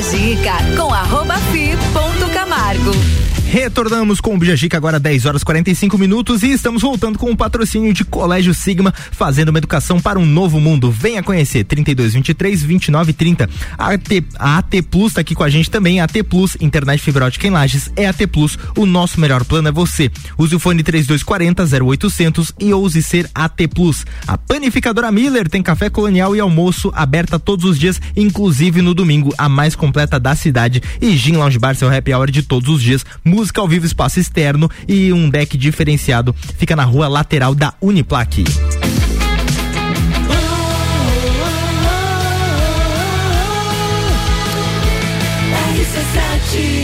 Zica 0.00 0.58
com 0.76 0.94
arroba 0.94 1.34
fi 1.50 1.76
ponto 1.92 2.30
Camargo. 2.32 2.92
Retornamos 3.50 4.20
com 4.20 4.34
o 4.34 4.38
Bijagica 4.38 4.76
agora 4.76 5.00
10 5.00 5.24
horas 5.24 5.42
45 5.42 5.96
minutos 5.96 6.42
e 6.42 6.50
estamos 6.50 6.82
voltando 6.82 7.18
com 7.18 7.30
o 7.30 7.36
patrocínio 7.36 7.94
de 7.94 8.04
Colégio 8.04 8.52
Sigma, 8.52 8.92
fazendo 8.92 9.48
uma 9.48 9.56
educação 9.56 9.98
para 9.98 10.18
um 10.18 10.26
novo 10.26 10.60
mundo. 10.60 10.90
Venha 10.90 11.22
conhecer 11.22 11.64
32 11.64 12.12
23 12.12 12.62
29 12.62 13.14
30. 13.14 13.48
A 13.78 13.94
AT, 13.94 14.24
a 14.38 14.58
AT 14.58 14.82
Plus 14.90 15.12
está 15.12 15.22
aqui 15.22 15.34
com 15.34 15.44
a 15.44 15.48
gente 15.48 15.70
também. 15.70 15.98
A 15.98 16.04
AT 16.04 16.22
Plus, 16.28 16.58
internet 16.60 17.00
fibra 17.00 17.24
ótica 17.24 17.46
em 17.46 17.50
Lages, 17.50 17.90
é 17.96 18.06
AT 18.06 18.26
Plus. 18.26 18.58
O 18.76 18.84
nosso 18.84 19.18
melhor 19.18 19.42
plano 19.46 19.68
é 19.68 19.72
você. 19.72 20.10
Use 20.36 20.54
o 20.54 20.58
fone 20.58 20.82
3240 20.82 21.64
0800 21.86 22.52
e 22.60 22.74
ouse 22.74 23.02
ser 23.02 23.30
AT 23.34 23.66
Plus. 23.74 24.04
A 24.26 24.36
panificadora 24.36 25.10
Miller 25.10 25.48
tem 25.48 25.62
café 25.62 25.88
colonial 25.88 26.36
e 26.36 26.40
almoço 26.40 26.92
aberta 26.94 27.38
todos 27.38 27.64
os 27.64 27.78
dias, 27.78 27.98
inclusive 28.14 28.82
no 28.82 28.92
domingo, 28.92 29.34
a 29.38 29.48
mais 29.48 29.74
completa 29.74 30.20
da 30.20 30.36
cidade. 30.36 30.82
E 31.00 31.16
Gin 31.16 31.36
Lounge 31.36 31.58
Bar, 31.58 31.74
seu 31.74 31.88
happy 31.88 32.12
hour 32.12 32.30
de 32.30 32.42
todos 32.42 32.68
os 32.68 32.82
dias 32.82 33.06
música 33.38 33.60
ao 33.60 33.68
vivo, 33.68 33.86
espaço 33.86 34.18
externo 34.18 34.68
e 34.88 35.12
um 35.12 35.30
deck 35.30 35.56
diferenciado. 35.56 36.34
Fica 36.56 36.74
na 36.74 36.82
rua 36.82 37.06
lateral 37.06 37.54
da 37.54 37.72
Uniplaque. 37.80 38.42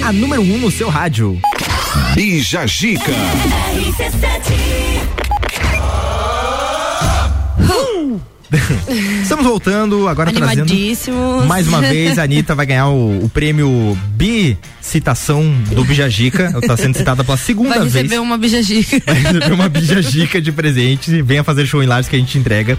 A 0.06 0.12
número 0.12 0.42
1 0.42 0.54
um 0.54 0.58
no 0.58 0.70
seu 0.70 0.88
rádio. 0.88 1.40
Bija 2.14 2.64
Gica. 2.68 3.12
Estamos 9.22 9.44
voltando 9.44 10.08
agora 10.08 10.32
trazendo 10.32 10.72
mais 11.46 11.66
uma 11.68 11.80
vez 11.80 12.18
a 12.18 12.22
Anitta 12.22 12.54
vai 12.54 12.66
ganhar 12.66 12.88
o, 12.88 13.24
o 13.24 13.28
prêmio 13.28 13.96
Bi 14.10 14.56
citação 14.84 15.42
do 15.72 15.82
Bijagica. 15.84 16.52
Está 16.60 16.76
sendo 16.76 16.96
citada 16.96 17.24
pela 17.24 17.36
segunda 17.36 17.70
Vai 17.70 17.80
vez. 17.80 17.94
receber 17.94 18.18
uma 18.20 18.36
bijagica. 18.36 19.02
Vai 19.06 19.14
receber 19.14 19.52
uma 19.52 19.68
Bijagica 19.68 20.40
de 20.40 20.52
presente. 20.52 21.22
Venha 21.22 21.42
fazer 21.42 21.66
show 21.66 21.82
em 21.82 21.86
Lages 21.86 22.08
que 22.08 22.16
a 22.16 22.18
gente 22.18 22.36
entrega. 22.38 22.78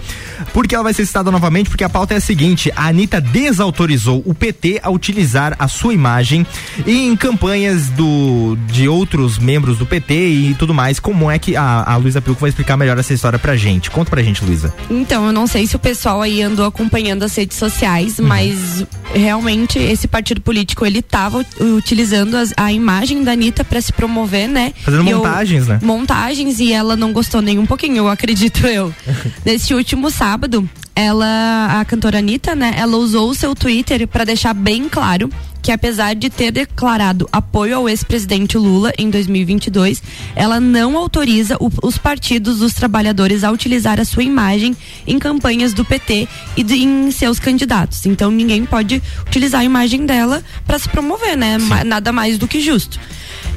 Por 0.54 0.68
que 0.68 0.76
ela 0.76 0.84
vai 0.84 0.94
ser 0.94 1.06
citada 1.06 1.32
novamente? 1.32 1.70
Porque 1.70 1.84
a 1.84 1.90
pauta 1.90 2.14
é 2.14 2.18
a 2.18 2.22
seguinte: 2.22 2.72
a 2.76 2.88
Anitta 2.88 3.20
desautorizou 3.20 4.22
o 4.26 4.34
PT 4.34 4.80
a 4.84 4.90
utilizar 4.90 5.56
a 5.58 5.68
sua 5.68 5.94
imagem 5.94 6.46
em 6.86 7.16
campanhas 7.16 7.90
do, 7.90 8.56
de 8.68 8.88
outros 8.88 9.40
membros 9.40 9.78
do 9.78 9.86
PT 9.86 10.14
e 10.14 10.54
tudo 10.54 10.74
mais. 10.74 11.00
Como 11.00 11.30
é 11.30 11.40
que 11.40 11.56
a, 11.56 11.84
a 11.86 11.98
Luísa 11.98 12.22
Pilco 12.22 12.40
vai 12.40 12.50
explicar 12.50 12.78
melhor 12.78 12.98
essa 13.00 13.14
história 13.14 13.40
pra 13.40 13.56
gente? 13.56 13.90
Conta 13.90 14.12
pra 14.12 14.22
gente, 14.22 14.46
Luísa. 14.46 14.74
Então, 14.90 15.26
eu 15.26 15.34
não 15.34 15.48
sei 15.48 15.65
se 15.68 15.76
o 15.76 15.80
pessoal 15.80 16.22
aí 16.22 16.42
andou 16.42 16.66
acompanhando 16.66 17.24
as 17.24 17.36
redes 17.36 17.58
sociais, 17.58 18.20
Uhum. 18.20 18.28
mas 18.28 18.86
realmente 19.14 19.80
esse 19.80 20.08
partido 20.08 20.42
político 20.42 20.86
ele 20.86 21.02
tava 21.02 21.40
ut- 21.40 21.62
utilizando 21.64 22.36
as- 22.36 22.54
a 22.58 22.72
imagem 22.72 23.24
da 23.24 23.32
Anitta 23.32 23.64
pra 23.64 23.82
se 23.82 23.92
promover, 23.94 24.48
né? 24.48 24.74
Fazendo 24.84 25.08
eu- 25.10 25.18
montagens, 25.18 25.68
né? 25.68 25.80
Montagens 25.82 26.60
e 26.60 26.72
ela 26.74 26.96
não 26.96 27.12
gostou 27.14 27.42
nem 27.42 27.58
um 27.60 27.66
pouquinho, 27.66 27.98
eu 27.98 28.08
acredito 28.08 28.66
eu. 28.68 28.94
Nesse 29.46 29.74
último 29.74 30.10
sábado, 30.12 30.68
ela, 30.96 31.80
a 31.80 31.86
cantora 31.86 32.20
Anitta, 32.20 32.56
né? 32.56 32.74
Ela 32.78 32.98
usou 32.98 33.30
o 33.30 33.36
seu 33.36 33.54
Twitter 33.54 34.08
pra 34.08 34.24
deixar 34.24 34.54
bem 34.54 34.88
claro 34.90 35.30
que 35.66 35.72
apesar 35.72 36.14
de 36.14 36.30
ter 36.30 36.52
declarado 36.52 37.28
apoio 37.32 37.76
ao 37.78 37.90
ex-presidente 37.90 38.56
Lula 38.56 38.94
em 39.00 39.10
2022, 39.10 40.00
ela 40.36 40.60
não 40.60 40.96
autoriza 40.96 41.58
o- 41.60 41.72
os 41.82 41.98
partidos 41.98 42.60
dos 42.60 42.76
trabalhadores 42.76 43.44
a 43.44 43.50
utilizar 43.50 44.00
a 44.00 44.06
sua 44.06 44.22
imagem 44.22 44.78
em 45.08 45.18
campanhas 45.18 45.74
do 45.74 45.84
PT 45.84 46.28
e 46.56 46.62
de- 46.62 46.84
em 46.84 47.10
seus 47.10 47.40
candidatos. 47.40 48.06
Então 48.06 48.30
ninguém 48.30 48.64
pode 48.64 49.02
utilizar 49.26 49.62
a 49.62 49.66
imagem 49.66 50.06
dela 50.06 50.44
para 50.68 50.78
se 50.78 50.88
promover, 50.88 51.36
né? 51.36 51.58
Nada 51.84 52.12
mais 52.12 52.38
do 52.38 52.48
que 52.48 52.62
justo. 52.62 53.00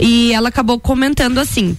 E 0.00 0.32
ela 0.32 0.48
acabou 0.48 0.80
comentando 0.80 1.36
assim: 1.36 1.76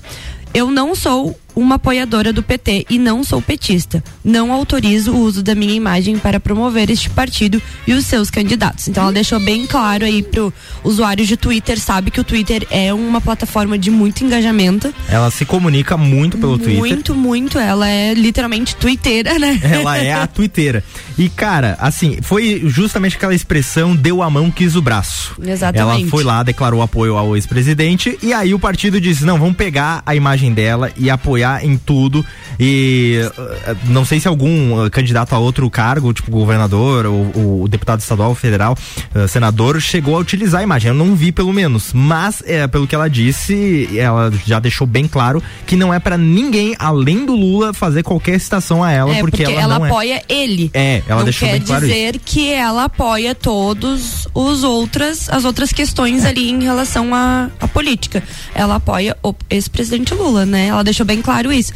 Eu 0.54 0.70
não 0.70 0.94
sou 0.94 1.40
uma 1.60 1.76
apoiadora 1.76 2.32
do 2.32 2.42
PT 2.42 2.86
e 2.90 2.98
não 2.98 3.24
sou 3.24 3.42
petista. 3.42 4.04
Não 4.24 4.52
autorizo 4.52 5.12
o 5.12 5.20
uso 5.20 5.44
da 5.44 5.56
minha 5.56 5.74
imagem 5.74 6.18
para 6.18 6.40
promover 6.40 6.90
este 6.90 7.10
partido 7.10 7.62
e 7.86 7.94
os 7.94 8.06
seus 8.06 8.30
candidatos. 8.30 8.88
Então 8.88 9.04
ela 9.04 9.14
deixou 9.14 9.40
bem 9.40 9.66
claro 9.66 10.06
aí 10.06 10.22
pro 10.24 10.54
usuário 10.84 11.26
de 11.26 11.36
Twitter, 11.36 11.80
sabe 11.80 12.12
que 12.12 12.20
o 12.20 12.24
Twitter 12.24 12.66
é 12.70 12.94
uma 12.94 13.20
plataforma 13.20 13.78
de 13.78 13.92
muito 13.92 14.24
engajamento. 14.24 14.94
Ela 15.08 15.30
se 15.32 15.46
comunica 15.46 15.98
muito 15.98 16.38
pelo 16.38 16.58
Twitter. 16.58 16.78
Muito, 16.78 17.16
muito. 17.16 17.60
Ela 17.60 17.90
é 17.90 18.14
literalmente 18.14 18.76
twitteira, 18.76 19.38
né? 19.38 19.60
Ela 19.64 19.98
é 19.98 20.14
a 20.14 20.28
twitteira. 20.28 20.84
E, 21.18 21.28
cara, 21.28 21.78
assim, 21.80 22.18
foi 22.22 22.62
justamente 22.66 23.18
aquela 23.18 23.36
expressão 23.36 23.96
deu 23.96 24.22
a 24.22 24.30
mão, 24.30 24.50
quis 24.50 24.76
o 24.76 24.82
braço. 24.82 25.36
Exatamente. 25.42 26.02
Ela 26.02 26.10
foi 26.10 26.24
lá, 26.24 26.44
declarou 26.44 26.82
apoio 26.82 27.18
ao 27.18 27.36
ex-presidente 27.36 28.18
e 28.22 28.34
aí 28.34 28.54
o 28.54 28.60
partido 28.60 29.02
disse, 29.02 29.26
não, 29.26 29.38
vamos 29.38 29.56
pegar 29.56 30.02
a 30.06 30.16
imagem 30.16 30.54
dela 30.54 30.92
e 30.98 31.10
apoiar 31.10 31.49
em 31.64 31.78
tudo 31.78 32.26
e 32.60 33.20
uh, 33.38 33.78
não 33.86 34.04
sei 34.04 34.20
se 34.20 34.28
algum 34.28 34.86
uh, 34.86 34.90
candidato 34.90 35.34
a 35.34 35.40
outro 35.40 35.70
cargo, 35.70 36.14
tipo 36.14 36.30
governador 36.32 37.06
ou, 37.06 37.64
o 37.64 37.68
deputado 37.68 38.00
estadual, 38.00 38.36
federal, 38.36 38.78
uh, 39.16 39.28
senador, 39.28 39.80
chegou 39.82 40.16
a 40.16 40.20
utilizar 40.20 40.62
a 40.62 40.64
imagem. 40.64 40.90
Eu 40.90 40.96
não 40.96 41.16
vi 41.16 41.32
pelo 41.32 41.54
menos, 41.54 41.92
mas 41.94 42.44
é, 42.46 42.68
pelo 42.68 42.86
que 42.88 42.96
ela 42.96 43.10
disse, 43.10 43.90
ela 43.98 44.32
já 44.46 44.60
deixou 44.60 44.86
bem 44.86 45.08
claro 45.08 45.42
que 45.66 45.76
não 45.76 45.94
é 45.94 46.00
pra 46.00 46.18
ninguém 46.18 46.76
além 46.78 47.26
do 47.26 47.36
Lula 47.36 47.74
fazer 47.74 48.04
qualquer 48.04 48.40
citação 48.40 48.84
a 48.84 48.92
ela, 48.92 49.16
é, 49.16 49.20
porque, 49.20 49.44
ela, 49.44 49.54
ela 49.54 49.80
não 49.80 49.86
é. 49.86 49.90
apoia 49.90 50.24
ele. 50.28 50.70
É, 50.74 51.02
ela 51.08 51.20
não 51.20 51.24
deixou 51.24 51.48
quer 51.48 51.58
bem 51.58 51.62
claro 51.62 51.86
isso. 51.86 51.94
dizer 51.94 52.20
que 52.20 52.52
ela 52.52 52.86
apoia 52.86 53.34
todos 53.34 54.28
os 54.34 54.64
outras 54.64 55.30
as 55.30 55.46
outras 55.46 55.72
questões 55.72 56.26
ali 56.26 56.50
em 56.50 56.64
relação 56.64 57.14
à, 57.14 57.50
à 57.60 57.68
política. 57.68 58.22
Ela 58.54 58.76
apoia 58.76 59.16
o 59.24 59.34
ex-presidente 59.50 60.14
Lula, 60.14 60.46
né? 60.46 60.68
Ela 60.68 60.84
deixou 60.84 61.06
bem 61.06 61.22
claro 61.22 61.29
isso. 61.52 61.74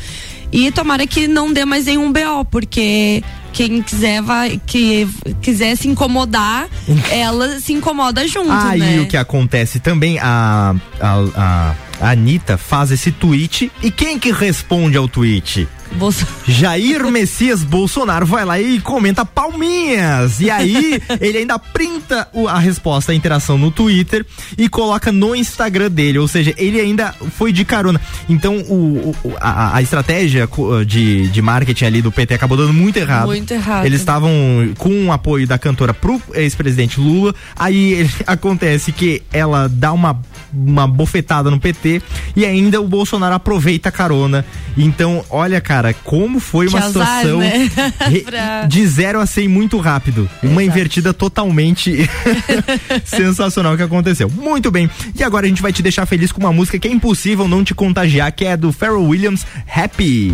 E 0.51 0.71
tomara 0.71 1.07
que 1.07 1.27
não 1.27 1.51
dê 1.51 1.65
mais 1.65 1.85
nenhum 1.85 2.11
BO, 2.11 2.45
porque 2.49 3.23
quem 3.51 3.81
quiser 3.81 4.21
vai 4.21 4.59
que 4.65 5.07
quiser 5.41 5.75
se 5.75 5.87
incomodar, 5.87 6.67
ela 7.09 7.59
se 7.59 7.73
incomoda 7.73 8.27
junto, 8.27 8.51
Aí 8.51 8.79
né? 8.79 8.99
o 8.99 9.07
que 9.07 9.17
acontece 9.17 9.79
também, 9.79 10.19
a, 10.19 10.75
a, 10.99 11.15
a, 11.35 11.75
a 12.01 12.11
Anitta 12.11 12.57
faz 12.57 12.91
esse 12.91 13.11
tweet 13.11 13.71
e 13.81 13.89
quem 13.89 14.19
que 14.19 14.31
responde 14.31 14.97
ao 14.97 15.07
tweet? 15.07 15.67
Bolso... 15.97 16.25
Jair 16.47 17.05
Messias 17.09 17.63
Bolsonaro 17.63 18.25
vai 18.25 18.43
lá 18.43 18.59
e 18.59 18.79
comenta 18.81 19.23
palminhas. 19.25 20.39
E 20.39 20.49
aí 20.49 21.01
ele 21.21 21.37
ainda 21.39 21.57
printa 21.57 22.27
o- 22.33 22.47
a 22.47 22.59
resposta 22.59 23.11
à 23.11 23.15
interação 23.15 23.57
no 23.57 23.71
Twitter 23.71 24.25
e 24.57 24.67
coloca 24.67 25.11
no 25.11 25.35
Instagram 25.35 25.89
dele. 25.89 26.19
Ou 26.19 26.27
seja, 26.27 26.53
ele 26.57 26.79
ainda 26.79 27.13
foi 27.37 27.51
de 27.51 27.63
carona. 27.63 27.99
Então 28.27 28.57
o, 28.69 29.15
o- 29.23 29.33
a, 29.39 29.77
a 29.77 29.81
estratégia 29.81 30.47
de, 30.85 31.27
de 31.29 31.41
marketing 31.41 31.85
ali 31.85 32.01
do 32.01 32.11
PT 32.11 32.33
acabou 32.33 32.57
dando 32.57 32.73
muito 32.73 32.97
errado. 32.97 33.27
Muito 33.27 33.53
errado. 33.53 33.85
Eles 33.85 33.99
estavam 34.01 34.31
com 34.77 35.05
o 35.07 35.11
apoio 35.11 35.47
da 35.47 35.57
cantora 35.57 35.93
pro 35.93 36.21
ex-presidente 36.33 36.99
Lula. 36.99 37.33
Aí 37.55 37.93
ele- 37.93 38.13
acontece 38.27 38.91
que 38.91 39.21
ela 39.31 39.67
dá 39.69 39.93
uma, 39.93 40.19
uma 40.53 40.87
bofetada 40.87 41.49
no 41.49 41.59
PT 41.59 42.01
e 42.35 42.45
ainda 42.45 42.81
o 42.81 42.87
Bolsonaro 42.87 43.35
aproveita 43.35 43.89
a 43.89 43.91
carona. 43.91 44.45
Então, 44.77 45.23
olha, 45.29 45.61
cara, 45.61 45.82
como 45.91 46.39
foi 46.39 46.67
uma 46.67 46.77
azar, 46.77 46.87
situação 46.91 47.39
né? 47.39 47.69
Pra- 48.23 48.65
de 48.67 48.85
0 48.85 49.19
a 49.19 49.25
100 49.25 49.47
muito 49.47 49.77
rápido. 49.79 50.29
Uma 50.43 50.63
invertida 50.63 51.13
totalmente 51.13 52.07
sensacional 53.03 53.75
que 53.75 53.83
aconteceu. 53.83 54.29
Muito 54.29 54.69
bem. 54.71 54.89
E 55.17 55.23
agora 55.23 55.45
a 55.45 55.49
gente 55.49 55.61
vai 55.61 55.73
te 55.73 55.81
deixar 55.81 56.05
feliz 56.05 56.31
com 56.31 56.39
uma 56.39 56.53
música 56.53 56.77
que 56.77 56.87
é 56.87 56.91
impossível 56.91 57.47
não 57.47 57.63
te 57.63 57.73
contagiar, 57.73 58.31
que 58.31 58.45
é 58.45 58.55
do 58.55 58.71
Pharrell 58.71 59.03
Williams, 59.03 59.45
Happy. 59.67 60.33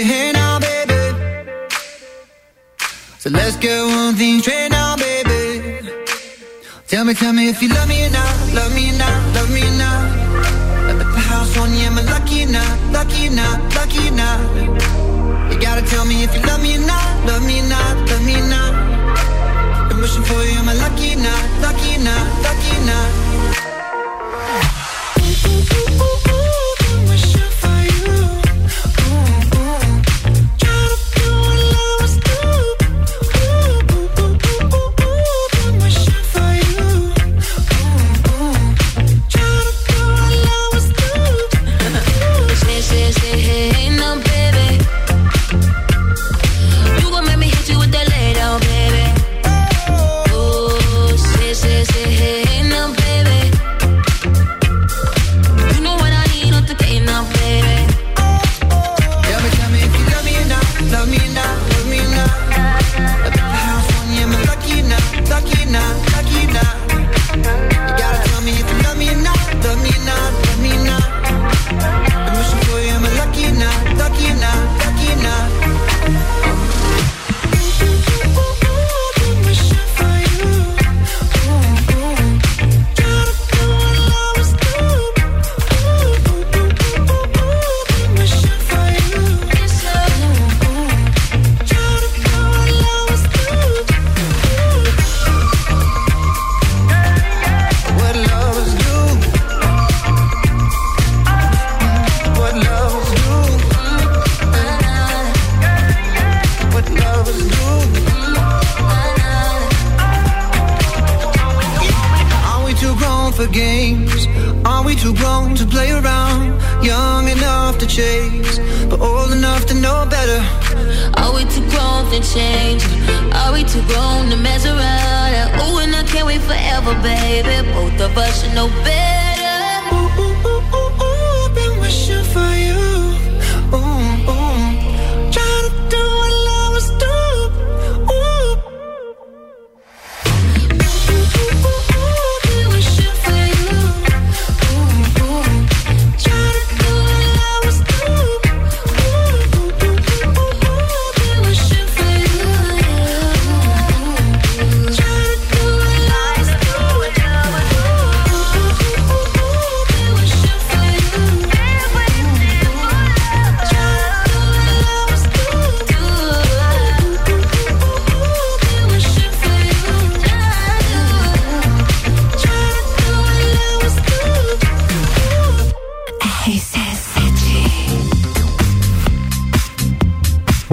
Let's 3.31 3.55
get 3.57 3.81
one 3.83 4.15
thing 4.15 4.39
straight 4.39 4.69
now, 4.69 4.95
baby. 4.95 5.89
Tell 6.87 7.05
me, 7.05 7.13
tell 7.13 7.33
me 7.33 7.49
if 7.49 7.61
you 7.61 7.69
love 7.69 7.87
me 7.87 8.09
not, 8.09 8.53
love 8.53 8.73
me 8.75 8.91
not, 8.97 9.35
love 9.35 9.51
me. 9.53 9.61
I 10.91 10.93
bet 10.97 11.07
the 11.13 11.19
house 11.19 11.57
on 11.57 11.71
you, 11.73 11.87
am 11.87 11.97
I 11.97 12.01
lucky 12.03 12.45
not, 12.45 12.75
lucky 12.91 13.29
not, 13.29 13.57
lucky 13.75 14.09
not? 14.11 14.39
You 15.49 15.57
gotta 15.59 15.83
tell 15.87 16.05
me 16.05 16.23
if 16.23 16.35
you 16.35 16.41
love 16.41 16.61
me 16.61 16.77
not, 16.77 17.25
love 17.25 17.45
me 17.45 17.61
not, 17.61 17.95
love 18.09 18.25
me 18.25 18.35
not. 18.51 18.73
I'm 19.89 20.01
wishing 20.01 20.23
for 20.23 20.41
you, 20.43 20.59
am 20.59 20.67
I 20.67 20.73
lucky 20.73 21.15
not, 21.15 21.43
lucky 21.61 21.97
not, 22.03 22.25
lucky 22.43 22.71
or 22.81 23.20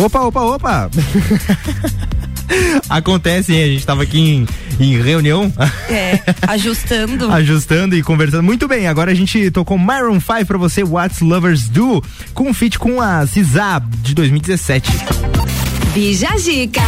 Opa, 0.08 0.20
opa, 0.20 0.40
opa! 0.40 0.90
Acontece, 2.88 3.54
hein? 3.54 3.62
A 3.62 3.66
gente 3.66 3.84
tava 3.84 4.04
aqui 4.04 4.18
em, 4.18 4.48
em 4.80 5.02
reunião. 5.02 5.52
É, 5.90 6.18
ajustando. 6.46 7.28
Ajustando 7.30 7.94
e 7.94 8.02
conversando. 8.02 8.42
Muito 8.42 8.66
bem, 8.66 8.86
agora 8.86 9.10
a 9.12 9.14
gente 9.14 9.50
tocou 9.50 9.78
Myron 9.78 10.18
5 10.18 10.46
pra 10.46 10.56
você, 10.56 10.82
What's 10.82 11.20
Lovers 11.20 11.68
Do, 11.68 12.02
com 12.32 12.48
um 12.48 12.54
feat 12.54 12.78
com 12.78 13.02
a 13.02 13.26
Cisa 13.26 13.82
de 14.00 14.14
2017. 14.14 14.90
Bija 15.92 16.38
Zica. 16.38 16.80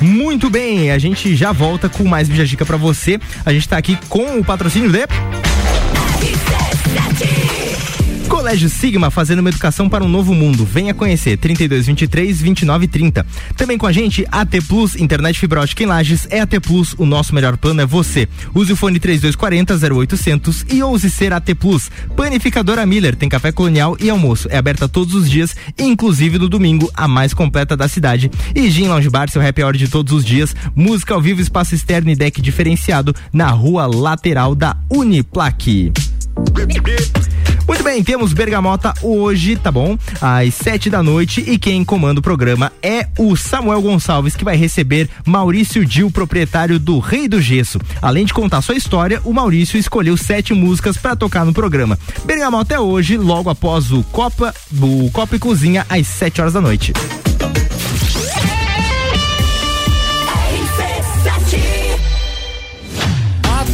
Muito 0.00 0.48
bem, 0.48 0.92
a 0.92 0.98
gente 0.98 1.36
já 1.36 1.52
volta 1.52 1.90
com 1.90 2.04
mais 2.04 2.26
Bijagica 2.26 2.64
pra 2.64 2.78
você. 2.78 3.20
A 3.44 3.52
gente 3.52 3.68
tá 3.68 3.76
aqui 3.76 3.98
com 4.08 4.38
o 4.38 4.44
patrocínio 4.44 4.90
de. 4.90 5.00
Colégio 8.44 8.68
Sigma 8.68 9.10
fazendo 9.10 9.38
uma 9.38 9.48
educação 9.48 9.88
para 9.88 10.04
um 10.04 10.08
novo 10.08 10.34
mundo. 10.34 10.66
Venha 10.66 10.92
conhecer 10.92 11.38
3223 11.38 12.42
2930. 12.42 13.26
Também 13.56 13.78
com 13.78 13.86
a 13.86 13.90
gente 13.90 14.26
AT 14.30 14.60
Plus, 14.68 14.96
internet 14.96 15.40
fibra 15.40 15.62
ótica 15.62 15.82
em 15.82 15.86
Lages, 15.86 16.28
é 16.28 16.40
AT 16.40 16.60
Plus, 16.60 16.94
o 16.98 17.06
nosso 17.06 17.34
melhor 17.34 17.56
plano 17.56 17.80
é 17.80 17.86
você. 17.86 18.28
Use 18.54 18.70
o 18.70 18.76
fone 18.76 19.00
3240 19.00 19.94
0800 19.94 20.66
e 20.70 20.82
ouse 20.82 21.08
ser 21.08 21.32
AT 21.32 21.54
Plus. 21.54 21.90
Panificadora 22.14 22.84
Miller 22.84 23.16
tem 23.16 23.30
café 23.30 23.50
colonial 23.50 23.96
e 23.98 24.10
almoço. 24.10 24.46
É 24.50 24.58
aberta 24.58 24.86
todos 24.86 25.14
os 25.14 25.30
dias, 25.30 25.56
inclusive 25.78 26.38
no 26.38 26.46
domingo, 26.46 26.90
a 26.92 27.08
mais 27.08 27.32
completa 27.32 27.74
da 27.74 27.88
cidade. 27.88 28.30
E 28.54 28.70
Gin 28.70 28.88
Lounge 28.88 29.08
Bar, 29.08 29.30
seu 29.30 29.40
happy 29.40 29.62
hour 29.62 29.74
de 29.74 29.88
todos 29.88 30.12
os 30.12 30.22
dias. 30.22 30.54
Música 30.76 31.14
ao 31.14 31.20
vivo, 31.22 31.40
espaço 31.40 31.74
externo 31.74 32.10
e 32.10 32.14
deck 32.14 32.42
diferenciado 32.42 33.14
na 33.32 33.48
rua 33.48 33.86
lateral 33.86 34.54
da 34.54 34.76
Uniplaque. 34.90 35.94
Muito 37.66 37.82
bem, 37.82 38.04
temos 38.04 38.34
Bergamota 38.34 38.92
hoje, 39.00 39.56
tá 39.56 39.72
bom? 39.72 39.96
Às 40.20 40.54
sete 40.54 40.90
da 40.90 41.02
noite 41.02 41.42
e 41.46 41.58
quem 41.58 41.82
comanda 41.82 42.20
o 42.20 42.22
programa 42.22 42.70
é 42.82 43.06
o 43.18 43.34
Samuel 43.36 43.80
Gonçalves, 43.80 44.36
que 44.36 44.44
vai 44.44 44.56
receber 44.56 45.08
Maurício 45.24 45.84
Dil, 45.84 46.10
proprietário 46.10 46.78
do 46.78 46.98
Rei 46.98 47.26
do 47.26 47.40
Gesso. 47.40 47.80
Além 48.02 48.26
de 48.26 48.34
contar 48.34 48.60
sua 48.60 48.74
história, 48.74 49.20
o 49.24 49.32
Maurício 49.32 49.78
escolheu 49.78 50.16
sete 50.16 50.52
músicas 50.52 50.98
para 50.98 51.16
tocar 51.16 51.46
no 51.46 51.54
programa. 51.54 51.98
Bergamota 52.24 52.74
é 52.74 52.80
hoje, 52.80 53.16
logo 53.16 53.48
após 53.48 53.90
o 53.90 54.02
Copa, 54.04 54.54
o 54.80 55.10
Copa 55.10 55.36
e 55.36 55.38
Cozinha, 55.38 55.86
às 55.88 56.06
sete 56.06 56.40
horas 56.40 56.52
da 56.52 56.60
noite. 56.60 56.92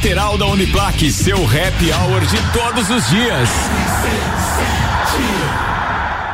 lateral 0.00 0.38
da 0.38 0.46
Uniplaque, 0.46 1.12
seu 1.12 1.36
happy 1.44 1.92
hour 1.92 2.20
de 2.22 2.38
todos 2.54 2.88
os 2.88 3.06
dias. 3.10 3.50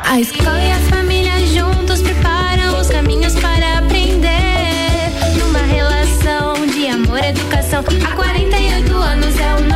A 0.04 0.20
escola 0.20 0.62
e 0.62 0.70
a 0.70 0.78
família 0.88 1.44
juntos 1.48 2.00
preparam 2.00 2.80
os 2.80 2.86
caminhos 2.86 3.34
para 3.34 3.78
aprender. 3.78 5.10
Numa 5.40 5.58
relação 5.58 6.64
de 6.68 6.86
amor 6.86 7.18
e 7.18 7.26
educação, 7.30 7.80
há 7.80 8.14
48 8.14 8.94
anos 8.94 9.40
é 9.40 9.54
o 9.56 9.60
nosso 9.62 9.75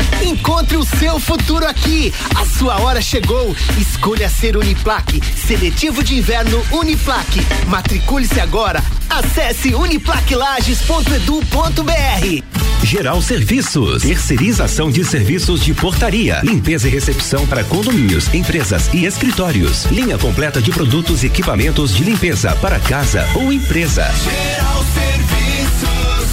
Encontre 0.23 0.77
o 0.77 0.85
seu 0.85 1.19
futuro 1.19 1.65
aqui. 1.65 2.13
A 2.35 2.45
sua 2.45 2.79
hora 2.79 3.01
chegou. 3.01 3.55
Escolha 3.77 4.29
ser 4.29 4.55
Uniplaque. 4.55 5.19
Seletivo 5.35 6.03
de 6.03 6.17
inverno 6.17 6.63
Uniplaque. 6.71 7.41
Matricule-se 7.67 8.39
agora. 8.39 8.83
Acesse 9.09 9.73
uniplaquilages.edu.br. 9.73 12.43
Geral 12.83 13.21
Serviços, 13.21 14.01
terceirização 14.01 14.89
de 14.89 15.05
serviços 15.05 15.63
de 15.63 15.71
portaria, 15.73 16.41
limpeza 16.43 16.87
e 16.87 16.91
recepção 16.91 17.45
para 17.45 17.63
condomínios, 17.63 18.33
empresas 18.33 18.89
e 18.93 19.05
escritórios. 19.05 19.85
Linha 19.85 20.17
completa 20.17 20.61
de 20.61 20.71
produtos 20.71 21.23
e 21.23 21.27
equipamentos 21.27 21.95
de 21.95 22.03
limpeza 22.03 22.55
para 22.55 22.79
casa 22.79 23.27
ou 23.35 23.53
empresa. 23.53 24.03
Geral 24.03 24.23
Serviços. 24.23 24.80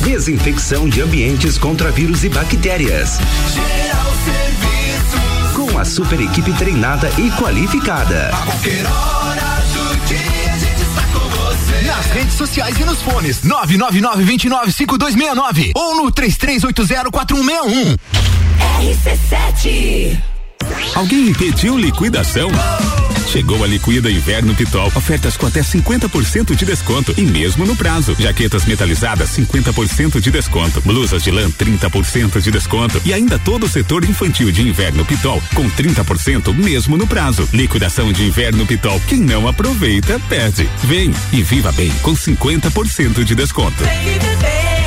Desinfecção 0.03 0.88
de 0.88 1.01
ambientes 1.03 1.59
contra 1.59 1.90
vírus 1.90 2.22
e 2.24 2.28
bactérias. 2.28 3.18
Geral 3.53 4.12
Serviços. 4.24 5.53
Com 5.55 5.76
a 5.78 5.84
super 5.84 6.20
equipe 6.20 6.53
treinada 6.55 7.11
e 7.18 7.30
qualificada. 7.32 8.30
A 8.32 8.36
qualquer 8.42 8.86
hora 8.86 9.62
do 9.72 9.96
dia 10.07 10.53
a 10.53 10.59
gente 10.59 10.82
está 10.82 11.03
com 11.12 11.18
você. 11.28 11.82
Nas 11.86 12.07
redes 12.07 12.34
sociais 12.34 12.78
e 12.78 12.84
nos 12.84 13.03
fones 13.03 13.40
999-295269 13.42 15.72
ou 15.74 15.96
no 15.96 16.11
33804161. 16.12 17.96
RC7 18.80 20.16
Alguém 20.94 21.32
pediu 21.32 21.76
liquidação? 21.78 22.51
Chegou 23.29 23.62
a 23.62 23.66
Liquida 23.66 24.11
Inverno 24.11 24.55
Pitol. 24.55 24.91
Ofertas 24.95 25.37
com 25.37 25.47
até 25.47 25.61
50% 25.61 26.55
de 26.55 26.64
desconto 26.64 27.12
e 27.18 27.22
mesmo 27.22 27.66
no 27.66 27.76
prazo. 27.76 28.16
Jaquetas 28.18 28.64
metalizadas 28.64 29.29
50% 29.37 30.18
de 30.18 30.31
desconto. 30.31 30.81
Blusas 30.81 31.22
de 31.22 31.31
lã 31.31 31.51
30% 31.51 32.41
de 32.41 32.51
desconto 32.51 33.01
e 33.05 33.12
ainda 33.12 33.39
todo 33.39 33.66
o 33.66 33.68
setor 33.68 34.03
infantil 34.05 34.51
de 34.51 34.66
inverno 34.66 35.05
Pitol 35.05 35.43
com 35.55 35.68
30% 35.68 36.55
mesmo 36.55 36.97
no 36.97 37.07
prazo. 37.07 37.47
Liquidação 37.53 38.11
de 38.12 38.24
inverno 38.24 38.64
Pitol. 38.64 38.99
Quem 39.07 39.20
não 39.20 39.47
aproveita 39.47 40.18
perde. 40.29 40.66
Vem 40.85 41.12
e 41.31 41.43
viva 41.43 41.70
bem 41.72 41.91
com 42.01 42.14
50% 42.14 43.24
de 43.24 43.35
desconto. 43.35 43.85
É, 43.85 44.78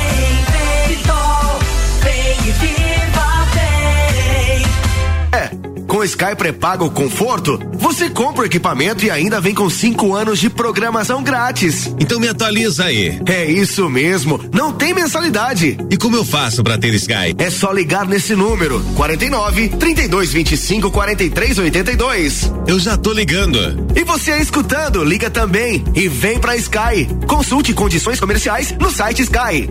com 6.02 6.04
Sky 6.04 6.34
pré-pago 6.36 6.90
conforto, 6.90 7.60
você 7.74 8.10
compra 8.10 8.42
o 8.42 8.46
equipamento 8.46 9.04
e 9.04 9.10
ainda 9.10 9.40
vem 9.40 9.54
com 9.54 9.70
cinco 9.70 10.14
anos 10.14 10.40
de 10.40 10.50
programação 10.50 11.22
grátis. 11.22 11.94
Então 12.00 12.18
me 12.18 12.26
atualiza 12.26 12.86
aí. 12.86 13.20
É 13.24 13.44
isso 13.44 13.88
mesmo, 13.88 14.40
não 14.52 14.72
tem 14.72 14.92
mensalidade. 14.92 15.78
E 15.88 15.96
como 15.96 16.16
eu 16.16 16.24
faço 16.24 16.64
pra 16.64 16.76
ter 16.76 16.92
Sky? 16.94 17.36
É 17.38 17.50
só 17.50 17.70
ligar 17.70 18.04
nesse 18.04 18.34
número 18.34 18.80
49 18.96 19.68
32 19.68 20.32
25 20.32 20.90
43 20.90 21.58
82. 21.58 22.52
Eu 22.66 22.80
já 22.80 22.96
tô 22.96 23.12
ligando. 23.12 23.86
E 23.94 24.02
você 24.02 24.32
aí 24.32 24.42
escutando, 24.42 25.04
liga 25.04 25.30
também 25.30 25.84
e 25.94 26.08
vem 26.08 26.40
pra 26.40 26.56
Sky. 26.56 27.06
Consulte 27.28 27.72
condições 27.72 28.18
comerciais 28.18 28.72
no 28.72 28.90
site 28.90 29.22
Sky. 29.22 29.70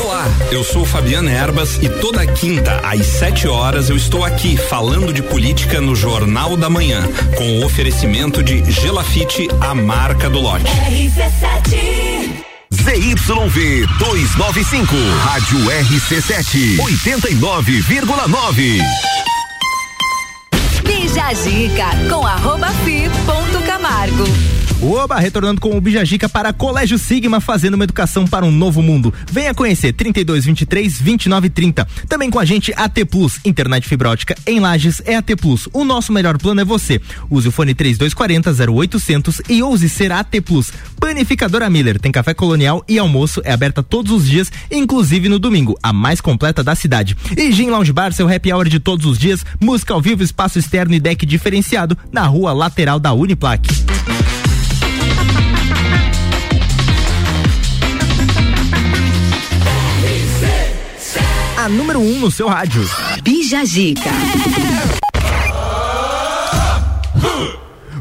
Olá, 0.00 0.26
eu 0.52 0.62
sou 0.62 0.84
Fabiana 0.84 1.28
Erbas 1.30 1.78
e 1.82 1.88
toda 1.88 2.24
quinta 2.26 2.80
às 2.84 3.04
7 3.04 3.48
horas 3.48 3.90
eu 3.90 3.96
estou 3.96 4.24
aqui 4.24 4.56
falando 4.56 5.12
de 5.12 5.20
política 5.22 5.80
no 5.80 5.96
Jornal 5.96 6.56
da 6.56 6.70
Manhã, 6.70 7.02
com 7.36 7.58
o 7.58 7.64
oferecimento 7.64 8.40
de 8.42 8.70
Gelafite, 8.70 9.48
a 9.60 9.74
marca 9.74 10.30
do 10.30 10.40
lote. 10.40 10.64
ZYV 12.72 13.86
295, 13.98 14.94
Rádio 15.24 15.58
RC7, 15.58 16.78
89,9. 16.78 18.80
Bija 20.84 21.26
a 21.26 21.32
dica 21.32 21.88
com 22.08 22.24
arroba 22.26 22.68
fi 22.84 23.10
ponto 23.26 23.60
Camargo. 23.66 24.57
Oba, 24.80 25.18
retornando 25.18 25.60
com 25.60 25.76
o 25.76 25.80
Bijagica 25.80 26.28
para 26.28 26.52
Colégio 26.52 27.00
Sigma, 27.00 27.40
fazendo 27.40 27.74
uma 27.74 27.82
educação 27.82 28.24
para 28.24 28.46
um 28.46 28.50
novo 28.52 28.80
mundo. 28.80 29.12
Venha 29.28 29.52
conhecer 29.52 29.92
32 29.92 30.44
23 30.44 31.00
29 31.00 31.50
30. 31.50 31.84
Também 32.08 32.30
com 32.30 32.38
a 32.38 32.44
gente 32.44 32.72
AT 32.76 33.04
Plus, 33.10 33.40
internet 33.44 33.88
fibra 33.88 34.10
ótica 34.10 34.36
em 34.46 34.60
Lages 34.60 35.02
é 35.04 35.16
AT 35.16 35.34
Plus. 35.36 35.68
O 35.72 35.84
nosso 35.84 36.12
melhor 36.12 36.38
plano 36.38 36.60
é 36.60 36.64
você. 36.64 37.00
Use 37.28 37.48
o 37.48 37.52
fone 37.52 37.74
3240 37.74 38.72
0800 38.72 39.42
e 39.48 39.64
ouse 39.64 39.88
ser 39.88 40.12
AT 40.12 40.40
Plus. 40.42 40.72
Panificadora 41.00 41.68
Miller 41.68 41.98
tem 41.98 42.12
café 42.12 42.32
colonial 42.32 42.84
e 42.88 43.00
almoço 43.00 43.42
é 43.44 43.52
aberta 43.52 43.82
todos 43.82 44.12
os 44.12 44.28
dias, 44.28 44.50
inclusive 44.70 45.28
no 45.28 45.40
domingo, 45.40 45.76
a 45.82 45.92
mais 45.92 46.20
completa 46.20 46.62
da 46.62 46.76
cidade. 46.76 47.16
E 47.36 47.50
Gin 47.50 47.70
Lounge 47.70 47.92
Bar, 47.92 48.12
seu 48.12 48.32
happy 48.32 48.52
hour 48.52 48.68
de 48.68 48.78
todos 48.78 49.06
os 49.06 49.18
dias, 49.18 49.44
música 49.60 49.92
ao 49.92 50.00
vivo, 50.00 50.22
espaço 50.22 50.56
externo 50.56 50.94
e 50.94 51.00
deck 51.00 51.26
diferenciado 51.26 51.98
na 52.12 52.24
rua 52.26 52.52
lateral 52.52 53.00
da 53.00 53.12
Uniplaque. 53.12 53.70
A 61.68 61.70
número 61.70 62.00
1 62.00 62.02
um 62.02 62.20
no 62.20 62.30
seu 62.30 62.48
rádio. 62.48 62.82
Bija 63.22 63.62
Gica. 63.62 64.08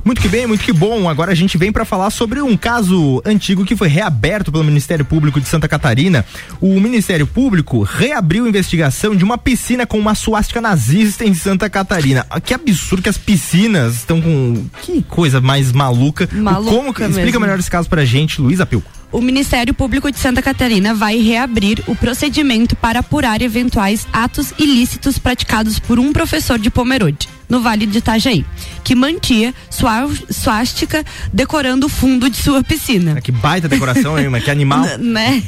Muito 0.05 0.22
que 0.22 0.30
bem, 0.30 0.47
muito 0.47 0.63
que 0.63 0.72
bom. 0.72 1.09
Agora 1.09 1.34
a 1.34 1.36
gente 1.36 1.57
vem 1.57 1.70
para 1.70 1.84
falar 1.84 2.09
sobre 2.11 2.41
um 2.41 2.55
caso 2.55 3.22
antigo 3.26 3.65
que 3.65 3.76
foi 3.76 3.89
reaberto 3.89 4.53
pelo 4.53 4.63
Ministério 4.63 5.03
Público 5.03 5.41
de 5.41 5.49
Santa 5.49 5.68
Catarina. 5.68 6.24
O 6.61 6.80
Ministério 6.80 7.28
Público 7.28 7.84
reabriu 7.84 8.47
investigação 8.47 9.13
de 9.13 9.26
uma 9.26 9.38
piscina 9.38 9.86
com 9.86 9.99
uma 9.99 10.15
suástica 10.15 10.61
nazista 10.61 11.26
em 11.26 11.34
Santa 11.34 11.70
Catarina. 11.70 12.26
Ah, 12.30 12.39
Que 12.39 12.53
absurdo 12.53 13.03
que 13.03 13.09
as 13.09 13.18
piscinas 13.18 13.95
estão 13.95 14.22
com. 14.22 14.65
Que 14.82 15.01
coisa 15.01 15.41
mais 15.41 15.74
maluca. 15.74 16.30
Maluca 16.32 16.72
Como 16.72 16.93
que... 16.93 17.03
Explica 17.03 17.38
melhor 17.38 17.59
esse 17.59 17.70
caso 17.70 17.89
pra 17.89 18.05
gente, 18.05 18.39
Luísa 18.39 18.65
Pilco. 18.65 18.96
O 19.11 19.21
Ministério 19.21 19.73
Público 19.73 20.11
de 20.11 20.19
Santa 20.19 20.41
Catarina 20.41 20.93
vai 20.93 21.17
reabrir 21.17 21.81
o 21.87 21.95
procedimento 21.95 22.75
para 22.75 22.99
apurar 22.99 23.41
eventuais 23.41 24.05
atos 24.11 24.53
ilícitos 24.59 25.17
praticados 25.17 25.79
por 25.79 25.97
um 25.97 26.11
professor 26.11 26.59
de 26.59 26.69
Pomerode. 26.69 27.36
No 27.49 27.61
Vale 27.61 27.85
de 27.85 27.97
Itajaí, 27.99 28.45
que 28.83 28.93
mantinha 28.95 29.53
sua 29.69 30.07
suástica 30.29 31.03
decorando 31.31 31.85
o 31.85 31.89
fundo 31.89 32.29
de 32.29 32.37
sua 32.37 32.63
piscina. 32.63 33.21
Que 33.21 33.31
baita 33.31 33.67
decoração, 33.67 34.17
hein? 34.19 34.29
Mas 34.29 34.43
que 34.43 34.51
animal. 34.51 34.85
Né? 34.99 35.41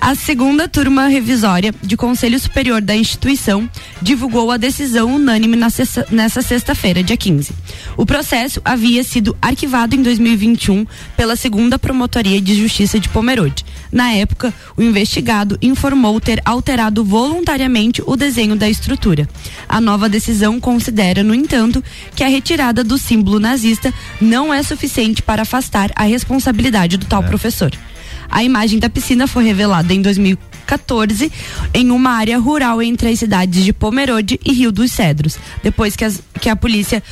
A 0.00 0.14
segunda 0.14 0.68
turma 0.68 1.06
revisória 1.06 1.72
de 1.82 1.96
Conselho 1.96 2.38
Superior 2.38 2.80
da 2.80 2.94
instituição 2.96 3.68
divulgou 4.02 4.50
a 4.50 4.56
decisão 4.56 5.14
unânime 5.14 5.56
sexta- 5.70 6.06
nessa 6.10 6.42
sexta-feira, 6.42 7.02
dia 7.02 7.16
15. 7.16 7.52
O 7.96 8.04
processo 8.06 8.60
havia 8.64 9.02
sido 9.04 9.36
arquivado 9.40 9.94
em 9.94 10.02
2021 10.02 10.86
pela 11.16 11.36
segunda 11.36 11.78
Promotoria 11.78 12.40
de 12.40 12.54
Justiça 12.54 12.98
de 12.98 13.08
Pomerode. 13.08 13.64
Na 13.92 14.12
época, 14.12 14.52
o 14.76 14.82
investigado 14.82 15.58
informou 15.60 16.20
ter 16.20 16.40
alterado 16.44 17.04
voluntariamente 17.04 18.02
o 18.06 18.16
desenho 18.16 18.56
da 18.56 18.68
estrutura. 18.68 19.28
A 19.68 19.80
nova 19.80 20.08
decisão 20.08 20.60
considera, 20.60 21.19
no 21.22 21.34
entanto, 21.34 21.82
que 22.14 22.22
a 22.24 22.28
retirada 22.28 22.82
do 22.84 22.96
símbolo 22.98 23.38
nazista 23.40 23.92
não 24.20 24.52
é 24.52 24.62
suficiente 24.62 25.22
para 25.22 25.42
afastar 25.42 25.90
a 25.94 26.04
responsabilidade 26.04 26.96
do 26.96 27.06
tal 27.06 27.22
professor. 27.22 27.70
A 28.30 28.44
imagem 28.44 28.78
da 28.78 28.88
piscina 28.88 29.26
foi 29.26 29.44
revelada 29.44 29.92
em 29.92 30.00
2014 30.02 31.32
em 31.74 31.90
uma 31.90 32.10
área 32.12 32.38
rural 32.38 32.80
entre 32.82 33.08
as 33.08 33.18
cidades 33.18 33.64
de 33.64 33.72
Pomerode 33.72 34.38
e 34.44 34.52
Rio 34.52 34.70
dos 34.70 34.92
Cedros, 34.92 35.36
depois 35.62 35.96
que, 35.96 36.04
as- 36.04 36.22
que 36.40 36.48
a 36.48 36.54
polícia 36.56 37.02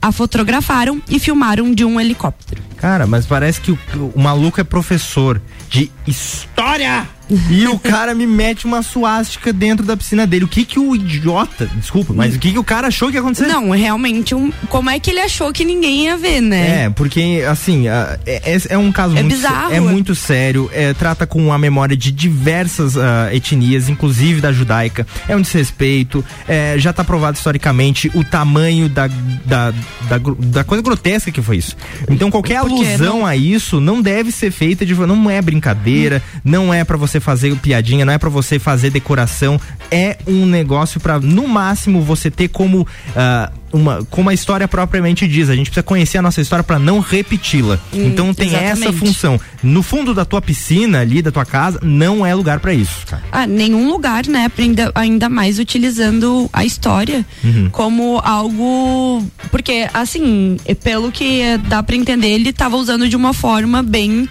a 0.00 0.12
fotografaram 0.12 1.02
e 1.10 1.18
filmaram 1.18 1.74
de 1.74 1.84
um 1.84 2.00
helicóptero. 2.00 2.62
Cara, 2.76 3.04
mas 3.08 3.26
parece 3.26 3.60
que 3.60 3.72
o, 3.72 3.78
o 4.14 4.20
maluco 4.20 4.60
é 4.60 4.64
professor 4.64 5.42
de 5.68 5.90
história. 6.06 7.08
E 7.50 7.66
o 7.68 7.78
cara 7.78 8.14
me 8.14 8.26
mete 8.26 8.64
uma 8.64 8.82
suástica 8.82 9.52
dentro 9.52 9.84
da 9.84 9.96
piscina 9.96 10.26
dele. 10.26 10.44
O 10.44 10.48
que 10.48 10.64
que 10.64 10.78
o 10.78 10.94
idiota, 10.94 11.66
desculpa, 11.76 12.12
mas 12.14 12.34
o 12.34 12.38
que 12.38 12.52
que 12.52 12.58
o 12.58 12.64
cara 12.64 12.88
achou 12.88 13.08
que 13.08 13.14
ia 13.14 13.20
acontecer? 13.20 13.46
Não, 13.46 13.70
realmente, 13.70 14.34
um, 14.34 14.50
como 14.68 14.88
é 14.90 14.98
que 14.98 15.10
ele 15.10 15.20
achou 15.20 15.52
que 15.52 15.64
ninguém 15.64 16.04
ia 16.04 16.16
ver, 16.16 16.40
né? 16.40 16.84
É, 16.84 16.90
porque, 16.90 17.44
assim, 17.48 17.88
é, 17.88 18.18
é- 18.26 18.58
é 18.70 18.78
um 18.78 18.90
caso 18.90 19.16
É 19.16 19.22
muito, 19.22 19.34
bizarro, 19.36 19.72
é 19.74 19.80
muito 19.80 20.14
sério, 20.14 20.70
é, 20.72 20.92
trata 20.94 21.26
com 21.26 21.52
a 21.52 21.58
memória 21.58 21.96
de 21.96 22.10
diversas 22.10 22.96
ah, 22.96 23.28
etnias, 23.32 23.88
inclusive 23.88 24.40
da 24.40 24.52
judaica, 24.52 25.06
é 25.28 25.36
um 25.36 25.40
desrespeito, 25.40 26.24
é, 26.46 26.76
já 26.78 26.90
está 26.90 27.04
provado 27.04 27.36
historicamente 27.36 28.10
o 28.14 28.24
tamanho 28.24 28.88
da, 28.88 29.06
da, 29.44 29.70
da, 30.08 30.18
da 30.38 30.64
coisa 30.64 30.82
grotesca 30.82 31.30
que 31.30 31.42
foi 31.42 31.58
isso. 31.58 31.76
Então 32.10 32.30
qualquer 32.30 32.60
Porque 32.60 32.74
alusão 32.86 33.18
não- 33.20 33.26
a 33.26 33.36
isso 33.36 33.80
não 33.80 34.00
deve 34.00 34.32
ser 34.32 34.50
feita 34.50 34.84
de 34.86 34.94
não 34.98 35.30
é 35.30 35.40
brincadeira, 35.40 36.22
não 36.44 36.72
é 36.74 36.82
pra 36.84 36.96
você 36.96 37.17
fazer 37.20 37.54
piadinha, 37.56 38.04
não 38.04 38.12
é 38.12 38.18
pra 38.18 38.28
você 38.30 38.58
fazer 38.58 38.90
decoração, 38.90 39.60
é 39.90 40.16
um 40.26 40.44
negócio 40.46 41.00
pra 41.00 41.18
no 41.18 41.46
máximo 41.48 42.00
você 42.02 42.30
ter 42.30 42.48
como 42.48 42.86
ah, 43.16 43.50
uma 43.72 44.02
como 44.10 44.30
a 44.30 44.34
história 44.34 44.66
propriamente 44.66 45.26
diz, 45.28 45.50
a 45.50 45.54
gente 45.54 45.66
precisa 45.66 45.82
conhecer 45.82 46.18
a 46.18 46.22
nossa 46.22 46.40
história 46.40 46.62
pra 46.64 46.78
não 46.78 47.00
repeti-la. 47.00 47.78
Hum, 47.92 48.06
então 48.06 48.32
tem 48.32 48.54
essa 48.54 48.72
exatamente. 48.84 48.98
função. 48.98 49.40
No 49.62 49.82
fundo 49.82 50.14
da 50.14 50.24
tua 50.24 50.40
piscina 50.40 51.00
ali, 51.00 51.20
da 51.20 51.30
tua 51.30 51.44
casa, 51.44 51.78
não 51.82 52.24
é 52.24 52.34
lugar 52.34 52.60
pra 52.60 52.72
isso, 52.72 53.06
cara. 53.06 53.22
Ah, 53.30 53.46
nenhum 53.46 53.88
lugar, 53.90 54.26
né? 54.26 54.50
Ainda, 54.58 54.90
ainda 54.94 55.28
mais 55.28 55.58
utilizando 55.58 56.48
a 56.52 56.64
história 56.64 57.24
Uhum. 57.44 57.68
como 57.70 58.18
algo. 58.24 59.24
Porque, 59.50 59.88
assim, 59.92 60.56
pelo 60.82 61.10
que 61.12 61.42
dá 61.68 61.82
pra 61.82 61.96
entender, 61.96 62.28
ele 62.28 62.52
tava 62.52 62.76
usando 62.76 63.08
de 63.08 63.16
uma 63.16 63.32
forma 63.32 63.82
bem. 63.82 64.28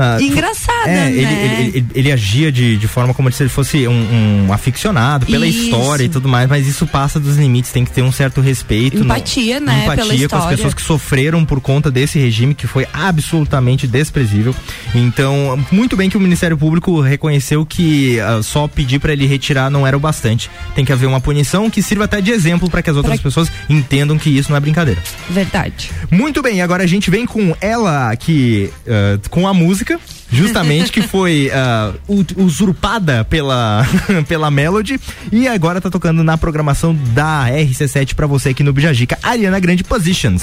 Ah, 0.00 0.16
Engraçada, 0.22 0.88
é, 0.90 1.10
ele, 1.10 1.22
né? 1.22 1.44
ele, 1.44 1.76
ele- 1.78 1.86
ele 1.94 2.12
agia 2.12 2.52
de, 2.52 2.76
de 2.76 2.86
forma 2.86 3.12
como 3.12 3.30
se 3.32 3.42
ele 3.42 3.50
fosse 3.50 3.88
um, 3.88 4.46
um 4.46 4.52
aficionado 4.52 5.26
pela 5.26 5.46
Isso. 5.46 5.64
história 5.64 6.04
e 6.04 6.08
tudo 6.08 6.28
mais, 6.28 6.48
mas 6.48 6.66
isso 6.68 6.86
passa 6.86 7.18
dos 7.18 7.36
limites, 7.36 7.72
tem 7.72 7.84
que 7.84 7.90
ter 7.90 8.02
um 8.02 8.12
certo 8.12 8.40
respeito. 8.40 8.98
Empatia, 8.98 9.58
não- 9.58 9.66
né, 9.66 9.82
Empatia 9.84 9.96
pela 9.96 10.08
com 10.08 10.14
as 10.14 10.20
história. 10.22 10.56
pessoas 10.56 10.74
que 10.74 10.82
sofreram 10.82 11.44
por 11.44 11.60
conta 11.60 11.90
desse 11.90 12.18
regime 12.18 12.54
que 12.54 12.66
foi 12.66 12.86
absolutamente 12.92 13.86
desprezível. 13.86 14.54
Então, 14.94 15.58
muito 15.72 15.96
bem 15.96 16.08
que 16.08 16.16
o 16.16 16.20
Ministério 16.20 16.56
Público 16.56 17.00
reconheceu 17.00 17.64
que 17.66 18.18
ah, 18.20 18.40
só 18.42 18.66
pedir 18.68 18.98
para 18.98 19.12
ele 19.12 19.26
retirar 19.26 19.70
não 19.70 19.86
era 19.86 19.96
o 19.96 20.00
bastante. 20.00 20.50
Tem 20.74 20.84
que 20.84 20.92
haver 20.92 21.06
uma 21.06 21.20
punição 21.20 21.68
que 21.70 21.82
sirva 21.82 22.04
até 22.04 22.20
de 22.20 22.30
exemplo 22.30 22.68
para 22.70 22.82
que 22.82 22.90
as 22.90 22.96
outras 22.96 23.20
pessoas 23.20 23.50
entendam 23.68 24.18
que 24.18 24.30
isso 24.30 24.50
não 24.50 24.56
é 24.56 24.60
brincadeira. 24.60 25.00
Verdade. 25.28 25.90
Muito 26.10 26.42
bem, 26.42 26.62
agora 26.62 26.84
a 26.84 26.86
gente 26.86 27.10
vem 27.10 27.26
com 27.26 27.54
ela 27.60 28.10
aqui, 28.10 28.70
ah, 28.86 29.18
com 29.30 29.46
a 29.46 29.54
música, 29.54 29.87
música, 29.88 30.00
justamente, 30.30 30.92
que 30.92 31.00
foi 31.02 31.50
uh, 32.08 32.26
usurpada 32.36 33.24
pela, 33.24 33.86
pela 34.28 34.50
Melody 34.50 35.00
e 35.32 35.48
agora 35.48 35.80
tá 35.80 35.88
tocando 35.88 36.22
na 36.22 36.36
programação 36.36 36.94
da 37.14 37.46
RC7 37.48 38.14
para 38.14 38.26
você 38.26 38.50
aqui 38.50 38.62
no 38.62 38.72
Bijajica, 38.72 39.18
Ariana 39.22 39.58
Grande 39.58 39.82
Positions. 39.84 40.42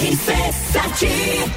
RC7 0.00 1.52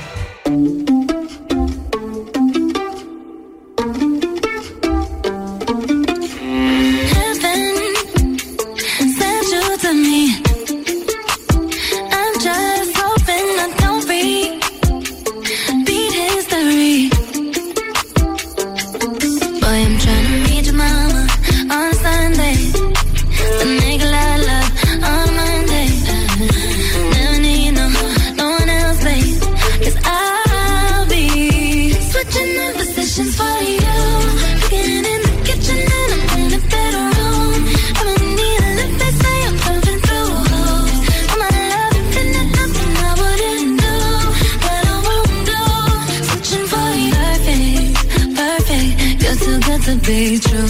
they 50.05 50.37
chose 50.37 50.64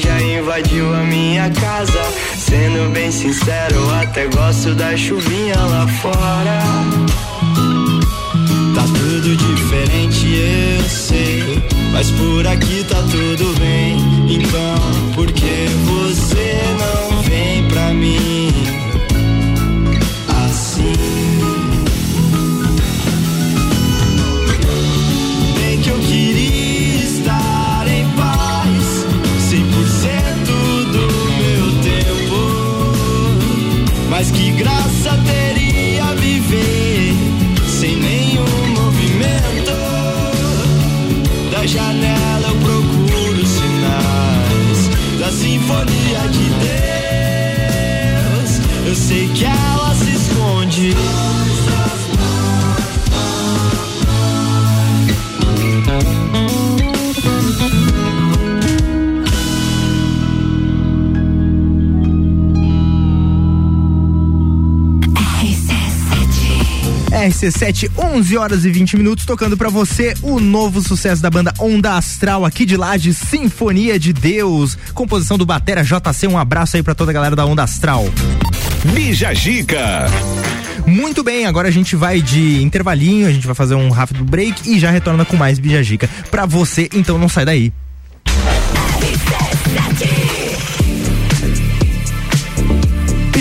Já 0.00 0.20
invadiu 0.20 0.94
a 0.94 1.02
minha 1.02 1.50
casa. 1.50 2.02
Sendo 2.38 2.90
bem 2.92 3.10
sincero, 3.10 3.90
até 4.00 4.26
gosto 4.26 4.74
da 4.74 4.96
chuvinha 4.96 5.56
lá 5.56 5.86
fora. 6.00 6.62
Tá 8.74 8.82
tudo 8.84 9.36
diferente, 9.36 10.26
eu 10.26 10.88
sei. 10.88 11.62
Mas 11.92 12.10
por 12.10 12.46
aqui 12.46 12.84
tá 12.88 13.02
tudo 13.10 13.54
bem. 13.58 13.96
Então, 14.28 15.12
por 15.14 15.30
que 15.30 15.66
você 15.84 16.60
não? 16.78 16.81
sinfonia 45.62 46.28
de 46.28 46.48
Deus. 48.18 48.60
Eu 48.86 48.94
sei 48.94 49.28
que 49.28 49.44
ela 49.44 49.94
se 49.94 50.10
esconde. 50.10 50.94
RC7, 67.22 67.88
11 68.12 68.36
horas 68.36 68.64
e 68.66 68.70
20 68.70 68.98
minutos, 68.98 69.24
tocando 69.24 69.56
pra 69.56 69.70
você 69.70 70.12
o 70.20 70.38
novo 70.38 70.82
sucesso 70.82 71.22
da 71.22 71.30
banda 71.30 71.50
Onda 71.58 71.96
Astral 71.96 72.44
aqui 72.44 72.66
de 72.66 72.76
Lages, 72.76 73.16
Sinfonia 73.16 73.98
de 73.98 74.12
Deus. 74.12 74.76
Composição 74.92 75.38
do 75.38 75.46
Batera 75.46 75.82
JC. 75.82 76.26
Um 76.28 76.36
abraço 76.36 76.76
aí 76.76 76.82
pra 76.82 76.94
toda 76.94 77.10
a 77.10 77.14
galera 77.14 77.34
da 77.34 77.46
Onda 77.46 77.62
Astral. 77.62 78.04
Bija 78.92 79.32
Gica. 79.32 80.10
Muito 80.86 81.24
bem, 81.24 81.46
agora 81.46 81.68
a 81.68 81.70
gente 81.70 81.96
vai 81.96 82.20
de 82.20 82.62
intervalinho, 82.62 83.26
a 83.26 83.32
gente 83.32 83.46
vai 83.46 83.54
fazer 83.54 83.76
um 83.76 83.88
rápido 83.88 84.22
break 84.24 84.70
e 84.70 84.78
já 84.78 84.90
retorna 84.90 85.24
com 85.24 85.36
mais 85.36 85.58
Bijagica 85.58 86.06
pra 86.30 86.44
você, 86.44 86.90
então 86.92 87.16
não 87.16 87.30
sai 87.30 87.46
daí. 87.46 87.72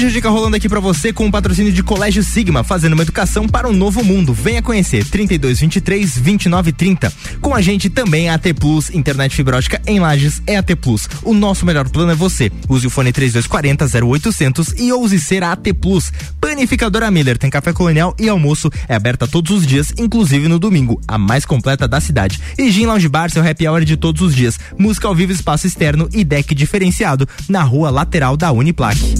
Bija 0.02 0.14
Dica 0.14 0.32
rolando 0.32 0.56
aqui 0.56 0.68
pra 0.68 0.80
você 0.80 1.14
com 1.14 1.28
o 1.28 1.32
patrocínio 1.32 1.72
de 1.72 1.84
Colégio 1.84 2.24
Sigma, 2.24 2.64
fazendo 2.64 2.94
uma 2.94 3.04
educação 3.04 3.48
para 3.48 3.70
um 3.70 3.72
novo 3.72 4.04
mundo. 4.04 4.34
Venha 4.34 4.60
conhecer 4.60 5.06
3223 5.06 6.16
2930. 6.16 7.14
Com 7.40 7.54
a 7.54 7.62
gente 7.62 7.88
também 7.88 8.28
a 8.28 8.34
AT 8.34 8.52
Plus, 8.60 8.90
internet 8.90 9.36
fibra 9.36 9.58
ótica 9.58 9.80
em 9.86 10.00
Lages 10.00 10.42
é 10.48 10.58
AT 10.58 10.76
Plus. 10.76 11.08
O 11.22 11.36
nosso 11.36 11.68
melhor 11.68 11.88
plano 11.88 12.14
é 12.14 12.16
você. 12.16 12.52
Use 12.68 12.88
o 12.88 12.90
fone 12.90 13.12
3240 13.12 13.86
0800 14.04 14.74
e 14.80 14.92
ouse 14.92 15.20
ser 15.20 15.44
a 15.44 15.52
AT 15.52 15.72
Plus. 15.80 16.12
Panificadora 16.42 17.12
Miller 17.12 17.38
tem 17.38 17.52
café 17.52 17.72
colonial 17.72 18.16
e 18.18 18.28
almoço 18.28 18.72
é 18.90 18.96
aberta 18.96 19.28
todos 19.28 19.56
os 19.56 19.68
dias, 19.68 19.94
inclusive 20.00 20.48
no 20.48 20.58
domingo, 20.58 21.00
a 21.08 21.20
mais 21.20 21.46
completa 21.46 21.88
da 21.88 22.02
cidade. 22.02 22.42
E 22.58 22.72
Gin 22.72 22.88
Lounge 22.88 23.08
Bar, 23.08 23.30
seu 23.30 23.48
happy 23.48 23.68
hour 23.68 23.86
de 23.86 23.96
todos 23.96 24.24
os 24.24 24.36
dias. 24.36 24.58
Música 24.80 25.08
ao 25.08 25.14
vivo, 25.14 25.32
espaço 25.32 25.68
externo 25.68 26.10
e 26.12 26.24
deck 26.24 26.56
diferenciado 26.56 27.30
na 27.48 27.62
rua 27.62 27.92
lateral 27.92 28.36
da 28.36 28.52
Uniplaque. 28.52 29.14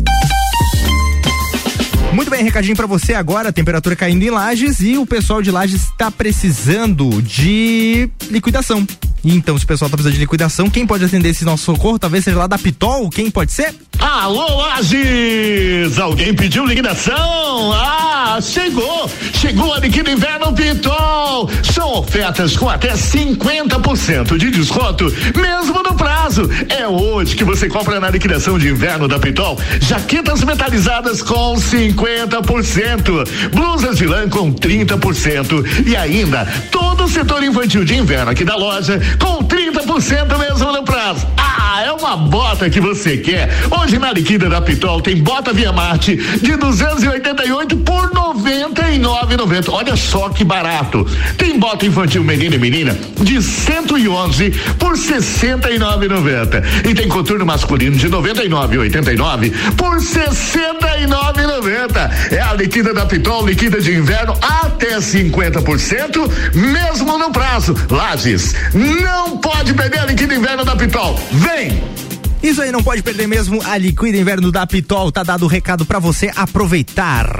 Muito 2.14 2.30
bem, 2.30 2.44
recadinho 2.44 2.76
pra 2.76 2.86
você 2.86 3.14
agora, 3.14 3.54
temperatura 3.54 3.96
caindo 3.96 4.22
em 4.24 4.30
Lages 4.30 4.82
e 4.82 4.98
o 4.98 5.06
pessoal 5.06 5.42
de 5.42 5.50
Lages 5.50 5.84
está 5.84 6.12
precisando 6.12 7.22
de 7.22 8.10
liquidação. 8.30 8.86
Então, 9.24 9.58
se 9.58 9.64
o 9.64 9.68
pessoal 9.68 9.90
tá 9.90 9.98
precisando 9.98 10.16
de 10.16 10.20
liquidação, 10.20 10.70
quem 10.70 10.86
pode 10.86 11.06
atender 11.06 11.30
esse 11.30 11.46
nosso 11.46 11.64
socorro? 11.66 12.00
Talvez 12.00 12.24
seja 12.24 12.38
lá 12.38 12.48
da 12.48 12.58
Pitol, 12.58 13.10
quem 13.10 13.30
pode 13.30 13.52
ser? 13.52 13.74
Alô, 14.00 14.58
Lages! 14.58 16.00
Alguém 16.00 16.34
pediu 16.34 16.66
liquidação? 16.66 17.72
Ah, 17.74 18.40
chegou! 18.42 19.10
Chegou 19.34 19.74
a 19.74 19.80
Liquida 19.80 20.12
Inverno 20.12 20.52
Pitol! 20.54 21.50
São 21.72 22.00
ofertas 22.00 22.58
com 22.58 22.68
até 22.68 22.94
50% 22.94 24.38
de 24.38 24.50
desconto, 24.50 25.06
mesmo 25.36 25.84
no 25.84 25.96
prazo. 25.96 26.50
É 26.70 26.88
hoje 26.88 27.36
que 27.36 27.44
você 27.44 27.68
compra 27.68 28.00
na 28.00 28.10
liquidação 28.10 28.58
de 28.58 28.70
inverno 28.70 29.08
da 29.08 29.20
Pitol 29.20 29.58
jaquetas 29.82 30.44
metalizadas 30.44 31.22
com 31.22 31.56
50%, 31.56 33.50
blusas 33.50 33.98
de 33.98 34.08
lã 34.08 34.28
com 34.30 34.52
30% 34.52 35.86
e 35.86 35.96
ainda 35.96 36.46
todo 36.72 37.04
o 37.04 37.08
setor 37.08 37.44
infantil 37.44 37.86
de 37.86 37.96
inverno 37.96 38.32
aqui 38.32 38.44
da 38.44 38.56
loja 38.56 39.00
com 39.20 39.44
30% 39.44 40.38
mesmo 40.38 40.72
no 40.72 40.84
prazo. 40.84 41.28
Ah, 41.38 41.61
é 41.80 41.92
uma 41.92 42.18
bota 42.18 42.70
que 42.70 42.82
você 42.82 43.18
quer. 43.18 43.50
Hoje 43.70 43.98
na 43.98 44.12
liquida 44.12 44.50
da 44.50 44.62
Pitol 44.62 45.02
tem 45.02 45.16
bota 45.16 45.54
Via 45.54 45.72
Marte 45.72 46.16
de 46.16 46.56
288 46.58 47.78
por 47.78 48.10
99,90. 48.12 49.70
Olha 49.70 49.96
só 49.96 50.30
que 50.30 50.44
barato. 50.44 51.08
Tem 51.38 51.58
bota 51.58 51.86
infantil 51.86 52.24
menino 52.24 52.56
e 52.56 52.58
menina 52.58 52.98
de 53.22 53.42
111 53.42 54.52
por 54.78 54.98
69,90. 54.98 56.90
E 56.90 56.94
tem 56.94 57.08
coturno 57.08 57.46
masculino 57.46 57.96
de 57.96 58.10
99,89 58.10 59.52
por 59.76 59.98
69,90. 59.98 62.32
É 62.32 62.42
a 62.42 62.54
liquida 62.54 62.94
da 62.94 63.06
Pitol, 63.06 63.46
liquida 63.46 63.80
de 63.80 63.96
inverno 63.96 64.36
até 64.42 64.98
50%, 64.98 66.54
mesmo 66.54 67.18
no 67.18 67.32
prazo. 67.32 67.76
Lages, 67.90 68.54
não 68.74 69.38
pode 69.38 69.74
perder 69.74 70.00
a 70.00 70.06
liquida 70.06 70.34
inverno 70.34 70.66
da 70.66 70.76
Pitol. 70.76 71.18
Vem! 71.32 71.61
Isso 72.42 72.62
aí 72.62 72.72
não 72.72 72.82
pode 72.82 73.04
perder 73.04 73.28
mesmo 73.28 73.62
a 73.64 73.78
Liquida 73.78 74.18
Inverno 74.18 74.52
da 74.52 74.66
Pitol. 74.66 75.12
Tá 75.12 75.24
dado 75.24 75.44
o 75.44 75.48
recado 75.48 75.86
pra 75.86 76.00
você 76.00 76.32
aproveitar. 76.36 77.40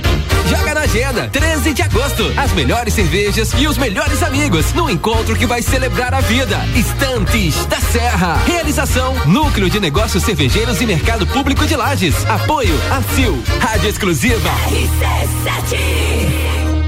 Joga 0.47 0.73
na 0.73 0.81
agenda, 0.81 1.29
13 1.29 1.73
de 1.73 1.81
agosto. 1.81 2.31
As 2.37 2.51
melhores 2.53 2.93
cervejas 2.93 3.51
e 3.57 3.67
os 3.67 3.77
melhores 3.77 4.21
amigos 4.23 4.73
no 4.73 4.89
encontro 4.89 5.35
que 5.35 5.45
vai 5.45 5.61
celebrar 5.61 6.13
a 6.13 6.21
vida. 6.21 6.57
Estantes 6.75 7.65
da 7.65 7.79
Serra. 7.79 8.41
Realização: 8.45 9.15
Núcleo 9.25 9.69
de 9.69 9.79
Negócios 9.79 10.23
Cervejeiros 10.23 10.81
e 10.81 10.85
Mercado 10.85 11.25
Público 11.27 11.65
de 11.65 11.75
Lages. 11.75 12.15
Apoio: 12.27 12.73
ACIL. 12.91 13.41
Rádio 13.59 13.89
Exclusiva. 13.89 14.49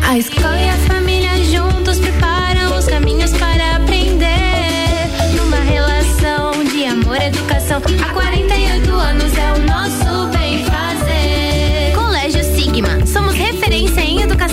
A 0.07 0.17
escola 0.17 0.57
e 0.59 0.69
a 0.69 0.77
família 0.87 1.43
juntos 1.45 1.97
preparam 1.99 2.77
os 2.77 2.85
caminhos 2.85 3.31
para 3.31 3.77
aprender. 3.77 5.09
Numa 5.35 5.57
relação 5.57 6.63
de 6.65 6.85
amor 6.85 7.21
educação. 7.21 7.81
Há 8.03 8.13
48 8.13 8.91
anos 8.93 9.37
é 9.37 9.53
o 9.53 9.59
nosso 9.65 10.02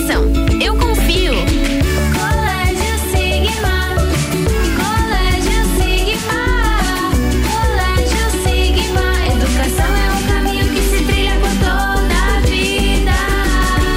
em 0.01 0.05
educação. 0.05 0.23
Eu 0.59 0.75
confio. 0.75 1.33
Colégio 2.17 2.93
Sigma. 3.11 3.95
Colégio 4.81 5.61
Sigma. 5.77 6.41
Colégio 7.51 8.25
Sigma. 8.43 9.05
Educação 9.35 9.91
é 9.95 10.11
um 10.11 10.21
caminho 10.27 10.65
que 10.73 10.81
se 10.81 11.03
trilha 11.05 11.35
por 11.39 11.53
toda 11.59 12.15
a 12.15 12.39
vida. 12.41 13.11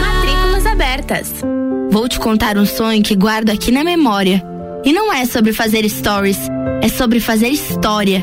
Matrículas 0.01 0.66
abertas. 0.66 1.32
Vou 1.90 2.09
te 2.09 2.18
contar 2.18 2.59
um 2.59 2.66
sonho 2.66 3.02
que 3.02 3.14
guardo 3.14 3.51
aqui 3.51 3.70
na 3.70 3.85
memória. 3.85 4.43
E 4.85 4.93
não 4.93 5.12
é 5.12 5.24
sobre 5.24 5.52
fazer 5.55 5.89
stories, 5.89 6.39
é 6.82 6.89
sobre 6.89 7.18
fazer 7.18 7.48
história. 7.48 8.22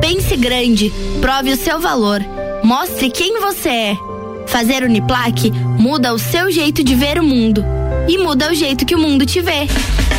Pense 0.00 0.34
grande, 0.36 0.90
prove 1.20 1.52
o 1.52 1.56
seu 1.56 1.78
valor, 1.78 2.20
mostre 2.64 3.10
quem 3.10 3.38
você 3.40 3.68
é. 3.68 4.07
Fazer 4.48 4.82
Uniplaque 4.82 5.50
muda 5.50 6.12
o 6.12 6.18
seu 6.18 6.50
jeito 6.50 6.82
de 6.82 6.94
ver 6.94 7.20
o 7.20 7.22
mundo 7.22 7.64
e 8.08 8.18
muda 8.18 8.50
o 8.50 8.54
jeito 8.54 8.86
que 8.86 8.94
o 8.94 8.98
mundo 8.98 9.26
te 9.26 9.40
vê. 9.40 9.68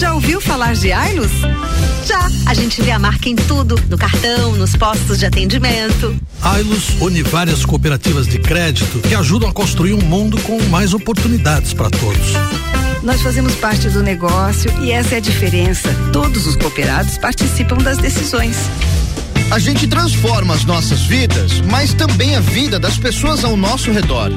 Já 0.00 0.14
ouviu 0.14 0.40
falar 0.40 0.72
de 0.72 0.90
Ailos? 0.90 1.30
Já! 2.06 2.30
A 2.46 2.54
gente 2.54 2.80
vê 2.80 2.90
a 2.90 2.98
marca 2.98 3.28
em 3.28 3.36
tudo, 3.36 3.78
no 3.90 3.98
cartão, 3.98 4.56
nos 4.56 4.74
postos 4.74 5.18
de 5.18 5.26
atendimento. 5.26 6.16
Ailos 6.40 6.98
une 7.02 7.22
várias 7.22 7.66
cooperativas 7.66 8.26
de 8.26 8.38
crédito 8.38 8.98
que 9.00 9.14
ajudam 9.14 9.50
a 9.50 9.52
construir 9.52 9.92
um 9.92 10.00
mundo 10.00 10.40
com 10.40 10.58
mais 10.70 10.94
oportunidades 10.94 11.74
para 11.74 11.90
todos. 11.90 12.32
Nós 13.02 13.20
fazemos 13.20 13.54
parte 13.56 13.90
do 13.90 14.02
negócio 14.02 14.72
e 14.82 14.90
essa 14.90 15.16
é 15.16 15.18
a 15.18 15.20
diferença. 15.20 15.94
Todos 16.14 16.46
os 16.46 16.56
cooperados 16.56 17.18
participam 17.18 17.76
das 17.76 17.98
decisões. 17.98 18.56
A 19.50 19.58
gente 19.58 19.86
transforma 19.86 20.54
as 20.54 20.64
nossas 20.64 21.02
vidas, 21.02 21.60
mas 21.70 21.92
também 21.92 22.36
a 22.36 22.40
vida 22.40 22.78
das 22.78 22.96
pessoas 22.96 23.44
ao 23.44 23.54
nosso 23.54 23.92
redor. 23.92 24.30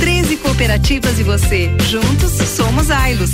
13 0.00 0.36
cooperativas 0.38 1.16
e 1.20 1.22
você. 1.22 1.70
Juntos 1.88 2.32
somos 2.48 2.90
Ailos. 2.90 3.30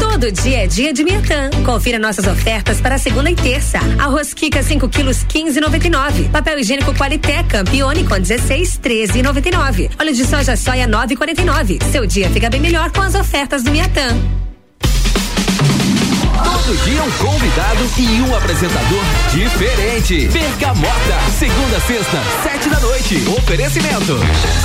Todo 0.00 0.32
dia 0.32 0.64
é 0.64 0.66
dia 0.66 0.92
de 0.92 1.04
Miatã. 1.04 1.50
Confira 1.64 1.98
nossas 1.98 2.26
ofertas 2.26 2.80
para 2.80 2.98
segunda 2.98 3.30
e 3.30 3.36
terça. 3.36 3.78
Arroz 3.98 4.34
Kika 4.34 4.62
5 4.62 4.88
quilos 4.88 5.24
15,99. 5.24 6.30
Papel 6.30 6.58
higiênico 6.58 6.94
Qualité 6.94 7.42
Campione 7.44 8.04
com 8.04 8.18
16 8.18 8.80
13,99. 8.82 9.90
Óleo 9.98 10.14
de 10.14 10.24
soja 10.24 10.56
soia 10.56 10.88
9,49. 10.88 11.82
Seu 11.90 12.06
dia 12.06 12.28
fica 12.30 12.50
bem 12.50 12.60
melhor 12.60 12.90
com 12.90 13.00
as 13.00 13.14
ofertas 13.14 13.62
do 13.62 13.70
Miatã. 13.70 14.08
Todo 16.68 16.84
dia 16.84 17.02
um 17.02 17.10
convidado 17.12 17.90
e 17.96 18.20
um 18.20 18.36
apresentador 18.36 19.04
diferente. 19.32 20.28
Bergamota, 20.28 21.18
segunda, 21.38 21.80
sexta, 21.80 22.18
sete 22.42 22.68
da 22.68 22.80
noite. 22.80 23.16
Oferecimento. 23.38 24.18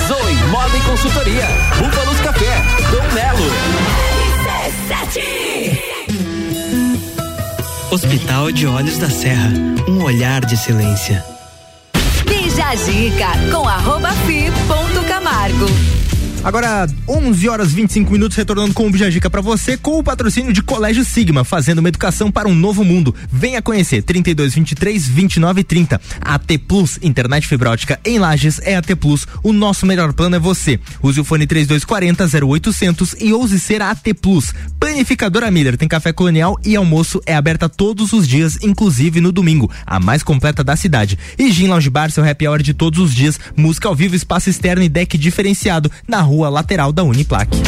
Zoe 0.08 0.34
Moda 0.50 0.78
e 0.78 0.82
Consultoria. 0.82 1.48
Búfalos 1.80 2.20
Café. 2.20 2.62
Dom 2.92 3.14
Melo. 3.14 4.13
Hospital 7.92 8.52
de 8.52 8.68
Olhos 8.68 8.98
da 8.98 9.10
Serra, 9.10 9.52
um 9.88 10.04
olhar 10.04 10.44
de 10.44 10.58
silêncio. 10.58 11.22
Bija 12.28 12.68
a 12.68 12.76
dica 12.76 13.28
com 13.52 13.68
arroba 13.68 14.12
fi 14.26 14.52
ponto 14.68 15.08
Camargo. 15.08 15.68
Agora, 16.44 16.86
11 17.08 17.48
horas 17.48 17.72
25 17.72 18.12
minutos, 18.12 18.36
retornando 18.36 18.74
com 18.74 18.86
o 18.86 18.90
Bijagica 18.90 19.30
para 19.30 19.40
você, 19.40 19.78
com 19.78 19.98
o 19.98 20.04
patrocínio 20.04 20.52
de 20.52 20.62
Colégio 20.62 21.06
Sigma, 21.06 21.46
fazendo 21.46 21.80
uma 21.80 21.88
educação 21.88 22.30
para 22.30 22.50
um 22.50 22.54
novo 22.54 22.84
mundo. 22.84 23.16
Venha 23.32 23.62
conhecer 23.62 24.02
32 24.02 24.54
23 24.54 25.08
29 25.08 25.64
30. 25.64 26.02
AT 26.20 26.58
Plus, 26.68 27.00
internet 27.02 27.48
fibra 27.48 27.72
ótica 27.72 27.98
em 28.04 28.20
Lages 28.20 28.60
é 28.62 28.76
AT 28.76 28.94
Plus. 28.98 29.26
O 29.42 29.54
nosso 29.54 29.86
melhor 29.86 30.12
plano 30.12 30.36
é 30.36 30.40
você. 30.40 30.78
Use 31.02 31.22
o 31.22 31.24
fone 31.24 31.48
3240 31.48 32.46
0800 32.46 33.16
e 33.22 33.32
ouse 33.32 33.58
ser 33.58 33.82
AT 33.82 34.14
Plus. 34.22 34.54
Panificadora 34.78 35.50
Miller 35.50 35.78
tem 35.78 35.88
café 35.88 36.12
colonial 36.12 36.60
e 36.66 36.76
almoço 36.76 37.22
é 37.26 37.34
aberta 37.34 37.70
todos 37.70 38.12
os 38.12 38.28
dias, 38.28 38.58
inclusive 38.62 39.22
no 39.22 39.32
domingo, 39.32 39.72
a 39.86 39.98
mais 39.98 40.22
completa 40.22 40.62
da 40.62 40.76
cidade. 40.76 41.18
E 41.40 41.50
Gin 41.54 41.68
Lounge 41.68 41.90
Bar, 41.90 42.12
seu 42.12 42.30
happy 42.30 42.46
hour 42.50 42.62
de 42.62 42.74
todos 42.74 43.00
os 43.00 43.16
dias, 43.16 43.40
música 43.56 43.88
ao 43.88 43.96
vivo, 43.96 44.14
espaço 44.14 44.50
externo 44.50 44.84
e 44.84 44.90
deck 44.90 45.18
diferenciado 45.18 45.90
na 46.06 46.20
rua 46.20 46.33
lateral 46.42 46.92
da 46.92 47.04
Uniplaque. 47.04 47.62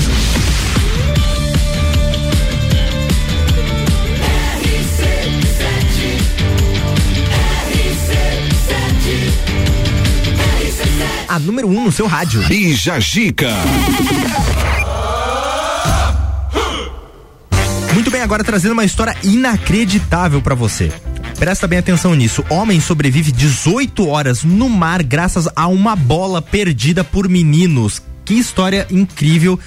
A 11.28 11.40
número 11.40 11.68
1 11.68 11.78
um 11.78 11.84
no 11.84 11.92
seu 11.92 12.08
rádio. 12.08 12.42
Bija 12.48 12.98
Gica. 13.00 13.50
Muito 17.94 18.10
bem, 18.10 18.22
agora 18.22 18.44
trazendo 18.44 18.72
uma 18.72 18.86
história 18.86 19.16
inacreditável 19.24 20.42
pra 20.42 20.56
você. 20.56 20.94
Presta 21.38 21.68
bem 21.68 21.80
atenção 21.80 22.16
nisso. 22.16 22.44
Homem 22.50 22.80
sobrevive 22.80 23.32
18 23.32 24.08
horas 24.08 24.44
no 24.44 24.70
mar 24.70 25.04
graças 25.04 25.50
a 25.56 25.68
uma 25.68 25.96
bola 25.96 26.42
perdida 26.42 27.04
por 27.04 27.28
meninos. 27.28 28.02
Que 28.26 28.34
história 28.34 28.88
incrível. 28.90 29.60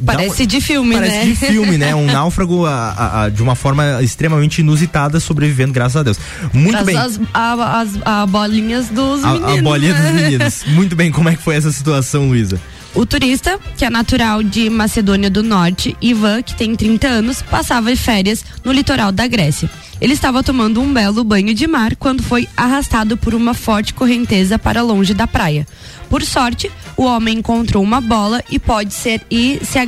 dá 0.00 0.12
Parece 0.12 0.42
um- 0.42 0.46
de 0.46 0.60
filme, 0.60 0.94
Parece 0.94 1.16
né? 1.16 1.24
de 1.24 1.34
filme, 1.36 1.78
né? 1.78 1.94
Um 1.94 2.06
náufrago 2.12 2.66
a- 2.66 2.70
a- 2.90 3.22
a- 3.24 3.28
de 3.30 3.42
uma 3.42 3.54
forma 3.54 4.02
extremamente 4.02 4.58
inusitada, 4.60 5.18
sobrevivendo, 5.18 5.72
graças 5.72 5.96
a 5.96 6.02
Deus. 6.02 6.18
Muito 6.52 6.84
bem. 6.84 6.96
As, 6.96 7.18
a- 7.32 7.80
as- 7.80 8.28
bolinhas 8.28 8.88
dos 8.88 9.22
meninos. 9.22 9.58
a 9.58 9.62
bolinha 9.62 9.92
né? 9.94 10.02
dos 10.12 10.20
meninos. 10.22 10.64
Muito 10.68 10.94
bem, 10.94 11.10
como 11.10 11.28
é 11.28 11.34
que 11.34 11.42
foi 11.42 11.56
essa 11.56 11.72
situação, 11.72 12.28
Luísa? 12.28 12.60
O 12.94 13.04
turista, 13.04 13.58
que 13.76 13.84
é 13.84 13.90
natural 13.90 14.40
de 14.40 14.70
Macedônia 14.70 15.28
do 15.28 15.42
Norte, 15.42 15.96
Ivan, 16.00 16.42
que 16.42 16.54
tem 16.54 16.76
30 16.76 17.08
anos, 17.08 17.42
passava 17.42 17.94
férias 17.96 18.44
no 18.64 18.70
litoral 18.70 19.10
da 19.10 19.26
Grécia. 19.26 19.68
Ele 20.00 20.12
estava 20.12 20.44
tomando 20.44 20.80
um 20.80 20.92
belo 20.92 21.24
banho 21.24 21.52
de 21.52 21.66
mar 21.66 21.96
quando 21.96 22.22
foi 22.22 22.48
arrastado 22.56 23.16
por 23.16 23.34
uma 23.34 23.52
forte 23.52 23.92
correnteza 23.92 24.60
para 24.60 24.80
longe 24.80 25.12
da 25.12 25.26
praia. 25.26 25.66
Por 26.08 26.22
sorte, 26.22 26.70
o 26.96 27.02
homem 27.02 27.38
encontrou 27.38 27.82
uma 27.82 28.00
bola 28.00 28.42
e 28.48 28.60
pode 28.60 28.94
ser 28.94 29.20
e 29.28 29.58
se, 29.64 29.78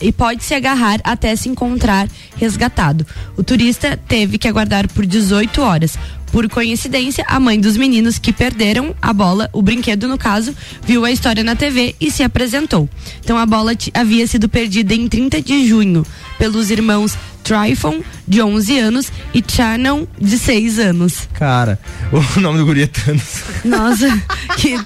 e 0.00 0.12
pode 0.12 0.42
se 0.42 0.54
agarrar 0.54 1.00
até 1.04 1.36
se 1.36 1.50
encontrar 1.50 2.08
resgatado. 2.36 3.06
O 3.36 3.42
turista 3.42 3.98
teve 4.08 4.38
que 4.38 4.48
aguardar 4.48 4.88
por 4.88 5.04
18 5.04 5.60
horas. 5.60 5.98
Por 6.32 6.48
coincidência, 6.48 7.24
a 7.26 7.38
mãe 7.40 7.58
dos 7.58 7.76
meninos 7.76 8.18
que 8.18 8.32
perderam 8.32 8.94
a 9.00 9.12
bola, 9.12 9.48
o 9.52 9.62
brinquedo 9.62 10.08
no 10.08 10.18
caso, 10.18 10.54
viu 10.84 11.04
a 11.04 11.10
história 11.10 11.42
na 11.42 11.56
TV 11.56 11.94
e 12.00 12.10
se 12.10 12.22
apresentou. 12.22 12.88
Então 13.24 13.38
a 13.38 13.46
bola 13.46 13.72
havia 13.94 14.26
sido 14.26 14.48
perdida 14.48 14.94
em 14.94 15.08
30 15.08 15.40
de 15.40 15.66
junho 15.66 16.04
pelos 16.38 16.70
irmãos 16.70 17.16
Tryphon, 17.42 18.02
de 18.26 18.42
11 18.42 18.78
anos, 18.78 19.12
e 19.32 19.42
Shannon, 19.46 20.06
de 20.20 20.36
6 20.36 20.80
anos. 20.80 21.28
Cara, 21.34 21.78
o 22.36 22.40
nome 22.40 22.58
do 22.58 22.66
guri 22.66 22.82
é 22.82 22.86
Thanos. 22.88 23.42
Nossa, 23.64 24.08
que 24.58 24.76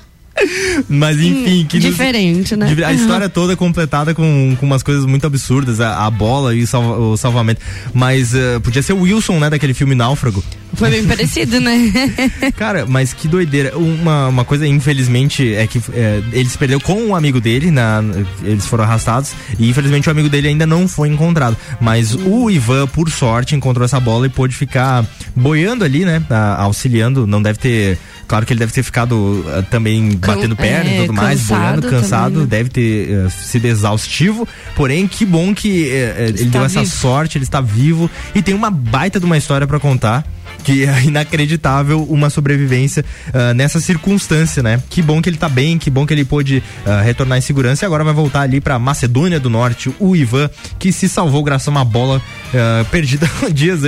Mas 0.89 1.19
enfim, 1.19 1.67
que 1.69 1.77
nos- 1.79 1.87
diferente, 1.91 2.57
né? 2.57 2.75
A 2.87 2.93
história 2.93 3.29
toda 3.29 3.53
é 3.53 3.57
completada 3.57 4.15
com, 4.15 4.57
com 4.59 4.67
umas 4.67 4.83
coisas 4.83 5.05
muito 5.05 5.27
absurdas, 5.27 5.81
a, 5.81 6.07
a 6.07 6.11
bola 6.11 6.55
e 6.55 6.63
o, 6.63 6.67
salva- 6.67 6.97
o 6.99 7.17
salvamento. 7.17 7.61
Mas 7.93 8.35
eh, 8.35 8.59
podia 8.61 8.83
ser 8.83 8.93
o 8.93 9.01
Wilson, 9.03 9.39
né, 9.39 9.51
daquele 9.51 9.75
filme 9.75 9.95
Náufrago. 9.95 10.43
Foi 10.75 10.89
bem 10.91 11.05
parecido, 11.05 11.61
né? 11.61 11.93
Cara, 12.57 12.87
mas 12.87 13.13
que 13.13 13.27
doideira. 13.27 13.77
Uma, 13.77 14.29
uma 14.29 14.45
coisa, 14.45 14.67
infelizmente, 14.67 15.53
é 15.55 15.67
que 15.67 15.81
eh, 15.93 16.23
ele 16.33 16.49
se 16.49 16.57
perdeu 16.57 16.81
com 16.81 16.95
um 16.95 17.15
amigo 17.17 17.41
dele, 17.41 17.71
na, 17.71 18.03
eles 18.43 18.67
foram 18.67 18.85
arrastados, 18.85 19.33
e 19.59 19.69
infelizmente 19.69 20.09
o 20.09 20.13
amigo 20.13 20.29
dele 20.29 20.49
ainda 20.49 20.67
não 20.67 20.87
foi 20.87 21.09
encontrado. 21.09 21.57
Mas 21.81 22.15
o 22.15 22.49
Ivan, 22.51 22.87
por 22.87 23.11
sorte, 23.11 23.55
encontrou 23.57 23.85
essa 23.85 23.99
bola 23.99 24.27
e 24.27 24.29
pôde 24.31 24.55
ficar 24.55 25.05
boiando 25.35 25.85
ali, 25.85 26.05
né, 26.05 26.23
a- 26.31 26.63
auxiliando. 26.63 27.27
Não 27.27 27.43
deve 27.43 27.59
ter. 27.59 27.99
Claro 28.31 28.47
que 28.47 28.53
ele 28.53 28.61
deve 28.61 28.73
ter 28.73 28.85
ficado 28.85 29.45
ah, 29.49 29.63
também 29.69 30.15
batendo 30.15 30.55
perna 30.55 30.89
e 30.89 30.99
é, 30.99 31.01
tudo 31.01 31.13
mais, 31.13 31.49
boiando, 31.49 31.91
cansado, 31.91 32.25
também, 32.27 32.41
né? 32.43 32.47
deve 32.47 32.71
ter 32.71 33.11
eh, 33.11 33.29
sido 33.29 33.65
exaustivo. 33.65 34.47
Porém, 34.77 35.09
que 35.09 35.27
bom 35.27 35.53
que 35.53 35.91
eh, 35.91 36.27
ele 36.29 36.43
Está 36.45 36.59
deu 36.59 36.65
essa 36.65 36.79
vivo. 36.79 36.93
sorte, 36.95 37.37
ele 37.39 37.45
está 37.45 37.61
vivo 37.61 38.09
e 38.33 38.41
tem 38.41 38.55
uma 38.55 38.71
baita 38.71 39.19
de 39.19 39.27
uma 39.27 39.37
história 39.37 39.67
pra 39.67 39.81
contar. 39.81 40.25
Que 40.65 40.85
é 40.85 41.05
inacreditável 41.05 42.03
uma 42.05 42.31
sobrevivência 42.31 43.05
ah, 43.33 43.55
nessa 43.55 43.81
circunstância, 43.81 44.63
né? 44.63 44.83
Que 44.89 45.03
bom 45.03 45.21
que 45.21 45.29
ele 45.29 45.37
tá 45.37 45.49
bem, 45.49 45.79
que 45.79 45.91
bom 45.91 46.07
que 46.07 46.15
ele 46.15 46.25
pôde 46.25 46.63
ah, 46.87 47.01
retornar 47.01 47.39
em 47.39 47.41
segurança 47.41 47.85
e 47.85 47.87
agora 47.87 48.05
vai 48.05 48.15
voltar 48.15 48.43
ali 48.43 48.61
pra 48.61 48.79
Macedônia 48.79 49.41
do 49.41 49.51
Norte, 49.51 49.95
o 49.99 50.15
Ivan, 50.15 50.51
que 50.79 50.93
se 50.93 51.09
salvou 51.09 51.43
graças 51.43 51.69
a 51.69 51.71
uma 51.71 51.85
bola 51.85 52.21
ah, 52.55 52.85
perdida 52.91 53.31
dias, 53.53 53.81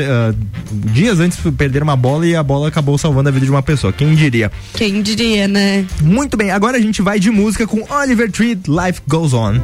dias 0.70 1.18
antes 1.20 1.38
perder 1.56 1.82
uma 1.82 1.96
bola 1.96 2.26
e 2.26 2.34
a 2.34 2.42
bola 2.42 2.68
acabou 2.68 2.96
salvando 2.96 3.28
a 3.28 3.32
vida 3.32 3.44
de 3.44 3.50
uma 3.50 3.62
pessoa. 3.62 3.92
Quem 3.92 4.14
diria? 4.14 4.50
Quem 4.74 5.02
diria, 5.02 5.48
né? 5.48 5.84
Muito 6.00 6.36
bem, 6.36 6.50
agora 6.50 6.76
a 6.76 6.80
gente 6.80 7.02
vai 7.02 7.18
de 7.18 7.30
música 7.30 7.66
com 7.66 7.84
Oliver 7.92 8.30
Tree, 8.30 8.58
Life 8.66 9.02
Goes 9.06 9.32
On. 9.32 9.60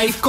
life. 0.00 0.27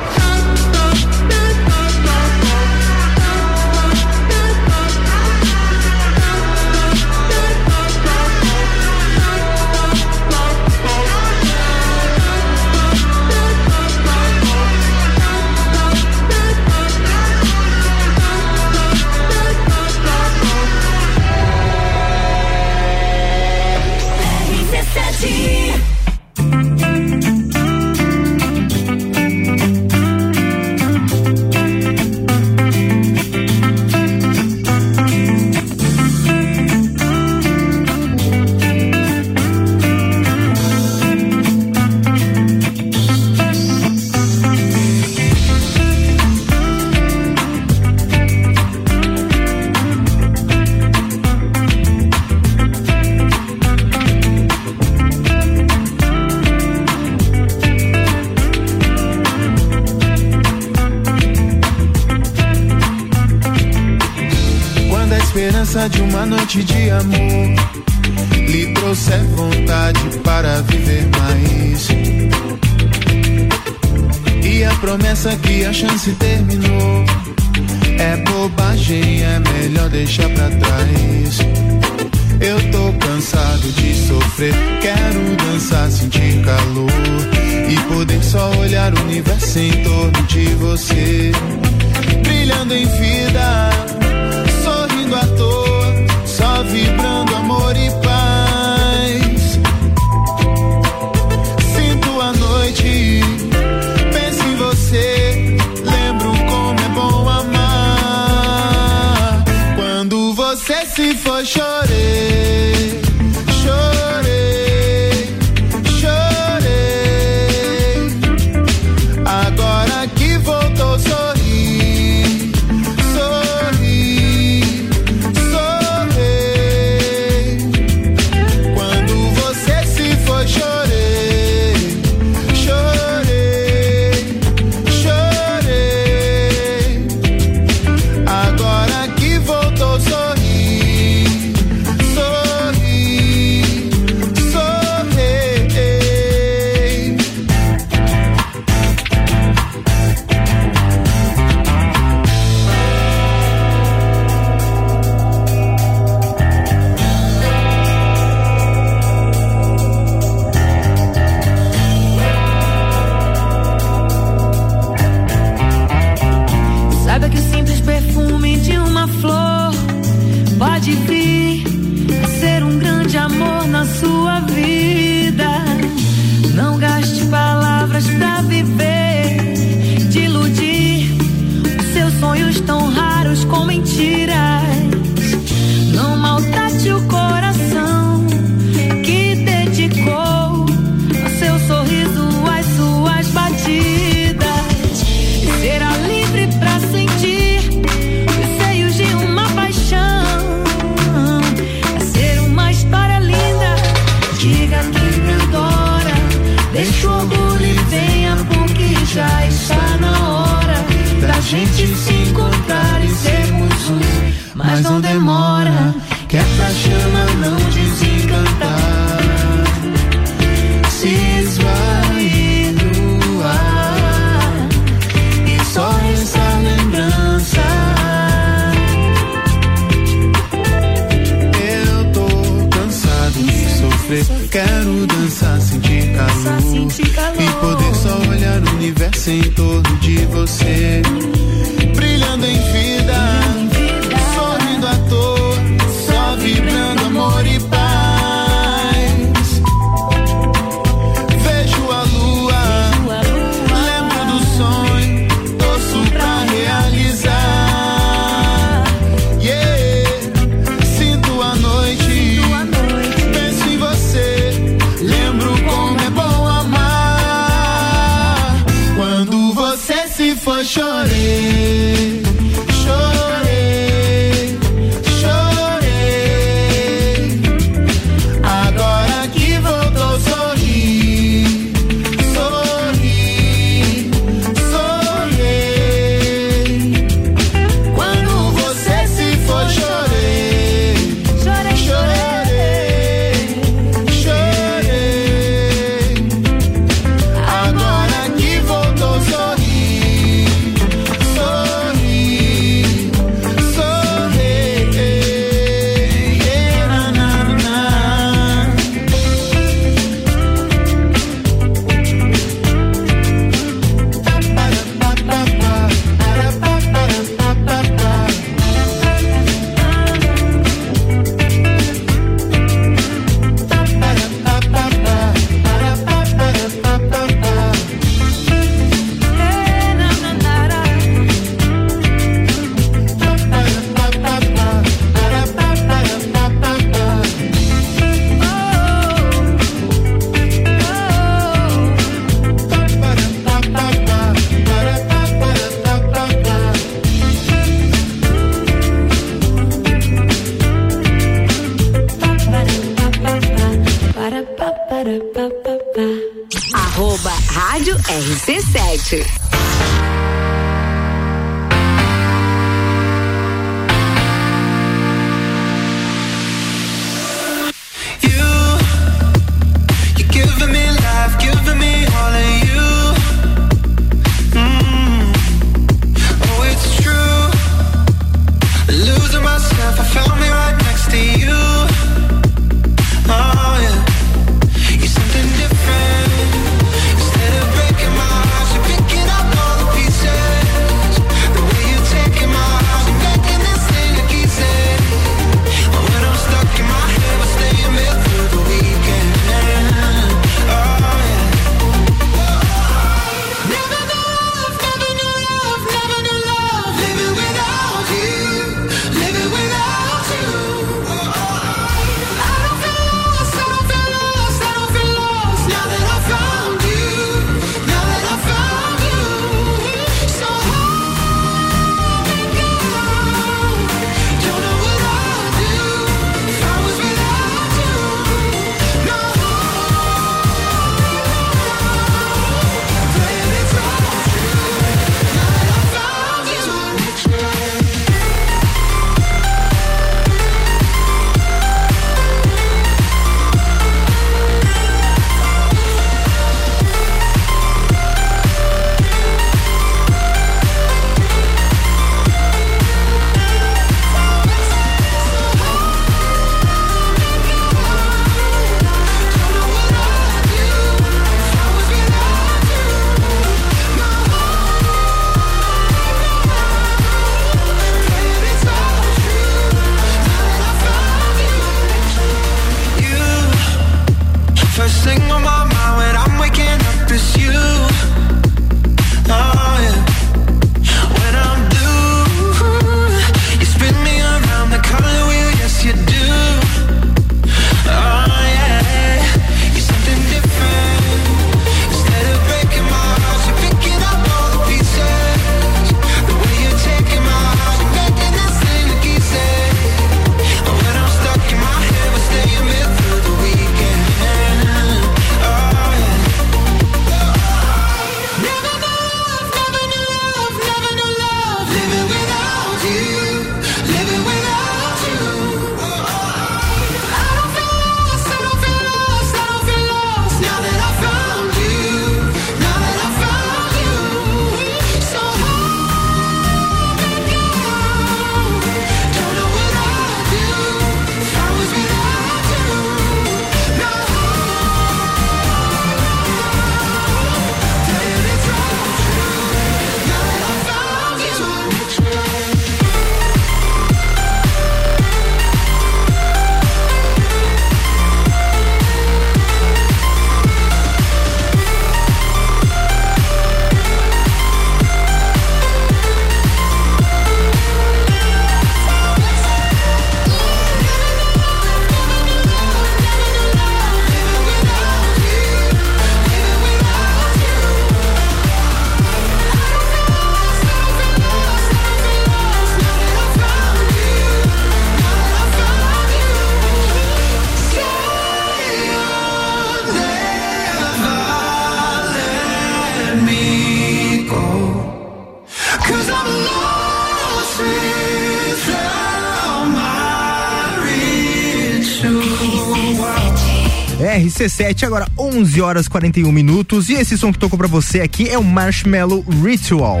RC7, 594.24 594.84
agora 594.84 595.06
11 595.18 595.60
horas 595.60 595.88
41 595.88 596.30
minutos. 596.32 596.88
E 596.88 596.94
esse 596.94 597.16
som 597.18 597.32
que 597.32 597.38
tocou 597.38 597.58
pra 597.58 597.68
você 597.68 598.00
aqui 598.00 598.28
é 598.28 598.38
o 598.38 598.44
Marshmallow 598.44 599.24
Ritual. 599.42 600.00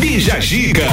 Bija 0.00 0.40
Giga. 0.40 0.86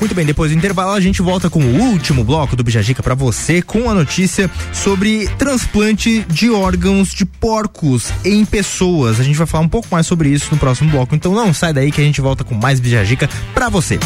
Muito 0.00 0.16
bem, 0.16 0.26
depois 0.26 0.50
do 0.50 0.58
intervalo 0.58 0.90
a 0.90 1.00
gente 1.00 1.22
volta 1.22 1.48
com 1.48 1.60
o 1.60 1.80
último 1.80 2.24
bloco 2.24 2.56
do 2.56 2.64
Bijajica 2.64 3.04
para 3.04 3.14
você 3.14 3.62
com 3.62 3.88
a 3.88 3.94
notícia 3.94 4.50
sobre 4.72 5.28
transplante 5.38 6.26
de 6.28 6.50
órgãos 6.50 7.14
de 7.14 7.24
porcos 7.24 8.08
em 8.24 8.44
pessoas. 8.44 9.20
A 9.20 9.22
gente 9.22 9.38
vai 9.38 9.46
falar 9.46 9.62
um 9.64 9.68
pouco 9.68 9.86
mais 9.92 10.04
sobre 10.04 10.28
isso 10.30 10.48
no 10.50 10.58
próximo 10.58 10.90
bloco, 10.90 11.14
então 11.14 11.32
não 11.32 11.54
sai 11.54 11.72
daí 11.72 11.92
que 11.92 12.00
a 12.00 12.04
gente 12.04 12.20
volta 12.20 12.42
com 12.42 12.56
mais 12.56 12.80
Bijajica 12.80 13.30
para 13.54 13.68
você. 13.68 14.00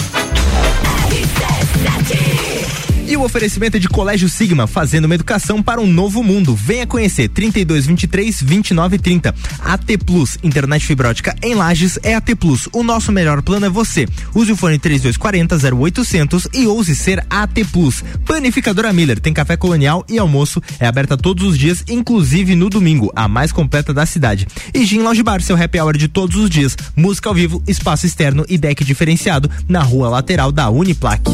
E 3.08 3.16
o 3.16 3.22
oferecimento 3.22 3.76
é 3.76 3.80
de 3.80 3.88
Colégio 3.88 4.28
Sigma, 4.28 4.66
fazendo 4.66 5.04
uma 5.04 5.14
educação 5.14 5.62
para 5.62 5.80
um 5.80 5.86
novo 5.86 6.24
mundo. 6.24 6.56
Venha 6.56 6.88
conhecer 6.88 7.28
3223 7.28 8.42
2930. 8.42 9.32
AT 9.60 9.98
Plus, 10.04 10.36
internet 10.42 10.84
fibrótica 10.84 11.32
em 11.40 11.54
Lages 11.54 12.00
é 12.02 12.16
AT 12.16 12.34
Plus. 12.34 12.68
O 12.72 12.82
nosso 12.82 13.12
melhor 13.12 13.42
plano 13.42 13.66
é 13.66 13.70
você. 13.70 14.08
Use 14.34 14.50
o 14.50 14.56
fone 14.56 14.76
3240 14.76 15.56
0800 15.76 16.48
e 16.52 16.66
ouse 16.66 16.96
ser 16.96 17.24
AT 17.30 17.64
Plus. 17.70 18.02
Panificadora 18.24 18.92
Miller 18.92 19.20
tem 19.20 19.32
café 19.32 19.56
colonial 19.56 20.04
e 20.08 20.18
almoço. 20.18 20.60
É 20.80 20.86
aberta 20.88 21.16
todos 21.16 21.46
os 21.46 21.56
dias, 21.56 21.84
inclusive 21.88 22.56
no 22.56 22.68
domingo, 22.68 23.12
a 23.14 23.28
mais 23.28 23.52
completa 23.52 23.94
da 23.94 24.04
cidade. 24.04 24.48
E 24.74 24.84
Gin 24.84 25.02
Lounge 25.02 25.22
Bar, 25.22 25.40
seu 25.40 25.56
happy 25.56 25.78
hour 25.80 25.96
de 25.96 26.08
todos 26.08 26.36
os 26.36 26.50
dias. 26.50 26.76
Música 26.96 27.28
ao 27.28 27.34
vivo, 27.36 27.62
espaço 27.68 28.04
externo 28.04 28.44
e 28.48 28.58
deck 28.58 28.82
diferenciado 28.84 29.48
na 29.68 29.80
rua 29.80 30.08
lateral 30.08 30.50
da 30.50 30.68
Uniplaque. 30.70 31.30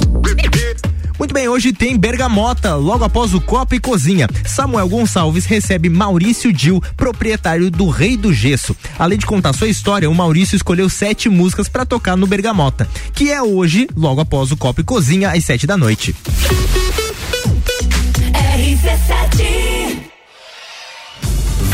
Muito 1.23 1.35
bem, 1.35 1.47
hoje 1.47 1.73
tem 1.73 1.97
Bergamota, 1.97 2.75
logo 2.75 3.05
após 3.05 3.33
o 3.33 3.41
Copa 3.41 3.77
e 3.77 3.79
Cozinha. 3.79 4.27
Samuel 4.45 4.89
Gonçalves 4.89 5.45
recebe 5.45 5.89
Maurício 5.89 6.53
Dil, 6.53 6.83
proprietário 6.97 7.71
do 7.71 7.89
Rei 7.89 8.17
do 8.17 8.33
Gesso. 8.33 8.77
Além 8.99 9.17
de 9.17 9.25
contar 9.25 9.53
sua 9.53 9.69
história, 9.69 10.11
o 10.11 10.15
Maurício 10.17 10.57
escolheu 10.57 10.89
sete 10.89 11.29
músicas 11.29 11.69
para 11.69 11.87
tocar 11.87 12.17
no 12.17 12.27
Bergamota, 12.27 12.89
que 13.15 13.31
é 13.31 13.41
hoje, 13.41 13.87
logo 13.97 14.21
após 14.21 14.51
o 14.51 14.57
Copa 14.57 14.81
e 14.81 14.85
Cozinha, 14.85 15.31
às 15.31 15.45
sete 15.45 15.65
da 15.65 15.77
noite. 15.77 16.13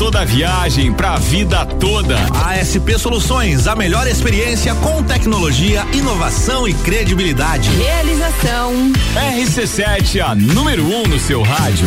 toda 0.00 0.20
a 0.20 0.24
viagem, 0.24 0.90
pra 0.94 1.16
vida 1.16 1.66
toda. 1.78 2.16
ASP 2.46 2.98
Soluções, 2.98 3.66
a 3.66 3.76
melhor 3.76 4.06
experiência 4.06 4.74
com 4.76 5.02
tecnologia, 5.02 5.86
inovação 5.92 6.66
e 6.66 6.72
credibilidade. 6.72 7.68
Realização. 7.72 8.72
RC7, 9.14 10.22
a 10.22 10.34
número 10.34 10.86
1 10.86 11.02
um 11.02 11.06
no 11.06 11.20
seu 11.20 11.42
rádio. 11.42 11.86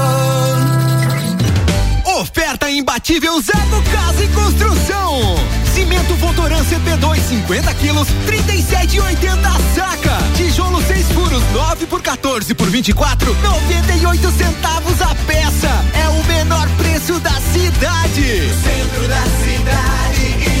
Oferta 2.21 2.69
imbatível 2.69 3.41
Zago 3.41 3.81
Casa 3.91 4.23
e 4.23 4.27
Construção. 4.27 5.35
Cimento 5.73 6.13
Votoran 6.17 6.63
CP2 6.65 7.19
50 7.19 7.73
quilos, 7.73 8.07
37,80 8.27 9.39
saca. 9.73 10.19
Tijolo 10.37 10.83
6 10.83 11.07
furos, 11.13 11.41
9 11.51 11.87
por 11.87 11.99
14 11.99 12.53
por 12.53 12.69
24, 12.69 13.35
98 13.41 14.31
centavos 14.33 15.01
a 15.01 15.15
peça. 15.25 15.69
É 15.95 16.09
o 16.09 16.23
menor 16.25 16.69
preço 16.77 17.19
da 17.21 17.33
cidade. 17.41 18.53
Centro 18.61 19.07
da 19.07 19.21
cidade 19.43 20.60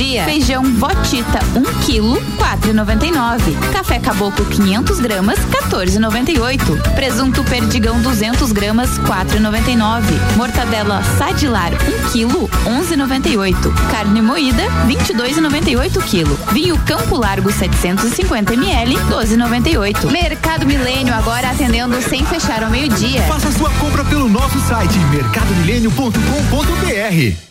Dia. 0.00 0.24
Feijão 0.24 0.62
Botita, 0.62 1.40
1 1.54 1.58
um 1.58 1.62
quilo, 1.84 2.16
4,99. 2.38 3.54
Café 3.70 3.98
Caboclo 3.98 4.46
500 4.46 4.98
gramas, 4.98 5.38
14,98. 5.40 6.94
Presunto 6.94 7.44
Perdigão 7.44 8.00
200 8.00 8.50
gramas, 8.50 8.98
4,99. 9.00 10.02
Mortadela 10.36 11.02
Sadilar, 11.18 11.72
1 11.72 11.74
um 11.74 12.08
quilo, 12.10 12.48
11,98. 12.64 13.54
Carne 13.90 14.22
moída, 14.22 14.62
22,98 14.88 16.02
quilo. 16.04 16.34
Vinho 16.52 16.78
Campo 16.86 17.18
Largo 17.18 17.52
750 17.52 18.54
ml, 18.54 18.94
12,98. 19.10 20.10
Mercado 20.10 20.64
Milênio 20.66 21.12
agora 21.14 21.50
atendendo 21.50 22.00
sem 22.00 22.24
fechar 22.24 22.64
ao 22.64 22.70
meio-dia. 22.70 23.20
Faça 23.24 23.52
sua 23.52 23.68
compra 23.72 24.02
pelo 24.04 24.30
nosso 24.30 24.58
site 24.60 24.98
mercadomilênio.com.br. 25.10 27.49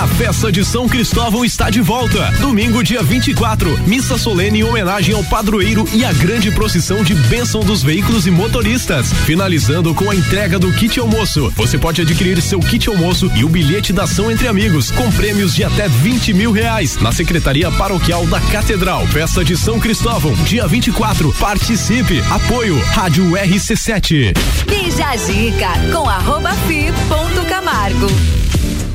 A 0.00 0.06
festa 0.06 0.50
de 0.50 0.64
São 0.64 0.88
Cristóvão 0.88 1.44
está 1.44 1.68
de 1.68 1.82
volta. 1.82 2.32
Domingo, 2.40 2.82
dia 2.82 3.02
24, 3.02 3.86
missa 3.86 4.16
solene 4.16 4.60
em 4.60 4.62
homenagem 4.62 5.14
ao 5.14 5.22
padroeiro 5.22 5.86
e 5.92 6.06
a 6.06 6.12
grande 6.14 6.50
procissão 6.50 7.04
de 7.04 7.14
bênção 7.14 7.60
dos 7.60 7.82
veículos 7.82 8.26
e 8.26 8.30
motoristas. 8.30 9.12
Finalizando 9.26 9.94
com 9.94 10.10
a 10.10 10.16
entrega 10.16 10.58
do 10.58 10.72
kit 10.72 10.98
almoço. 10.98 11.52
Você 11.54 11.76
pode 11.76 12.00
adquirir 12.00 12.40
seu 12.40 12.60
kit 12.60 12.88
almoço 12.88 13.30
e 13.36 13.44
o 13.44 13.48
bilhete 13.50 13.92
da 13.92 14.04
ação 14.04 14.30
entre 14.30 14.48
amigos, 14.48 14.90
com 14.90 15.12
prêmios 15.12 15.54
de 15.54 15.64
até 15.64 15.86
20 15.86 16.32
mil 16.32 16.50
reais, 16.50 16.96
na 16.96 17.12
Secretaria 17.12 17.70
Paroquial 17.70 18.26
da 18.26 18.40
Catedral. 18.40 19.06
Festa 19.08 19.44
de 19.44 19.54
São 19.54 19.78
Cristóvão, 19.78 20.32
dia 20.44 20.66
24. 20.66 21.30
Participe. 21.34 22.24
Apoio 22.30 22.80
Rádio 22.94 23.32
RC7. 23.32 24.32
Bija 24.66 25.10
a 25.10 25.16
dica 25.16 25.68
com 25.92 26.08
arroba 26.08 26.54
fi 26.66 26.90
ponto 27.06 27.46
Camargo. 27.46 28.06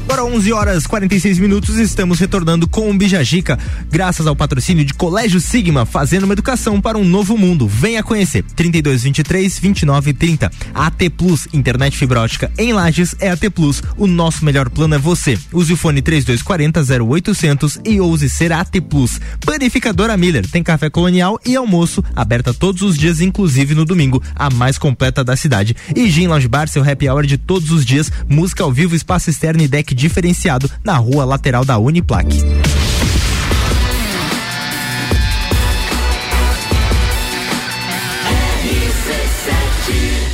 Agora 0.08 0.24
11 0.24 0.54
horas 0.54 0.86
46 0.86 1.40
minutos, 1.40 1.78
estamos 1.80 2.20
retornando 2.20 2.68
com 2.68 2.92
o 2.92 2.94
Bijagica, 2.94 3.58
graças 3.90 4.28
ao 4.28 4.36
patrocínio 4.36 4.86
de 4.86 4.94
Colégio 4.94 5.42
Sigma, 5.42 5.84
fazendo 5.84 6.26
uma 6.26 6.34
educação 6.34 6.80
para 6.80 6.96
um 6.96 7.04
novo 7.04 7.36
mundo. 7.36 7.68
Venha 7.68 8.04
conhecer. 8.04 8.44
32 8.56 9.02
23 9.02 9.58
29 9.58 10.14
30. 10.14 10.52
AT 10.76 11.10
Plus, 11.18 11.48
internet 11.52 11.98
fibra 11.98 12.22
ótica 12.22 12.52
em 12.56 12.72
Lages 12.72 13.16
é 13.20 13.32
AT 13.32 13.50
Plus. 13.50 13.82
O 13.98 14.06
nosso 14.06 14.46
melhor 14.46 14.70
plano 14.70 14.94
é 14.94 15.00
você. 15.00 15.40
Use 15.52 15.74
o 15.74 15.78
fone 15.78 16.04
3240 16.04 17.04
0800 17.04 17.80
e 17.84 18.00
ouse 18.00 18.30
ser 18.30 18.54
AT 18.54 18.80
Plus. 18.88 19.20
Panificadora 19.44 20.16
Miller 20.16 20.48
tem 20.48 20.62
café 20.62 20.88
colonial 20.88 21.40
e 21.44 21.56
almoço 21.56 22.04
aberta 22.16 22.54
todos 22.54 22.84
os 22.84 22.96
dias, 22.96 23.22
inclusive 23.22 23.74
no 23.74 23.84
domingo, 23.84 24.22
a 24.36 24.52
mais 24.52 24.78
completa 24.78 25.24
da 25.24 25.36
cidade. 25.36 25.76
E 25.96 26.08
Gin 26.12 26.28
Lounge 26.28 26.48
Bar, 26.48 26.68
seu 26.68 26.88
happy 26.88 27.10
hour 27.10 27.26
de 27.26 27.40
todos 27.40 27.72
os 27.72 27.84
dias, 27.84 28.12
música 28.30 28.64
ao 28.64 28.72
vivo, 28.72 28.96
espaço 28.96 29.32
externo 29.32 29.64
e 29.64 29.68
deck 29.68 29.95
diferenciado 29.96 30.70
na 30.84 30.98
rua 30.98 31.26
lateral 31.26 31.66
da 31.66 31.78
Uniplaque. 31.80 32.44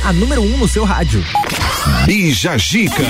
A 0.04 0.12
número 0.12 0.42
1 0.42 0.44
um 0.44 0.58
no 0.58 0.68
seu 0.68 0.84
rádio. 0.84 1.24
Bija 2.04 2.58
Gica. 2.58 3.02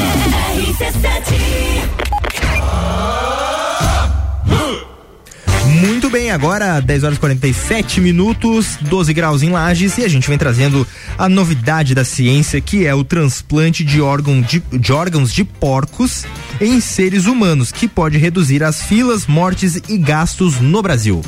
Bem, 6.12 6.30
agora 6.30 6.78
10 6.78 7.04
horas 7.04 7.16
e 7.16 7.20
47 7.20 7.98
minutos, 7.98 8.76
12 8.82 9.14
graus 9.14 9.42
em 9.42 9.48
Lages 9.48 9.96
e 9.96 10.04
a 10.04 10.08
gente 10.08 10.28
vem 10.28 10.36
trazendo 10.36 10.86
a 11.16 11.26
novidade 11.26 11.94
da 11.94 12.04
ciência 12.04 12.60
que 12.60 12.86
é 12.86 12.94
o 12.94 13.02
transplante 13.02 13.82
de, 13.82 13.98
órgão 13.98 14.42
de, 14.42 14.60
de 14.60 14.92
órgãos 14.92 15.32
de 15.32 15.42
porcos 15.42 16.26
em 16.60 16.82
seres 16.82 17.24
humanos, 17.24 17.72
que 17.72 17.88
pode 17.88 18.18
reduzir 18.18 18.62
as 18.62 18.82
filas, 18.82 19.26
mortes 19.26 19.80
e 19.88 19.96
gastos 19.96 20.60
no 20.60 20.82
Brasil. 20.82 21.22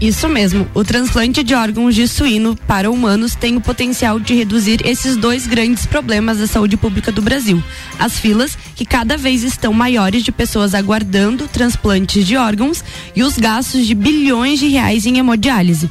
Isso 0.00 0.28
mesmo, 0.28 0.66
o 0.74 0.82
transplante 0.82 1.42
de 1.42 1.54
órgãos 1.54 1.94
de 1.94 2.06
suíno 2.08 2.56
para 2.66 2.90
humanos 2.90 3.34
tem 3.34 3.56
o 3.56 3.60
potencial 3.60 4.18
de 4.18 4.34
reduzir 4.34 4.84
esses 4.84 5.16
dois 5.16 5.46
grandes 5.46 5.86
problemas 5.86 6.38
da 6.38 6.46
saúde 6.46 6.76
pública 6.76 7.12
do 7.12 7.22
Brasil: 7.22 7.62
as 7.98 8.18
filas, 8.18 8.58
que 8.74 8.84
cada 8.84 9.16
vez 9.16 9.42
estão 9.42 9.72
maiores 9.72 10.22
de 10.22 10.32
pessoas 10.32 10.74
aguardando 10.74 11.48
transplantes 11.48 12.26
de 12.26 12.36
órgãos, 12.36 12.84
e 13.14 13.22
os 13.22 13.38
gastos 13.38 13.86
de 13.86 13.94
bilhões 13.94 14.58
de 14.58 14.68
reais 14.68 15.06
em 15.06 15.18
hemodiálise. 15.18 15.90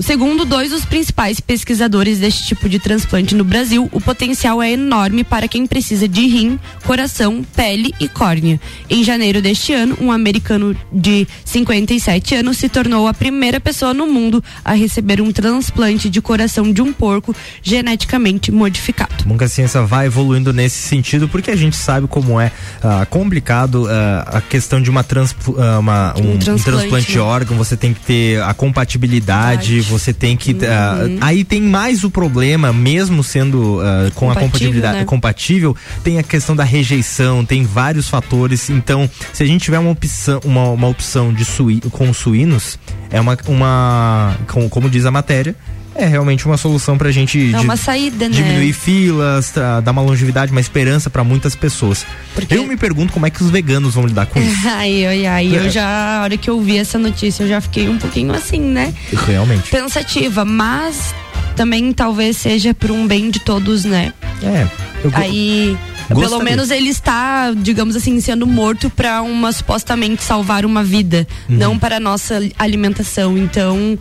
Segundo 0.00 0.44
dois 0.44 0.70
dos 0.70 0.84
principais 0.84 1.38
pesquisadores 1.40 2.18
deste 2.18 2.46
tipo 2.46 2.68
de 2.68 2.78
transplante 2.78 3.34
no 3.34 3.44
Brasil, 3.44 3.88
o 3.92 4.00
potencial 4.00 4.60
é 4.62 4.72
enorme 4.72 5.22
para 5.22 5.46
quem 5.46 5.66
precisa 5.66 6.08
de 6.08 6.26
rim, 6.26 6.58
coração, 6.84 7.44
pele 7.54 7.94
e 8.00 8.08
córnea. 8.08 8.60
Em 8.90 9.04
janeiro 9.04 9.40
deste 9.40 9.72
ano, 9.72 9.96
um 10.00 10.10
americano 10.10 10.76
de 10.92 11.26
57 11.44 12.34
anos 12.34 12.58
se 12.58 12.68
tornou 12.68 13.06
a 13.06 13.14
primeira 13.14 13.60
pessoa 13.60 13.94
no 13.94 14.06
mundo 14.06 14.42
a 14.64 14.72
receber 14.74 15.20
um 15.20 15.30
transplante 15.30 16.10
de 16.10 16.20
coração 16.20 16.72
de 16.72 16.82
um 16.82 16.92
porco 16.92 17.34
geneticamente 17.62 18.50
modificado. 18.50 19.14
Que 19.38 19.44
a 19.44 19.48
ciência 19.48 19.82
vai 19.82 20.06
evoluindo 20.06 20.52
nesse 20.52 20.76
sentido, 20.88 21.28
porque 21.28 21.50
a 21.50 21.56
gente 21.56 21.76
sabe 21.76 22.06
como 22.08 22.40
é 22.40 22.50
ah, 22.82 23.06
complicado 23.08 23.86
ah, 23.88 24.38
a 24.38 24.40
questão 24.40 24.80
de 24.82 24.90
uma, 24.90 25.04
trans, 25.04 25.34
ah, 25.58 25.78
uma- 25.78 26.14
um, 26.18 26.34
um 26.34 26.38
transplante, 26.38 26.62
transplante, 26.62 27.06
de 27.12 27.16
né? 27.18 27.22
órgão, 27.22 27.56
você 27.56 27.76
tem 27.76 27.94
que 27.94 28.00
ter 28.00 28.42
a 28.42 28.52
compatibilidade, 28.54 29.83
você 29.88 30.12
tem 30.12 30.36
que. 30.36 30.56
ah, 30.66 31.04
Uhum. 31.04 31.18
aí 31.20 31.44
tem 31.44 31.60
mais 31.60 32.04
o 32.04 32.10
problema, 32.10 32.72
mesmo 32.72 33.22
sendo 33.22 33.80
ah, 33.82 34.10
com 34.14 34.30
a 34.30 34.34
compatibilidade 34.34 34.98
né? 34.98 35.04
compatível, 35.04 35.76
tem 36.02 36.18
a 36.18 36.22
questão 36.22 36.54
da 36.56 36.64
rejeição, 36.64 37.44
tem 37.44 37.64
vários 37.64 38.08
fatores. 38.08 38.70
Então, 38.70 39.08
se 39.32 39.42
a 39.42 39.46
gente 39.46 39.62
tiver 39.62 39.78
uma 39.78 39.90
opção, 39.90 40.40
uma, 40.44 40.68
uma 40.70 40.88
opção 40.88 41.32
de 41.32 41.44
sui, 41.44 41.80
com 41.90 42.12
suínos, 42.12 42.78
é 43.10 43.20
uma. 43.20 43.36
uma 43.46 44.36
com- 44.48 44.68
como 44.68 44.88
diz 44.90 45.04
a 45.06 45.10
matéria. 45.10 45.54
É 45.96 46.06
realmente 46.06 46.44
uma 46.46 46.56
solução 46.56 46.98
pra 46.98 47.10
gente 47.12 47.54
É 47.54 47.60
uma 47.60 47.76
saída, 47.76 48.28
né? 48.28 48.34
diminuir 48.34 48.72
filas, 48.72 49.50
tá, 49.50 49.80
dar 49.80 49.92
uma 49.92 50.02
longevidade, 50.02 50.50
uma 50.50 50.60
esperança 50.60 51.08
pra 51.08 51.22
muitas 51.22 51.54
pessoas. 51.54 52.04
Eu 52.50 52.66
me 52.66 52.76
pergunto 52.76 53.12
como 53.12 53.26
é 53.26 53.30
que 53.30 53.42
os 53.42 53.50
veganos 53.50 53.94
vão 53.94 54.04
lidar 54.06 54.26
com 54.26 54.40
isso. 54.42 54.66
Ai, 54.68 55.06
ai, 55.06 55.26
ai, 55.26 55.54
É. 55.54 55.58
eu 55.58 55.70
já, 55.70 56.18
a 56.18 56.22
hora 56.22 56.36
que 56.36 56.50
eu 56.50 56.60
vi 56.60 56.78
essa 56.78 56.98
notícia, 56.98 57.44
eu 57.44 57.48
já 57.48 57.60
fiquei 57.60 57.88
um 57.88 57.96
pouquinho 57.98 58.34
assim, 58.34 58.60
né? 58.60 58.92
Realmente. 59.26 59.70
Pensativa, 59.70 60.44
mas 60.44 61.14
também 61.54 61.92
talvez 61.92 62.36
seja 62.38 62.74
por 62.74 62.90
um 62.90 63.06
bem 63.06 63.30
de 63.30 63.38
todos, 63.38 63.84
né? 63.84 64.12
É. 64.42 64.66
Eu 65.04 65.10
Aí, 65.14 65.76
pelo 66.08 66.20
gostaria. 66.22 66.44
menos 66.44 66.70
ele 66.70 66.88
está, 66.88 67.52
digamos 67.56 67.94
assim, 67.94 68.20
sendo 68.20 68.46
morto 68.46 68.90
para 68.90 69.22
uma 69.22 69.52
supostamente 69.52 70.24
salvar 70.24 70.64
uma 70.64 70.82
vida, 70.82 71.26
Uhum. 71.48 71.56
não 71.56 71.78
para 71.78 71.98
a 71.98 72.00
nossa 72.00 72.40
alimentação. 72.58 73.38
Então, 73.38 73.96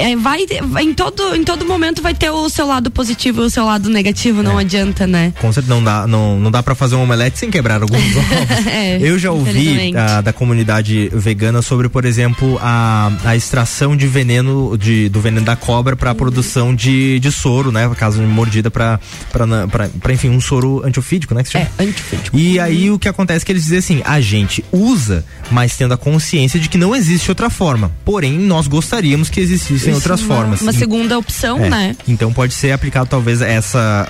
é, 0.00 0.16
vai, 0.16 0.46
em 0.82 0.94
todo 0.94 1.34
em 1.36 1.44
todo 1.44 1.64
momento 1.64 2.02
vai 2.02 2.14
ter 2.14 2.30
o 2.30 2.48
seu 2.48 2.66
lado 2.66 2.90
positivo 2.90 3.42
e 3.42 3.46
o 3.46 3.50
seu 3.50 3.64
lado 3.64 3.88
negativo, 3.88 4.42
não 4.42 4.56
adianta, 4.58 5.06
né? 5.06 5.32
Com 5.40 5.52
certeza 5.52 5.74
não 5.74 5.82
dá, 5.82 6.06
não, 6.06 6.38
não 6.40 6.50
dá 6.50 6.62
para 6.62 6.74
fazer 6.74 6.94
um 6.96 7.02
omelete 7.02 7.38
sem 7.38 7.50
quebrar 7.50 7.82
alguns 7.82 8.00
ovos. 8.16 8.66
É, 8.66 8.98
Eu 9.00 9.18
já 9.18 9.30
ouvi 9.30 9.50
infelizmente. 9.50 9.96
ah, 9.96 10.20
da 10.20 10.32
comunidade 10.32 11.10
vegana 11.12 11.62
sobre, 11.62 11.88
por 11.88 12.04
exemplo, 12.04 12.58
a, 12.62 13.12
a 13.24 13.36
extração 13.36 13.96
de 13.96 14.06
veneno 14.06 14.76
de, 14.78 15.08
do 15.08 15.20
veneno 15.20 15.44
da 15.44 15.56
cobra 15.56 15.90
Uhum. 15.94 15.96
para 15.98 16.10
a 16.10 16.14
produção 16.14 16.74
de, 16.74 17.18
de 17.20 17.32
soro, 17.32 17.72
né? 17.72 17.90
Caso 17.96 18.20
de 18.20 18.26
mordida 18.26 18.70
para 18.70 18.98
enfim 20.12 20.28
um 20.28 20.40
soro 20.40 20.82
antiofídico, 20.84 21.34
né? 21.34 21.42
É, 21.54 21.66
antifídico. 21.82 22.36
E 22.36 22.58
aí 22.60 22.90
o 22.90 22.98
que 22.98 23.08
acontece 23.08 23.42
é 23.42 23.46
que 23.46 23.52
eles 23.52 23.64
dizem 23.64 23.78
assim: 23.78 24.02
a 24.04 24.20
gente 24.20 24.64
usa, 24.72 25.24
mas 25.50 25.76
tendo 25.76 25.94
a 25.94 25.96
consciência 25.96 26.58
de 26.60 26.68
que 26.68 26.78
não 26.78 26.94
existe 26.94 27.30
outra 27.30 27.50
forma. 27.50 27.90
Porém, 28.04 28.32
nós 28.38 28.66
gostaríamos 28.66 29.28
que 29.28 29.40
existissem 29.40 29.89
Outras 29.94 30.20
uma- 30.22 30.34
formas. 30.36 30.60
Uma 30.60 30.72
segunda 30.72 31.18
opção, 31.18 31.64
É, 31.64 31.68
né? 31.68 31.96
Então 32.08 32.32
pode 32.32 32.54
ser 32.54 32.72
aplicado 32.72 33.08
talvez 33.08 33.40
essa, 33.42 34.06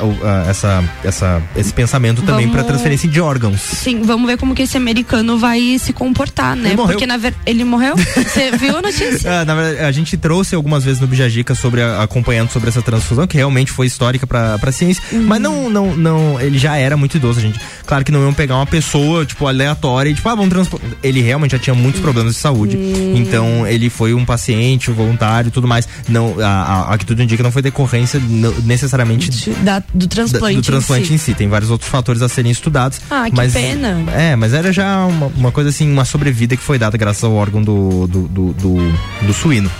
essa, 0.49 0.85
essa, 1.05 1.43
esse 1.57 1.73
pensamento 1.73 2.23
também 2.23 2.49
para 2.49 2.65
transferência 2.65 3.09
de 3.09 3.21
órgãos. 3.21 3.61
Sim, 3.61 4.03
vamos 4.03 4.27
ver 4.27 4.37
como 4.39 4.55
que 4.55 4.63
esse 4.63 4.77
americano 4.77 5.39
vai 5.39 5.77
se 5.79 5.93
comportar, 5.93 6.57
né? 6.57 6.71
Ele 6.71 6.77
morreu. 6.77 6.93
Porque 6.93 7.07
na 7.07 7.17
ver... 7.17 7.35
ele 7.47 7.65
morreu? 7.65 7.95
Você 7.97 8.51
viu 8.57 8.77
a 8.77 8.83
notícia? 8.83 9.41
Ah, 9.41 9.45
na 9.45 9.55
verdade, 9.55 9.85
a 9.87 9.93
gente 9.93 10.17
trouxe 10.17 10.55
algumas 10.55 10.85
vezes 10.85 11.01
no 11.01 11.07
Bijagica 11.07 11.55
sobre 11.55 11.83
a- 11.83 12.03
acompanhando 12.03 12.51
sobre 12.51 12.69
essa 12.69 12.83
transfusão 12.83 13.27
que 13.27 13.37
realmente 13.37 13.71
foi 13.71 13.87
histórica 13.87 14.27
para 14.27 14.59
a 14.61 14.73
ciência, 14.73 15.03
Uhum. 15.13 15.23
mas 15.27 15.41
não, 15.41 15.69
não, 15.71 15.97
não, 15.97 16.41
ele 16.41 16.59
já 16.59 16.77
era 16.77 16.97
muito 16.97 17.17
idoso, 17.17 17.41
gente. 17.41 17.59
Claro 17.87 18.05
que 18.05 18.13
não 18.13 18.21
iam 18.23 18.33
pegar 18.35 18.57
uma 18.57 18.67
pessoa 18.67 19.25
tipo 19.25 19.47
aleatória 19.47 20.11
e 20.11 20.15
tipo, 20.15 20.29
ah, 20.29 20.35
vamos 20.35 20.51
transpor. 20.51 20.81
Ele 21.03 21.21
realmente 21.21 21.53
já 21.53 21.59
tinha 21.59 21.75
muitos 21.75 22.01
problemas 22.01 22.35
de 22.35 22.41
saúde, 22.41 22.77
então 23.15 23.67
ele 23.67 23.91
foi 23.91 24.15
um 24.15 24.25
paciente, 24.25 24.91
um 24.91 24.95
voluntário, 24.95 25.51
tudo 25.61 25.69
mais. 25.69 25.87
Não, 26.09 26.37
a, 26.41 26.47
a, 26.91 26.95
a 26.95 26.99
que 26.99 27.05
tudo 27.07 27.23
indica 27.23 27.43
não 27.43 27.53
foi 27.53 27.63
decorrência 27.63 28.21
não- 28.21 28.53
necessariamente 28.63 29.51
Da- 29.63 29.83
do 29.95 30.07
transplante. 30.07 30.57
do 30.57 30.63
transplante 30.63 31.11
em 31.11 31.15
em 31.15 31.19
si. 31.19 31.27
si. 31.27 31.35
Tem 31.35 31.49
vários 31.49 31.71
outros 31.71 31.91
fatores 31.91 32.23
a 32.23 32.29
serem 32.29 32.51
estudados. 32.51 33.01
Ah, 33.11 33.25
que 33.29 33.37
mas, 33.37 33.53
pena. 33.53 33.99
É, 34.13 34.35
mas 34.37 34.53
era 34.55 34.73
já 34.73 35.05
uma, 35.07 35.27
uma 35.27 35.53
coisa 35.53 35.71
assim, 35.71 35.91
uma 35.91 36.05
sobrevida 36.05 36.57
que 36.57 36.63
foi 36.63 36.79
dada 36.79 36.97
graças 36.97 37.23
ao 37.25 37.33
órgão 37.35 37.63
do, 37.63 38.07
do, 38.07 38.29
do, 38.29 38.53
do- 38.55 38.93
do 39.27 39.33
suíno. 39.35 39.71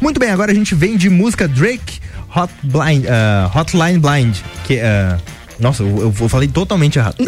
Muito 0.00 0.18
bem, 0.20 0.30
agora 0.30 0.52
a 0.52 0.54
gente 0.54 0.74
vem 0.74 0.96
de 0.96 1.08
música 1.10 1.48
Drake 1.48 1.98
Hot 2.34 2.52
Blind, 2.62 3.04
ah, 3.08 3.50
Hotline 3.54 3.98
Blind, 3.98 4.36
que 4.64 4.78
ah, 4.80 5.18
nossa, 5.58 5.82
eu, 5.82 5.88
eu- 5.98 6.14
eu 6.20 6.28
falei 6.28 6.46
totalmente 6.48 6.98
errado. 6.98 7.16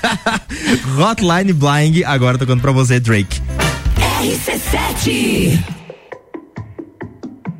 Hotline 0.98 1.52
Blind, 1.52 2.02
agora 2.06 2.38
tocando 2.38 2.60
pra 2.60 2.72
você, 2.72 2.98
Drake. 3.00 3.40
RC7 4.22 5.58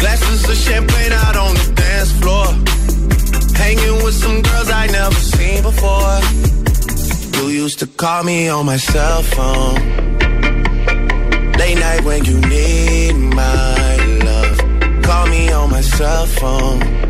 Glasses 0.00 0.48
of 0.48 0.56
champagne 0.56 1.12
out 1.12 1.36
on 1.36 1.54
the 1.54 1.72
dance 1.74 2.12
floor. 2.20 2.46
Hanging 3.56 4.02
with 4.02 4.14
some 4.14 4.40
girls 4.42 4.70
I 4.70 4.86
never 4.86 5.14
seen 5.14 5.62
before. 5.62 6.18
You 7.36 7.48
used 7.48 7.78
to 7.80 7.86
call 7.86 8.24
me 8.24 8.48
on 8.48 8.66
my 8.66 8.78
cell 8.78 9.22
phone. 9.22 9.74
Late 11.60 11.78
night 11.78 12.02
when 12.04 12.24
you 12.24 12.40
need 12.40 13.12
my 13.12 13.96
love. 14.24 14.58
Call 15.02 15.26
me 15.28 15.50
on 15.52 15.70
my 15.70 15.82
cell 15.82 16.26
phone. 16.26 17.09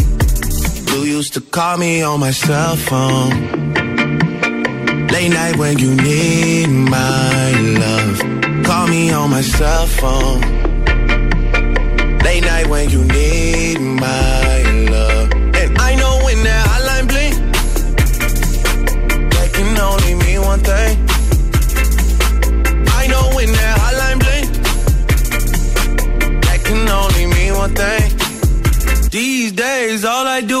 You 0.91 1.03
used 1.03 1.33
to 1.33 1.41
call 1.41 1.77
me 1.77 2.01
on 2.01 2.19
my 2.19 2.31
cell 2.31 2.75
phone. 2.75 3.29
Late 5.07 5.29
night 5.29 5.55
when 5.57 5.79
you 5.79 5.95
need 5.95 6.67
my 6.67 7.51
love. 7.83 8.19
Call 8.65 8.87
me 8.87 9.11
on 9.11 9.29
my 9.29 9.41
cell 9.41 9.87
phone. 9.87 10.41
Late 12.25 12.43
night 12.43 12.67
when 12.67 12.89
you 12.89 13.03
need 13.05 13.79
my 13.79 14.63
love. 14.91 15.31
And 15.59 15.77
I 15.79 15.95
know 15.95 16.13
when 16.25 16.43
that 16.43 16.63
hotline 16.71 17.07
blink, 17.11 17.35
that 19.35 19.49
can 19.53 19.77
only 19.89 20.13
mean 20.23 20.41
one 20.41 20.59
thing. 20.59 20.97
I 23.01 23.07
know 23.07 23.31
when 23.35 23.49
that 23.59 23.75
hotline 23.83 24.19
blink, 24.23 24.47
that 26.45 26.59
can 26.65 26.89
only 26.89 27.25
mean 27.27 27.53
one 27.55 27.73
thing. 27.75 28.11
These 29.11 29.51
days, 29.51 30.05
all 30.05 30.25
I 30.25 30.39
do 30.39 30.60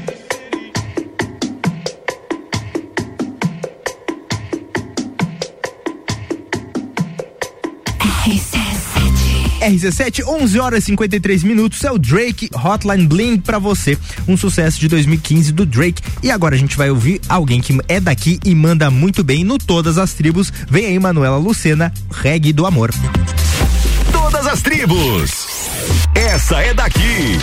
RC7, 9.61 10.25
11 10.27 10.59
horas 10.59 10.83
e 10.83 10.87
53 10.87 11.43
minutos. 11.43 11.83
É 11.83 11.91
o 11.91 11.97
Drake 11.97 12.49
Hotline 12.53 13.07
Bling 13.07 13.39
pra 13.39 13.59
você. 13.59 13.97
Um 14.27 14.35
sucesso 14.35 14.79
de 14.79 14.87
2015 14.87 15.51
do 15.51 15.65
Drake. 15.65 16.01
E 16.23 16.31
agora 16.31 16.55
a 16.55 16.57
gente 16.57 16.75
vai 16.75 16.89
ouvir 16.89 17.21
alguém 17.29 17.61
que 17.61 17.77
é 17.87 17.99
daqui 17.99 18.39
e 18.43 18.53
manda 18.55 18.89
muito 18.89 19.23
bem 19.23 19.43
no 19.43 19.57
Todas 19.57 19.97
as 19.97 20.13
Tribos. 20.13 20.51
Vem 20.69 20.85
aí, 20.87 20.99
Manuela 20.99 21.37
Lucena, 21.37 21.93
Reggae 22.11 22.51
do 22.51 22.65
Amor. 22.65 22.91
Todas 24.11 24.47
as 24.47 24.61
tribos. 24.61 25.47
Essa 26.15 26.61
é 26.61 26.73
daqui. 26.73 27.37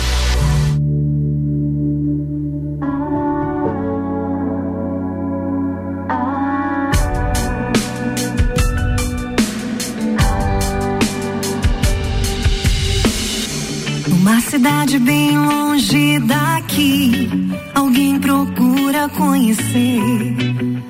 Cidade 14.49 14.97
bem 14.97 15.37
longe 15.37 16.19
daqui, 16.21 17.29
alguém 17.75 18.19
procura 18.19 19.07
conhecer. 19.09 20.35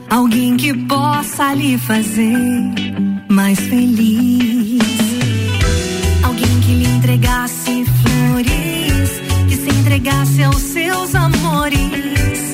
Alguém 0.10 0.56
que 0.56 0.73
possa 0.73 1.53
lhe 1.53 1.77
fazer 1.77 2.38
mais 3.27 3.60
feliz. 3.60 4.81
Alguém 6.23 6.61
que 6.61 6.73
lhe 6.73 6.88
entregasse 6.88 7.84
flores, 8.02 9.22
que 9.49 9.56
se 9.56 9.69
entregasse 9.69 10.41
aos 10.41 10.61
seus 10.61 11.14
amores 11.14 12.53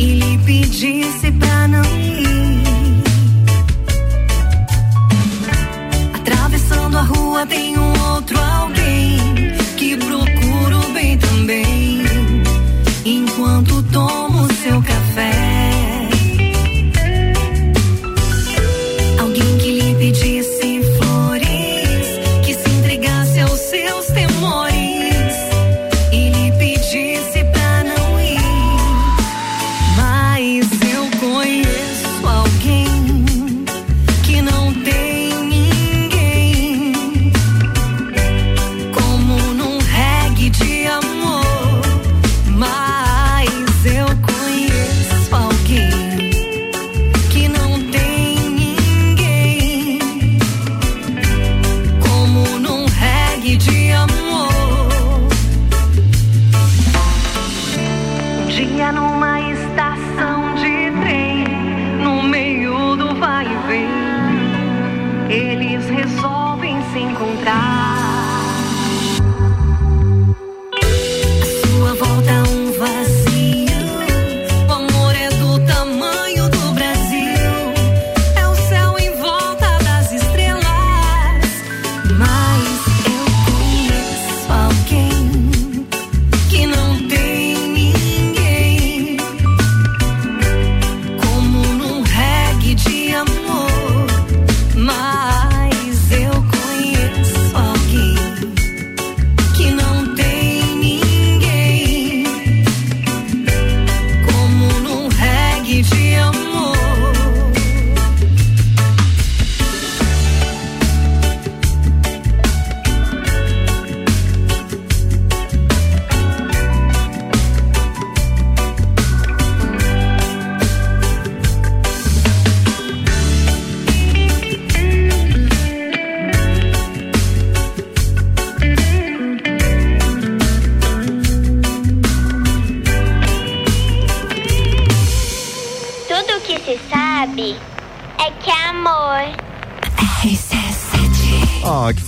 e 0.00 0.06
lhe 0.14 0.38
pedisse 0.38 1.30
pra 1.38 1.68
não 1.68 1.84
ir. 1.84 2.62
Atravessando 6.14 6.98
a 6.98 7.02
rua 7.02 7.46
tem 7.46 7.78
um 7.78 8.12
outro 8.12 8.36
alguém 8.40 9.21
Enquanto 13.04 13.82
tomo 13.84 14.46
seu 14.62 14.80
café. 14.82 15.51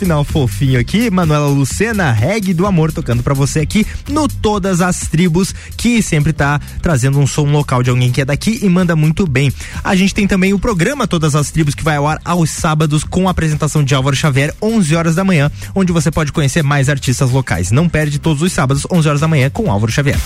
Final 0.05 0.23
fofinho 0.23 0.79
aqui, 0.79 1.11
Manuela 1.11 1.49
Lucena, 1.49 2.13
reggae 2.13 2.53
do 2.53 2.67
amor, 2.67 2.93
tocando 2.93 3.23
pra 3.23 3.33
você 3.33 3.61
aqui 3.61 3.87
no 4.07 4.29
Todas 4.29 4.83
as 4.83 5.09
Tribos, 5.09 5.55
que 5.79 6.03
sempre 6.03 6.31
tá 6.31 6.61
trazendo 6.83 7.19
um 7.19 7.27
som 7.27 7.51
local 7.51 7.83
de 7.83 7.89
alguém 7.89 8.13
que 8.13 8.21
é 8.21 8.25
daqui 8.27 8.59
e 8.61 8.69
manda 8.69 8.95
muito 8.95 9.27
bem. 9.27 9.51
A 9.83 9.97
gente 9.97 10.15
tem 10.15 10.27
também 10.27 10.53
o 10.53 10.59
programa 10.59 11.09
Todas 11.09 11.35
as 11.35 11.51
Tribos, 11.51 11.75
que 11.75 11.83
vai 11.83 11.97
ao 11.97 12.07
ar 12.07 12.21
aos 12.23 12.51
sábados 12.51 13.03
com 13.03 13.29
a 13.29 13.31
apresentação 13.31 13.83
de 13.83 13.95
Álvaro 13.95 14.15
Xavier, 14.15 14.55
11 14.61 14.95
horas 14.95 15.15
da 15.15 15.25
manhã, 15.25 15.51
onde 15.75 15.91
você 15.91 16.11
pode 16.11 16.33
conhecer 16.33 16.63
mais 16.63 16.91
artistas 16.91 17.31
locais. 17.31 17.71
Não 17.71 17.89
perde 17.89 18.19
todos 18.19 18.43
os 18.43 18.53
sábados, 18.53 18.87
11 18.93 19.09
horas 19.09 19.21
da 19.23 19.29
manhã, 19.29 19.49
com 19.49 19.73
Álvaro 19.73 19.91
Xavier. 19.91 20.21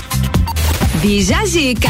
Bija 1.00 1.46
Zica. 1.46 1.88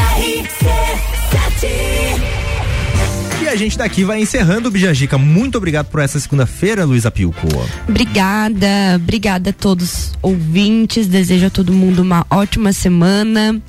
A 3.49 3.55
gente 3.55 3.77
daqui 3.77 4.03
vai 4.03 4.21
encerrando 4.21 4.69
o 4.69 4.71
Bijagica. 4.71 5.17
Muito 5.17 5.57
obrigado 5.57 5.87
por 5.87 5.99
essa 5.99 6.19
segunda-feira, 6.19 6.85
Luísa 6.85 7.09
Pilco. 7.09 7.47
Obrigada, 7.87 8.67
obrigada 8.95 9.49
a 9.49 9.53
todos 9.53 10.11
ouvintes. 10.21 11.07
Desejo 11.07 11.47
a 11.47 11.49
todo 11.49 11.73
mundo 11.73 12.01
uma 12.03 12.25
ótima 12.29 12.71
semana. 12.71 13.59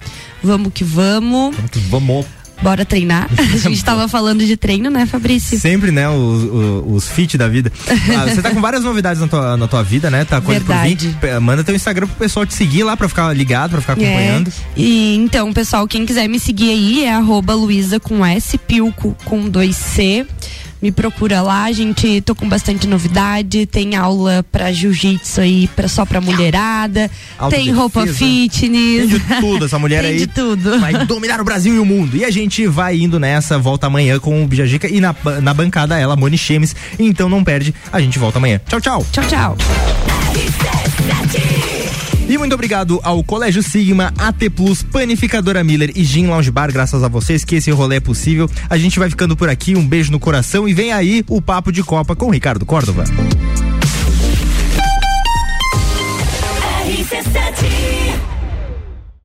Vamos 0.42 0.72
que 0.74 0.84
vamos. 0.84 1.56
Vamos. 1.88 2.39
Bora 2.62 2.84
treinar. 2.84 3.28
A 3.38 3.56
gente 3.56 3.82
tava 3.84 4.06
falando 4.08 4.44
de 4.44 4.56
treino, 4.56 4.90
né, 4.90 5.06
Fabrício? 5.06 5.58
Sempre, 5.58 5.90
né, 5.90 6.08
os, 6.08 6.42
os, 6.44 6.84
os 7.04 7.08
fit 7.08 7.36
da 7.38 7.48
vida. 7.48 7.72
Ah, 8.20 8.26
você 8.26 8.42
tá 8.42 8.50
com 8.50 8.60
várias 8.60 8.82
novidades 8.82 9.20
na 9.20 9.28
tua, 9.28 9.56
na 9.56 9.68
tua 9.68 9.82
vida, 9.82 10.10
né? 10.10 10.24
Tá 10.24 10.40
coisa 10.40 10.60
Verdade. 10.60 11.16
por 11.20 11.28
vir. 11.28 11.40
Manda 11.40 11.62
teu 11.64 11.74
Instagram 11.74 12.06
pro 12.06 12.16
pessoal 12.16 12.44
te 12.44 12.54
seguir 12.54 12.82
lá 12.82 12.96
pra 12.96 13.08
ficar 13.08 13.32
ligado, 13.34 13.70
pra 13.70 13.80
ficar 13.80 13.98
É. 14.00 14.04
acompanhando. 14.04 14.52
E 14.76 15.14
então, 15.16 15.52
pessoal, 15.52 15.86
quem 15.86 16.04
quiser 16.04 16.28
me 16.28 16.38
seguir 16.40 16.70
aí 16.70 17.04
é 17.04 17.12
arroba 17.14 17.54
Luísa 17.54 18.00
com 18.00 18.24
S, 18.26 18.58
Pilco 18.58 19.16
com 19.24 19.48
2C. 19.48 20.26
Me 20.80 20.90
procura 20.90 21.42
lá, 21.42 21.70
gente. 21.72 22.20
Tô 22.22 22.34
com 22.34 22.48
bastante 22.48 22.86
novidade. 22.86 23.66
Tem 23.66 23.96
aula 23.96 24.44
pra 24.50 24.72
jiu-jitsu 24.72 25.40
aí 25.40 25.68
pra, 25.68 25.88
só 25.88 26.04
pra 26.06 26.20
mulherada. 26.20 27.10
Tem 27.50 27.70
roupa 27.70 28.06
fitness. 28.06 28.60
Tem 28.60 29.06
de 29.08 29.20
tudo, 29.40 29.64
essa 29.66 29.78
mulher 29.78 30.02
Tem 30.04 30.12
aí. 30.12 30.18
de 30.18 30.26
tudo. 30.26 30.78
Vai 30.80 31.04
dominar 31.04 31.40
o 31.40 31.44
Brasil 31.44 31.74
e 31.74 31.78
o 31.78 31.84
mundo. 31.84 32.16
E 32.16 32.24
a 32.24 32.30
gente 32.30 32.66
vai 32.66 32.98
indo 32.98 33.18
nessa, 33.20 33.58
volta 33.58 33.86
amanhã 33.86 34.18
com 34.18 34.42
o 34.42 34.46
Bijagica 34.46 34.88
e 34.88 35.00
na, 35.00 35.14
na 35.42 35.52
bancada 35.52 35.98
ela, 35.98 36.16
Moni 36.16 36.38
Chemes. 36.38 36.74
Então 36.98 37.28
não 37.28 37.44
perde, 37.44 37.74
a 37.92 38.00
gente 38.00 38.18
volta 38.18 38.38
amanhã. 38.38 38.60
Tchau, 38.66 38.80
tchau. 38.80 39.06
Tchau, 39.12 39.24
tchau. 39.26 39.56
E 42.30 42.38
muito 42.38 42.54
obrigado 42.54 43.00
ao 43.02 43.24
Colégio 43.24 43.60
Sigma, 43.60 44.14
AT 44.16 44.48
Plus, 44.54 44.84
Panificadora 44.84 45.64
Miller 45.64 45.90
e 45.96 46.04
Gin 46.04 46.28
Lounge 46.28 46.48
Bar, 46.48 46.72
graças 46.72 47.02
a 47.02 47.08
vocês 47.08 47.44
que 47.44 47.56
esse 47.56 47.72
rolê 47.72 47.96
é 47.96 48.00
possível. 48.00 48.48
A 48.68 48.78
gente 48.78 49.00
vai 49.00 49.10
ficando 49.10 49.36
por 49.36 49.48
aqui, 49.48 49.74
um 49.74 49.84
beijo 49.84 50.12
no 50.12 50.20
coração 50.20 50.68
e 50.68 50.72
vem 50.72 50.92
aí 50.92 51.24
o 51.28 51.42
Papo 51.42 51.72
de 51.72 51.82
Copa 51.82 52.14
com 52.14 52.30
Ricardo 52.30 52.64
Córdova. 52.64 53.02
RC7 56.86 57.79